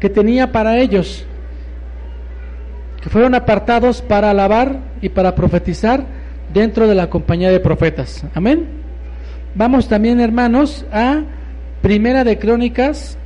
que 0.00 0.08
tenía 0.08 0.52
para 0.52 0.78
ellos, 0.78 1.24
que 3.02 3.08
fueron 3.08 3.34
apartados 3.34 4.02
para 4.02 4.30
alabar 4.30 4.78
y 5.00 5.08
para 5.08 5.34
profetizar 5.34 6.04
dentro 6.52 6.86
de 6.86 6.94
la 6.94 7.10
compañía 7.10 7.50
de 7.50 7.60
profetas. 7.60 8.24
Amén. 8.34 8.66
Vamos 9.54 9.88
también, 9.88 10.20
hermanos, 10.20 10.84
a 10.92 11.22
Primera 11.82 12.24
de 12.24 12.38
Crónicas 12.38 13.18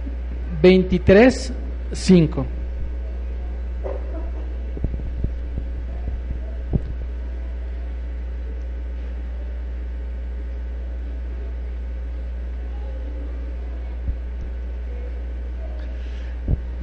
23, 0.63 1.53
5. 1.93 2.47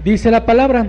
Dice 0.10 0.32
la 0.32 0.43
palabra, 0.43 0.88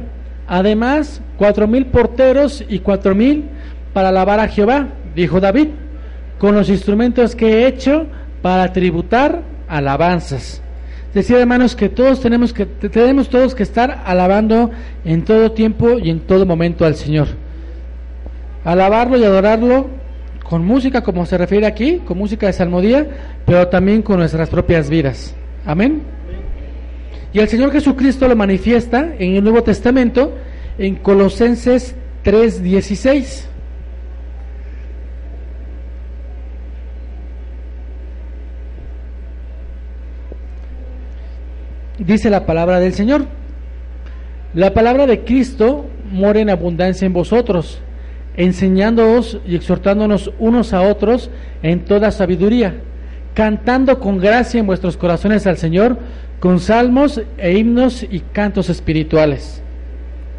además 0.49 1.21
cuatro 1.37 1.69
mil 1.69 1.85
porteros 1.85 2.65
y 2.67 2.79
cuatro 2.79 3.15
mil 3.15 3.45
para 3.93 4.09
alabar 4.09 4.41
a 4.41 4.49
Jehová, 4.49 4.89
dijo 5.15 5.41
David, 5.41 5.69
con 6.39 6.55
los 6.55 6.71
instrumentos 6.71 7.37
que 7.37 7.47
he 7.47 7.67
hecho 7.67 8.07
para 8.41 8.73
tributar 8.73 9.43
alabanzas. 9.69 10.63
Decía 11.13 11.39
hermanos 11.39 11.77
que 11.77 11.91
todos 11.91 12.23
tenemos 12.23 12.55
que 12.55 12.65
tenemos 12.65 13.29
todos 13.29 13.55
que 13.55 13.63
estar 13.63 14.05
alabando 14.07 14.71
en 15.05 15.23
todo 15.23 15.53
tiempo 15.53 15.99
y 15.99 16.09
en 16.09 16.21
todo 16.21 16.47
momento 16.47 16.87
al 16.87 16.95
Señor. 16.95 17.29
Alabarlo 18.65 19.19
y 19.19 19.25
adorarlo 19.25 19.91
con 20.49 20.65
música 20.65 21.03
como 21.03 21.27
se 21.27 21.37
refiere 21.37 21.67
aquí, 21.67 21.99
con 22.07 22.17
música 22.17 22.47
de 22.47 22.55
salmodía, 22.55 23.07
pero 23.45 23.69
también 23.69 24.01
con 24.01 24.17
nuestras 24.17 24.49
propias 24.49 24.89
vidas. 24.89 25.35
Amén. 25.67 26.20
Y 27.33 27.39
el 27.39 27.49
Señor 27.49 27.71
Jesucristo 27.71 28.27
lo 28.27 28.35
manifiesta 28.35 29.15
en 29.19 29.37
el 29.37 29.45
Nuevo 29.45 29.63
Testamento 29.63 30.37
en 30.79 30.97
Colosenses 30.97 31.95
3:16. 32.25 33.47
Dice 41.99 42.31
la 42.31 42.47
palabra 42.47 42.81
del 42.81 42.95
Señor. 42.95 43.27
La 44.55 44.75
palabra 44.75 45.07
de 45.07 45.21
Cristo 45.21 45.87
mora 46.11 46.41
en 46.41 46.51
abundancia 46.51 47.07
en 47.07 47.13
vosotros, 47.13 47.81
enseñándoos 48.37 49.39
y 49.47 49.55
exhortándonos 49.55 50.33
unos 50.41 50.73
a 50.73 50.83
otros 50.83 51.31
en 51.63 51.85
toda 51.85 52.11
sabiduría, 52.11 52.81
cantando 53.35 54.01
con 54.01 54.19
gracia 54.19 54.59
en 54.59 54.67
vuestros 54.67 54.97
corazones 54.97 55.47
al 55.47 55.59
Señor 55.59 55.99
con 56.41 56.59
salmos 56.59 57.21
e 57.39 57.53
himnos 57.59 58.03
y 58.03 58.21
cantos 58.21 58.71
espirituales. 58.71 59.63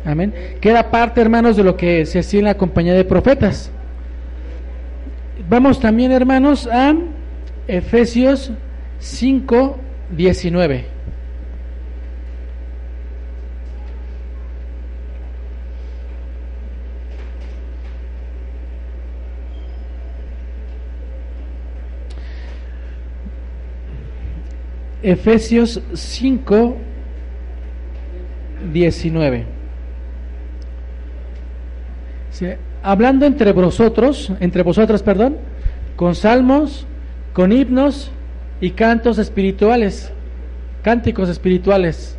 Amén. 0.04 0.34
Que 0.60 0.70
era 0.70 0.90
parte, 0.90 1.22
hermanos, 1.22 1.56
de 1.56 1.64
lo 1.64 1.78
que 1.78 2.06
se 2.08 2.20
hacía 2.20 2.40
en 2.40 2.46
la 2.46 2.58
compañía 2.58 2.94
de 2.94 3.06
profetas. 3.06 3.72
Vamos 5.48 5.80
también, 5.80 6.12
hermanos, 6.12 6.68
a 6.68 6.96
Efesios 7.68 8.52
5, 9.00 9.78
19. 10.18 10.86
Efesios 25.04 25.82
5, 25.94 26.78
19. 28.72 29.46
hablando 32.84 33.26
entre 33.26 33.52
vosotros, 33.52 34.32
entre 34.40 34.64
vosotros, 34.64 35.04
perdón, 35.04 35.38
con 35.96 36.16
salmos, 36.16 36.86
con 37.34 37.52
himnos 37.52 38.12
y 38.60 38.72
cantos 38.72 39.18
espirituales, 39.18 40.12
cánticos 40.84 41.30
espirituales, 41.30 42.18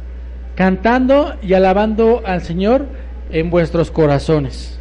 cantando 0.55 1.35
y 1.43 1.55
alabando 1.55 2.23
al 2.25 2.43
Señor 2.43 2.87
en 3.31 3.51
vuestros 3.51 3.91
corazones. 3.91 4.79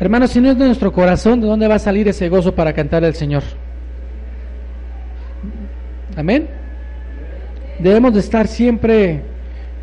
Hermanos, 0.00 0.30
si 0.30 0.40
no 0.40 0.50
es 0.50 0.58
de 0.58 0.66
nuestro 0.66 0.92
corazón, 0.92 1.40
¿de 1.40 1.46
dónde 1.46 1.66
va 1.66 1.74
a 1.74 1.80
salir 1.80 2.06
ese 2.08 2.28
gozo 2.28 2.54
para 2.54 2.72
cantar 2.72 3.04
al 3.04 3.14
Señor? 3.14 3.42
Amén. 6.18 6.48
Debemos 7.78 8.12
de 8.12 8.18
estar 8.18 8.48
siempre 8.48 9.22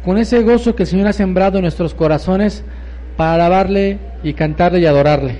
con 0.03 0.17
ese 0.17 0.43
gozo 0.43 0.75
que 0.75 0.83
el 0.83 0.87
Señor 0.87 1.07
ha 1.07 1.13
sembrado 1.13 1.57
en 1.57 1.61
nuestros 1.61 1.93
corazones 1.93 2.61
para 3.15 3.35
alabarle 3.35 3.99
y 4.21 4.33
cantarle 4.33 4.79
y 4.79 4.85
adorarle. 4.85 5.37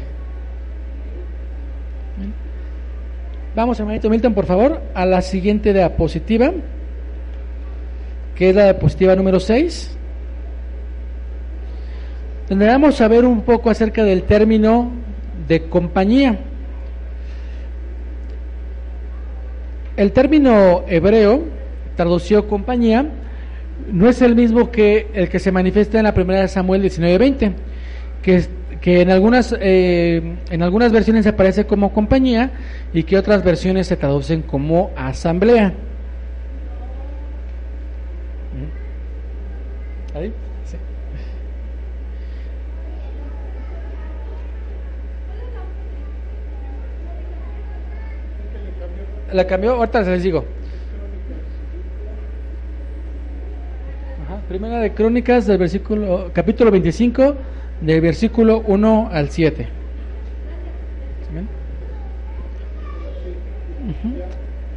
Vamos, 3.58 3.78
hermanito 3.78 4.10
Milton, 4.10 4.34
por 4.34 4.46
favor, 4.46 4.82
a 4.94 5.06
la 5.06 5.22
siguiente 5.22 5.74
diapositiva, 5.74 6.54
que 8.34 8.52
es 8.52 8.56
la 8.56 8.64
diapositiva 8.64 9.18
número 9.18 9.42
6, 9.42 9.98
donde 12.48 12.68
vamos 12.68 13.02
a 13.02 13.08
ver 13.10 13.26
un 13.26 13.42
poco 13.42 13.70
acerca 13.70 14.06
del 14.06 14.24
término 14.24 14.92
de 15.46 15.68
compañía. 15.68 16.40
El 19.98 20.12
término 20.12 20.84
hebreo, 20.88 21.44
traducido 21.96 22.48
compañía, 22.48 23.06
no 23.92 24.10
es 24.10 24.22
el 24.22 24.36
mismo 24.36 24.72
que 24.72 25.08
el 25.14 25.30
que 25.30 25.40
se 25.40 25.52
manifiesta 25.52 25.98
en 25.98 26.04
la 26.04 26.14
primera 26.14 26.42
de 26.42 26.48
Samuel 26.48 26.82
19:20, 26.84 27.54
que, 28.22 28.46
que 28.82 29.02
en, 29.02 29.10
algunas, 29.10 29.56
eh, 29.60 30.38
en 30.50 30.64
algunas 30.64 30.92
versiones 30.92 31.26
aparece 31.28 31.66
como 31.66 31.94
compañía 31.94 32.52
y 32.94 33.04
que 33.04 33.18
otras 33.18 33.44
versiones 33.44 33.88
se 33.88 33.96
traducen 33.96 34.42
como 34.42 34.92
asamblea. 34.96 35.74
¿Mm? 38.54 40.18
¿Ahí? 40.18 40.34
Sí. 40.66 40.78
La 49.36 49.46
cambió, 49.46 49.74
ahorita 49.74 50.02
les 50.04 50.24
digo. 50.24 50.46
Primera 54.48 54.80
de 54.80 54.94
Crónicas 54.94 55.46
del 55.46 55.58
versículo, 55.58 56.32
capítulo 56.32 56.72
25, 56.72 57.36
del 57.82 58.00
versículo 58.00 58.64
1 58.66 59.10
al 59.12 59.30
7. 59.30 59.68
¿Sí 61.28 61.36
ven? 61.36 61.50
Ujú. 63.90 64.22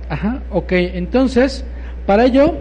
Ajá, 0.08 0.42
ok, 0.50 0.72
entonces, 0.72 1.64
para 2.04 2.24
ello, 2.24 2.54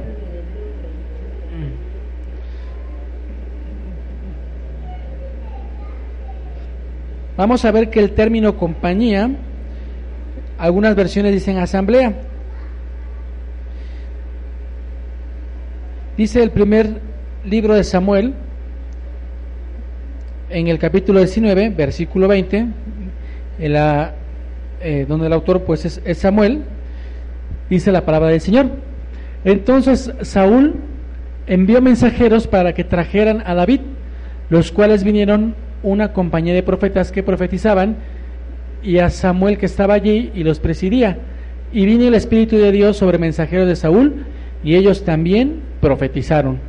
vamos 7.35 7.65
a 7.65 7.71
ver 7.71 7.89
que 7.89 8.01
el 8.01 8.11
término 8.11 8.55
compañía, 8.55 9.31
algunas 10.57 10.95
versiones 10.95 11.33
dicen 11.33 11.57
asamblea. 11.57 12.13
Dice 16.17 16.41
el 16.41 16.51
primer 16.51 16.99
libro 17.45 17.75
de 17.75 17.83
Samuel, 17.83 18.33
en 20.49 20.67
el 20.67 20.79
capítulo 20.79 21.19
19, 21.19 21.69
versículo 21.69 22.27
20, 22.27 22.65
en 23.59 23.73
la, 23.73 24.15
eh, 24.81 25.05
donde 25.07 25.27
el 25.27 25.33
autor 25.33 25.63
pues 25.63 25.85
es, 25.85 26.01
es 26.05 26.17
Samuel, 26.17 26.63
dice 27.69 27.91
la 27.91 28.05
palabra 28.05 28.29
del 28.29 28.41
Señor. 28.41 28.67
Entonces 29.45 30.11
Saúl 30.21 30.75
envió 31.45 31.81
mensajeros 31.81 32.47
para 32.47 32.73
que 32.73 32.83
trajeran 32.83 33.43
a 33.45 33.53
David, 33.53 33.81
los 34.49 34.71
cuales 34.71 35.03
vinieron 35.03 35.55
una 35.83 36.13
compañía 36.13 36.53
de 36.53 36.63
profetas 36.63 37.11
que 37.11 37.23
profetizaban 37.23 37.97
y 38.83 38.99
a 38.99 39.09
Samuel 39.09 39.57
que 39.57 39.65
estaba 39.65 39.93
allí 39.93 40.31
y 40.33 40.43
los 40.43 40.59
presidía. 40.59 41.17
Y 41.71 41.85
vino 41.85 42.07
el 42.07 42.13
Espíritu 42.13 42.57
de 42.57 42.71
Dios 42.71 42.97
sobre 42.97 43.17
mensajeros 43.17 43.67
de 43.67 43.75
Saúl 43.75 44.25
y 44.63 44.75
ellos 44.75 45.03
también 45.03 45.61
profetizaron. 45.81 46.59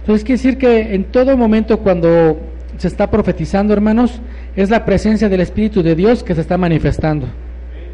Entonces 0.00 0.24
quiere 0.24 0.38
decir 0.38 0.58
que 0.58 0.94
en 0.94 1.04
todo 1.04 1.36
momento 1.36 1.80
cuando 1.80 2.40
se 2.78 2.88
está 2.88 3.10
profetizando, 3.10 3.74
hermanos, 3.74 4.20
es 4.56 4.70
la 4.70 4.84
presencia 4.84 5.28
del 5.28 5.40
Espíritu 5.40 5.82
de 5.82 5.94
Dios 5.94 6.22
que 6.22 6.34
se 6.34 6.40
está 6.40 6.56
manifestando. 6.56 7.26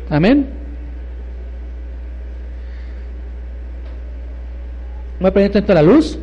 Amén. 0.08 0.46
A 5.20 5.30
poner 5.30 5.50
tanto 5.50 5.72
la 5.72 5.82
luz. 5.82 6.18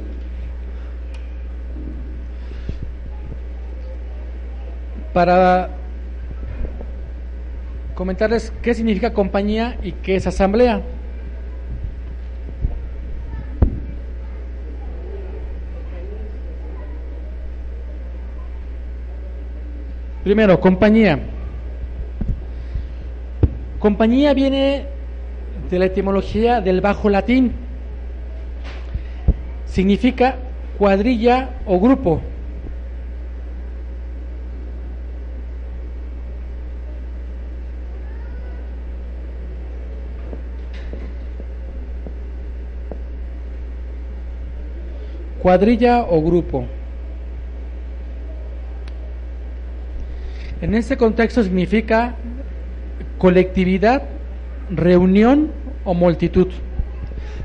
Para 5.14 5.70
comentarles 7.96 8.54
qué 8.62 8.74
significa 8.74 9.14
compañía 9.14 9.78
y 9.84 9.92
qué 9.92 10.16
es 10.16 10.26
asamblea. 10.26 10.82
Primero, 20.24 20.60
compañía. 20.60 21.20
Compañía 23.80 24.34
viene 24.36 24.86
de 25.70 25.80
la 25.80 25.86
etimología 25.86 26.62
del 26.62 26.80
bajo 26.80 27.10
latín. 27.10 27.54
Significa 29.66 30.36
cuadrilla 30.78 31.50
o 31.66 31.80
grupo. 31.80 32.22
Cuadrilla 45.42 46.02
o 46.02 46.22
grupo. 46.22 46.66
En 50.62 50.76
este 50.76 50.96
contexto 50.98 51.44
significa 51.44 52.16
colectividad, 53.18 54.04
reunión 54.70 55.52
o 55.84 55.94
multitud. 55.94 56.48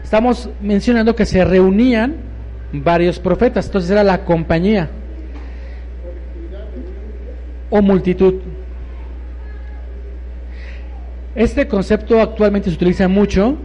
Estamos 0.03 0.51
mencionando 0.61 1.16
que 1.16 1.24
se 1.24 1.42
reunían 1.44 2.16
varios 2.72 3.18
profetas, 3.18 3.66
entonces 3.66 3.90
era 3.90 4.05
la 4.05 4.24
compañía 4.24 4.90
o 7.70 7.80
multitud. 7.80 8.34
Este 11.34 11.66
concepto 11.68 12.20
actualmente 12.20 12.70
se 12.70 12.76
utiliza 12.76 13.09
mucho 13.09 13.57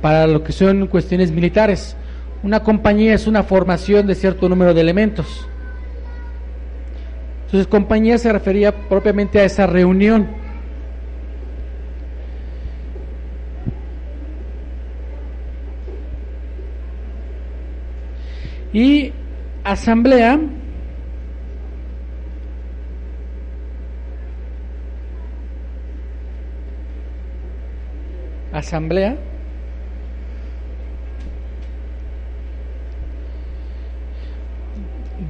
para 0.00 0.26
lo 0.26 0.42
que 0.42 0.52
son 0.52 0.86
cuestiones 0.86 1.30
militares. 1.30 1.96
Una 2.42 2.62
compañía 2.62 3.14
es 3.14 3.26
una 3.26 3.42
formación 3.42 4.06
de 4.06 4.14
cierto 4.14 4.48
número 4.48 4.72
de 4.72 4.80
elementos. 4.80 5.48
Entonces, 7.46 7.66
compañía 7.66 8.18
se 8.18 8.32
refería 8.32 8.72
propiamente 8.88 9.40
a 9.40 9.44
esa 9.44 9.66
reunión. 9.66 10.28
Y 18.72 19.12
asamblea 19.64 20.38
asamblea 28.52 29.16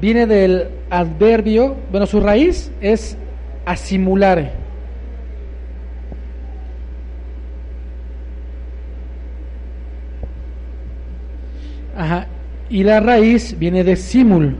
viene 0.01 0.27
del 0.27 0.69
adverbio, 0.91 1.77
bueno, 1.91 2.07
su 2.07 2.21
raíz 2.21 2.71
es 2.81 3.17
asimular. 3.65 4.53
Ajá, 11.97 12.29
y 12.71 12.85
la 12.85 13.01
raíz 13.01 13.59
viene 13.59 13.83
de 13.83 13.97
simul. 13.97 14.57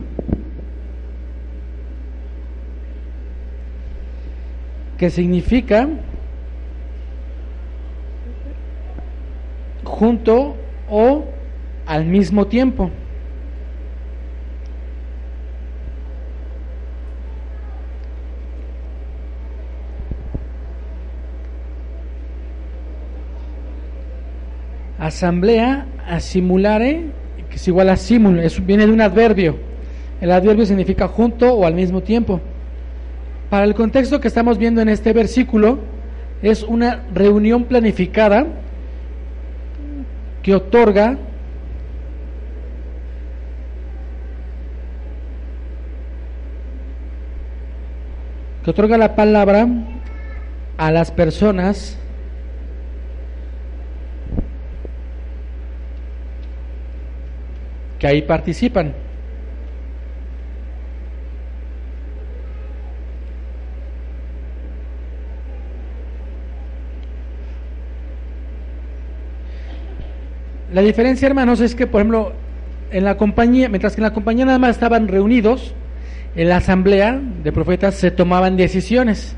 que 4.99 5.09
significa 5.09 5.87
junto 9.85 10.57
o 10.89 11.23
al 11.85 12.05
mismo 12.05 12.47
tiempo. 12.47 12.91
Asamblea 24.99 25.85
a 26.07 26.19
simulare, 26.19 27.05
que 27.49 27.55
es 27.55 27.67
igual 27.67 27.89
a 27.89 27.95
simul, 27.95 28.41
viene 28.65 28.85
de 28.85 28.91
un 28.91 29.01
adverbio. 29.01 29.57
El 30.19 30.31
adverbio 30.31 30.65
significa 30.65 31.07
junto 31.07 31.53
o 31.53 31.65
al 31.65 31.73
mismo 31.73 32.01
tiempo. 32.01 32.41
Para 33.49 33.63
el 33.63 33.73
contexto 33.73 34.19
que 34.19 34.27
estamos 34.27 34.57
viendo 34.57 34.81
en 34.81 34.89
este 34.89 35.13
versículo, 35.13 35.79
es 36.41 36.63
una 36.63 37.03
reunión 37.13 37.63
planificada 37.63 38.45
que 40.43 40.55
otorga 40.55 41.17
que 48.63 48.71
otorga 48.71 48.97
la 48.97 49.15
palabra 49.15 49.67
a 50.77 50.91
las 50.91 51.11
personas 51.11 51.97
que 57.99 58.07
ahí 58.07 58.21
participan. 58.21 58.93
La 70.73 70.81
diferencia, 70.81 71.27
hermanos, 71.27 71.61
es 71.61 71.73
que, 71.75 71.87
por 71.87 71.99
ejemplo, 71.99 72.31
en 72.91 73.03
la 73.03 73.17
compañía, 73.17 73.69
mientras 73.69 73.95
que 73.95 74.01
en 74.01 74.03
la 74.03 74.13
compañía 74.13 74.45
nada 74.45 74.59
más 74.59 74.71
estaban 74.71 75.07
reunidos, 75.07 75.73
en 76.35 76.47
la 76.47 76.57
asamblea 76.57 77.19
de 77.43 77.51
profetas 77.51 77.95
se 77.95 78.11
tomaban 78.11 78.55
decisiones. 78.55 79.35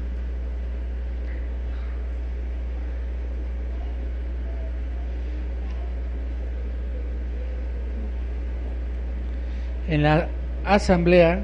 En 9.92 10.04
la 10.04 10.30
asamblea 10.64 11.42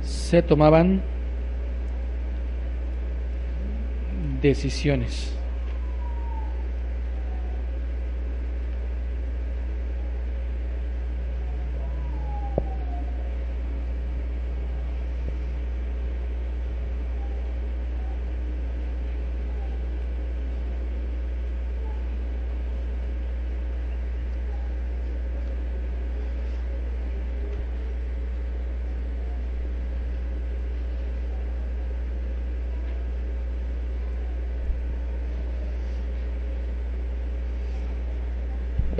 se 0.00 0.40
tomaban 0.40 1.02
decisiones. 4.40 5.36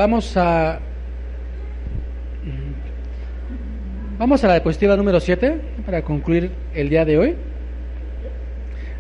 Vamos 0.01 0.35
a 0.35 0.79
Vamos 4.19 4.43
a 4.43 4.47
la 4.47 4.55
diapositiva 4.55 4.97
número 4.97 5.21
7 5.21 5.61
para 5.85 6.01
concluir 6.01 6.53
el 6.73 6.89
día 6.89 7.05
de 7.05 7.19
hoy. 7.19 7.37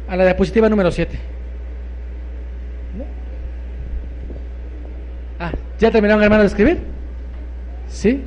A 0.09 0.17
la 0.17 0.25
diapositiva 0.25 0.69
número 0.69 0.91
7. 0.91 1.19
Ah, 5.39 5.53
¿ya 5.79 5.91
terminaron 5.91 6.23
hermano 6.23 6.43
de 6.43 6.49
escribir? 6.49 6.81
¿Sí? 7.89 8.23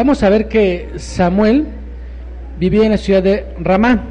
Vamos 0.00 0.22
a 0.22 0.30
ver 0.30 0.48
que 0.48 0.92
Samuel 0.96 1.66
vivía 2.58 2.84
en 2.84 2.92
la 2.92 2.96
ciudad 2.96 3.22
de 3.22 3.44
Ramá. 3.58 4.02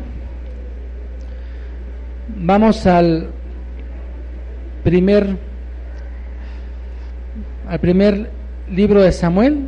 Vamos 2.27 2.85
al 2.85 3.31
primer 4.83 5.35
al 7.67 7.79
primer 7.79 8.29
libro 8.69 9.01
de 9.01 9.11
Samuel, 9.11 9.67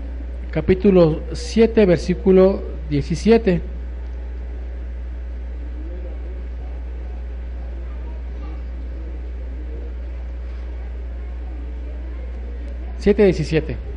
capítulo 0.52 1.24
7, 1.34 1.88
versículo 1.88 2.66
17. 2.92 3.60
Siete 13.00 13.24
diecisiete. 13.24 13.91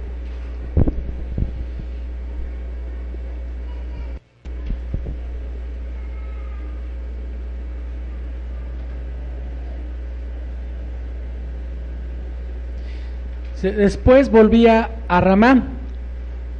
Después 13.71 14.31
volvía 14.31 14.91
a 15.09 15.23
Ramá, 15.23 15.65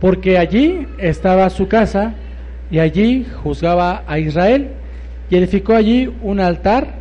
porque 0.00 0.38
allí 0.38 0.86
estaba 0.96 1.50
su 1.50 1.68
casa 1.68 2.14
y 2.70 2.78
allí 2.78 3.26
juzgaba 3.42 4.05
a 4.07 4.18
Israel 4.18 4.70
y 5.28 5.36
edificó 5.36 5.74
allí 5.74 6.10
un 6.22 6.40
altar 6.40 6.94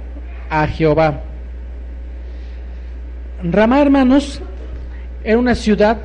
a 0.49 0.67
Jehová. 0.67 1.21
Ramá, 3.41 3.81
hermanos, 3.81 4.41
era 5.23 5.37
una 5.37 5.55
ciudad 5.55 5.99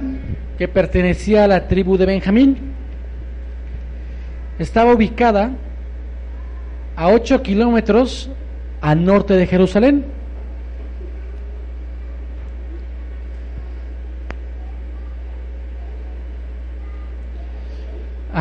que 0.59 0.69
pertenecía 0.69 1.43
a 1.43 1.49
la 1.49 1.67
tribu 1.67 1.97
de 1.97 2.07
Benjamín. 2.07 2.57
Estaba 4.61 4.93
ubicada 4.93 5.51
a 6.95 7.09
8 7.09 7.43
kilómetros 7.43 8.31
al 8.81 9.05
norte 9.05 9.35
de 9.35 9.47
Jerusalén. 9.47 10.18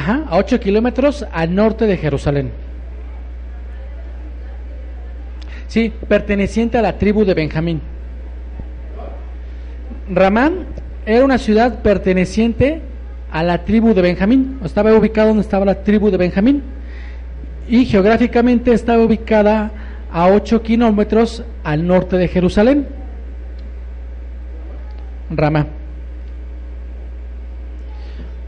A 0.08 0.38
8 0.38 0.60
kilómetros 0.60 1.26
al 1.32 1.54
norte 1.54 1.86
de 1.86 1.98
Jerusalén. 1.98 2.52
Sí, 5.68 5.92
perteneciente 6.08 6.78
a 6.78 6.82
la 6.82 6.98
tribu 6.98 7.26
de 7.26 7.34
Benjamín. 7.34 7.82
Ramán 10.10 10.66
era 11.06 11.26
una 11.26 11.38
ciudad 11.38 11.80
perteneciente 11.80 12.82
a 13.32 13.44
la 13.44 13.66
tribu 13.66 13.94
de 13.94 14.02
Benjamín. 14.02 14.60
Estaba 14.64 14.94
ubicado 14.94 15.28
donde 15.30 15.42
estaba 15.42 15.66
la 15.66 15.84
tribu 15.84 16.10
de 16.10 16.18
Benjamín. 16.18 16.64
Y 17.68 17.86
geográficamente 17.86 18.72
estaba 18.72 19.04
ubicada 19.04 19.72
a 20.10 20.28
8 20.28 20.64
kilómetros 20.64 21.44
al 21.66 21.86
norte 21.86 22.18
de 22.18 22.30
Jerusalén. 22.30 22.88
Ramá. 25.30 25.68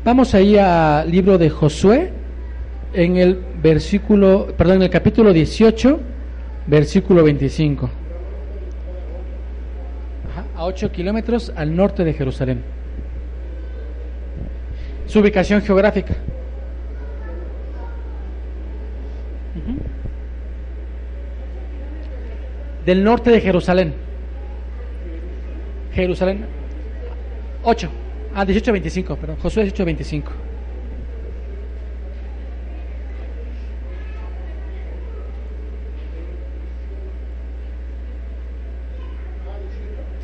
Vamos 0.09 0.33
ahí 0.33 0.57
al 0.57 1.11
libro 1.11 1.37
de 1.37 1.51
Josué, 1.51 2.11
en 2.93 3.17
el 3.17 3.39
versículo, 3.61 4.47
perdón, 4.57 4.77
en 4.77 4.81
el 4.81 4.89
capítulo 4.89 5.31
18, 5.31 5.99
versículo 6.65 7.23
25. 7.23 7.87
a 10.57 10.65
8 10.65 10.91
kilómetros 10.91 11.53
al 11.55 11.75
norte 11.75 12.03
de 12.03 12.13
Jerusalén. 12.13 12.63
Su 15.05 15.19
ubicación 15.19 15.61
geográfica. 15.61 16.15
Del 22.83 23.03
norte 23.03 23.29
de 23.29 23.41
Jerusalén. 23.41 23.93
Jerusalén. 25.93 26.47
8. 27.61 27.91
Ah, 28.33 28.45
18.25, 28.45 29.17
perdón. 29.17 29.37
Josué 29.41 29.65
18.25. 29.65 30.23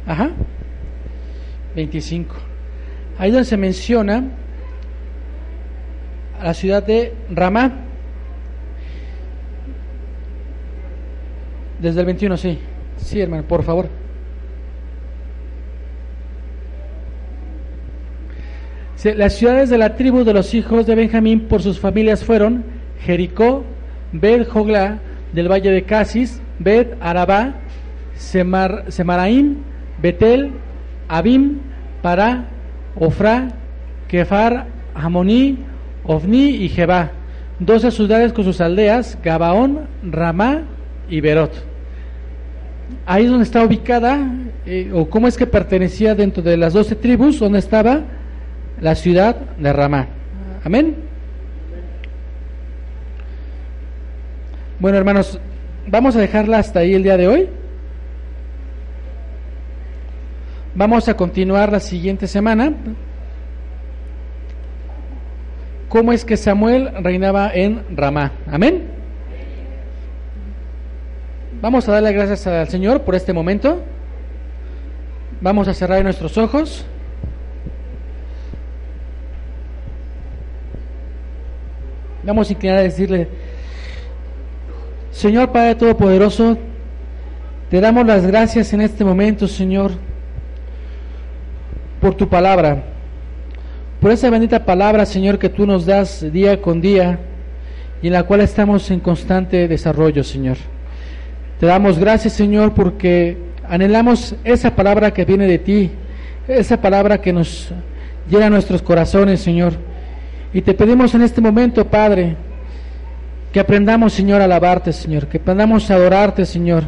Ajá. 0.07 0.31
25. 1.75 2.35
Ahí 3.17 3.31
donde 3.31 3.45
se 3.45 3.57
menciona 3.57 4.23
a 6.39 6.45
la 6.45 6.53
ciudad 6.53 6.83
de 6.83 7.13
Ramá. 7.29 7.73
Desde 11.79 11.99
el 11.99 12.05
21, 12.05 12.37
sí. 12.37 12.59
Sí, 12.97 13.19
hermano, 13.19 13.43
por 13.43 13.63
favor. 13.63 14.04
Las 19.13 19.33
ciudades 19.33 19.69
de 19.69 19.77
la 19.77 19.95
tribu 19.95 20.23
de 20.23 20.33
los 20.33 20.55
hijos 20.55 20.87
de 20.87 20.95
Benjamín 20.95 21.41
por 21.41 21.61
sus 21.61 21.79
familias 21.79 22.23
fueron 22.23 22.63
Jericó, 23.01 23.63
Bet 24.11 24.47
Joglá 24.47 24.97
del 25.31 25.47
valle 25.47 25.69
de 25.69 25.83
Casis, 25.83 26.41
Bet 26.57 26.97
Arabá, 27.01 27.53
Semar, 28.15 28.85
Semaraín, 28.87 29.59
Betel, 30.01 30.53
Abim, 31.07 31.59
Pará, 32.01 32.45
Ofra, 32.95 33.49
Kefar, 34.07 34.65
Hamoní, 34.95 35.59
Ofni 36.03 36.55
y 36.55 36.69
Jebá. 36.69 37.11
Doce 37.59 37.91
ciudades 37.91 38.33
con 38.33 38.43
sus 38.43 38.59
aldeas, 38.59 39.19
Gabaón, 39.23 39.81
Ramá 40.01 40.63
y 41.11 41.21
Berot. 41.21 41.63
Ahí 43.05 43.25
es 43.25 43.29
donde 43.29 43.43
está 43.43 43.63
ubicada, 43.63 44.31
eh, 44.65 44.89
o 44.91 45.07
cómo 45.07 45.27
es 45.27 45.37
que 45.37 45.45
pertenecía 45.45 46.15
dentro 46.15 46.41
de 46.41 46.57
las 46.57 46.73
doce 46.73 46.95
tribus, 46.95 47.37
donde 47.37 47.59
estaba 47.59 48.01
la 48.81 48.95
ciudad 48.95 49.35
de 49.35 49.73
Ramá. 49.73 50.07
Amén. 50.63 50.95
Bueno, 54.79 54.97
hermanos, 54.97 55.39
vamos 55.87 56.15
a 56.15 56.19
dejarla 56.19 56.59
hasta 56.59 56.79
ahí 56.79 56.93
el 56.93 57.03
día 57.03 57.17
de 57.17 57.27
hoy. 57.27 57.49
Vamos 60.75 61.07
a 61.07 61.15
continuar 61.15 61.71
la 61.71 61.79
siguiente 61.79 62.27
semana. 62.27 62.73
¿Cómo 65.87 66.11
es 66.11 66.25
que 66.25 66.35
Samuel 66.35 66.91
reinaba 67.01 67.51
en 67.53 67.83
Ramá? 67.95 68.33
Amén. 68.51 68.83
Vamos 71.61 71.87
a 71.87 71.93
darle 71.93 72.11
gracias 72.11 72.45
al 72.47 72.67
Señor 72.67 73.03
por 73.03 73.15
este 73.15 73.31
momento. 73.31 73.81
Vamos 75.39 75.69
a 75.69 75.73
cerrar 75.73 76.03
nuestros 76.03 76.37
ojos. 76.37 76.85
Vamos 82.25 82.49
a 82.49 82.53
inclinar 82.53 82.79
a 82.79 82.81
decirle, 82.81 83.27
Señor 85.11 85.51
Padre 85.51 85.75
Todopoderoso, 85.75 86.57
te 87.69 87.79
damos 87.79 88.03
las 88.07 88.25
gracias 88.25 88.73
en 88.73 88.81
este 88.81 89.05
momento, 89.05 89.47
Señor, 89.47 89.91
por 92.01 92.15
tu 92.15 92.27
palabra, 92.27 92.83
por 94.01 94.09
esa 94.09 94.31
bendita 94.31 94.65
palabra, 94.65 95.05
Señor, 95.05 95.37
que 95.37 95.49
tú 95.49 95.67
nos 95.67 95.85
das 95.85 96.25
día 96.33 96.59
con 96.63 96.81
día 96.81 97.19
y 98.01 98.07
en 98.07 98.13
la 98.13 98.23
cual 98.23 98.41
estamos 98.41 98.89
en 98.89 99.01
constante 99.01 99.67
desarrollo, 99.67 100.23
Señor. 100.23 100.57
Te 101.59 101.67
damos 101.67 101.99
gracias, 101.99 102.33
Señor, 102.33 102.73
porque 102.73 103.37
anhelamos 103.69 104.35
esa 104.43 104.75
palabra 104.75 105.13
que 105.13 105.25
viene 105.25 105.45
de 105.45 105.59
ti, 105.59 105.91
esa 106.47 106.81
palabra 106.81 107.21
que 107.21 107.31
nos 107.31 107.71
llena 108.27 108.49
nuestros 108.49 108.81
corazones, 108.81 109.41
Señor. 109.41 109.73
Y 110.55 110.61
te 110.61 110.73
pedimos 110.73 111.13
en 111.13 111.21
este 111.21 111.41
momento, 111.41 111.85
Padre, 111.85 112.37
que 113.51 113.59
aprendamos, 113.59 114.13
Señor, 114.13 114.39
a 114.39 114.45
alabarte, 114.45 114.93
Señor, 114.93 115.27
que 115.27 115.35
aprendamos 115.35 115.91
a 115.91 115.95
adorarte, 115.95 116.45
Señor, 116.45 116.85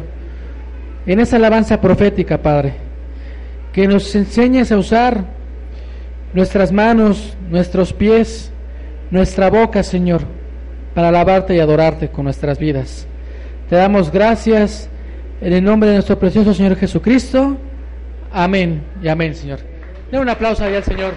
en 1.04 1.20
esa 1.20 1.36
alabanza 1.36 1.78
profética, 1.78 2.38
Padre, 2.38 2.72
que 3.74 3.86
nos 3.86 4.14
enseñes 4.14 4.72
a 4.72 4.78
usar 4.78 5.22
nuestras 6.32 6.72
manos, 6.72 7.36
nuestros 7.50 7.92
pies, 7.92 8.50
nuestra 9.10 9.50
boca, 9.50 9.82
Señor, 9.82 10.22
para 10.94 11.08
alabarte 11.08 11.54
y 11.54 11.60
adorarte 11.60 12.08
con 12.08 12.24
nuestras 12.24 12.58
vidas. 12.58 13.06
Te 13.68 13.76
damos 13.76 14.10
gracias 14.10 14.88
en 15.42 15.52
el 15.52 15.62
nombre 15.62 15.90
de 15.90 15.96
nuestro 15.96 16.18
precioso 16.18 16.54
Señor 16.54 16.74
Jesucristo. 16.76 17.58
Amén 18.32 18.80
y 19.02 19.08
amén, 19.08 19.34
Señor. 19.34 19.58
Den 20.10 20.22
un 20.22 20.30
aplauso 20.30 20.64
ahí 20.64 20.74
al 20.74 20.84
Señor. 20.84 21.12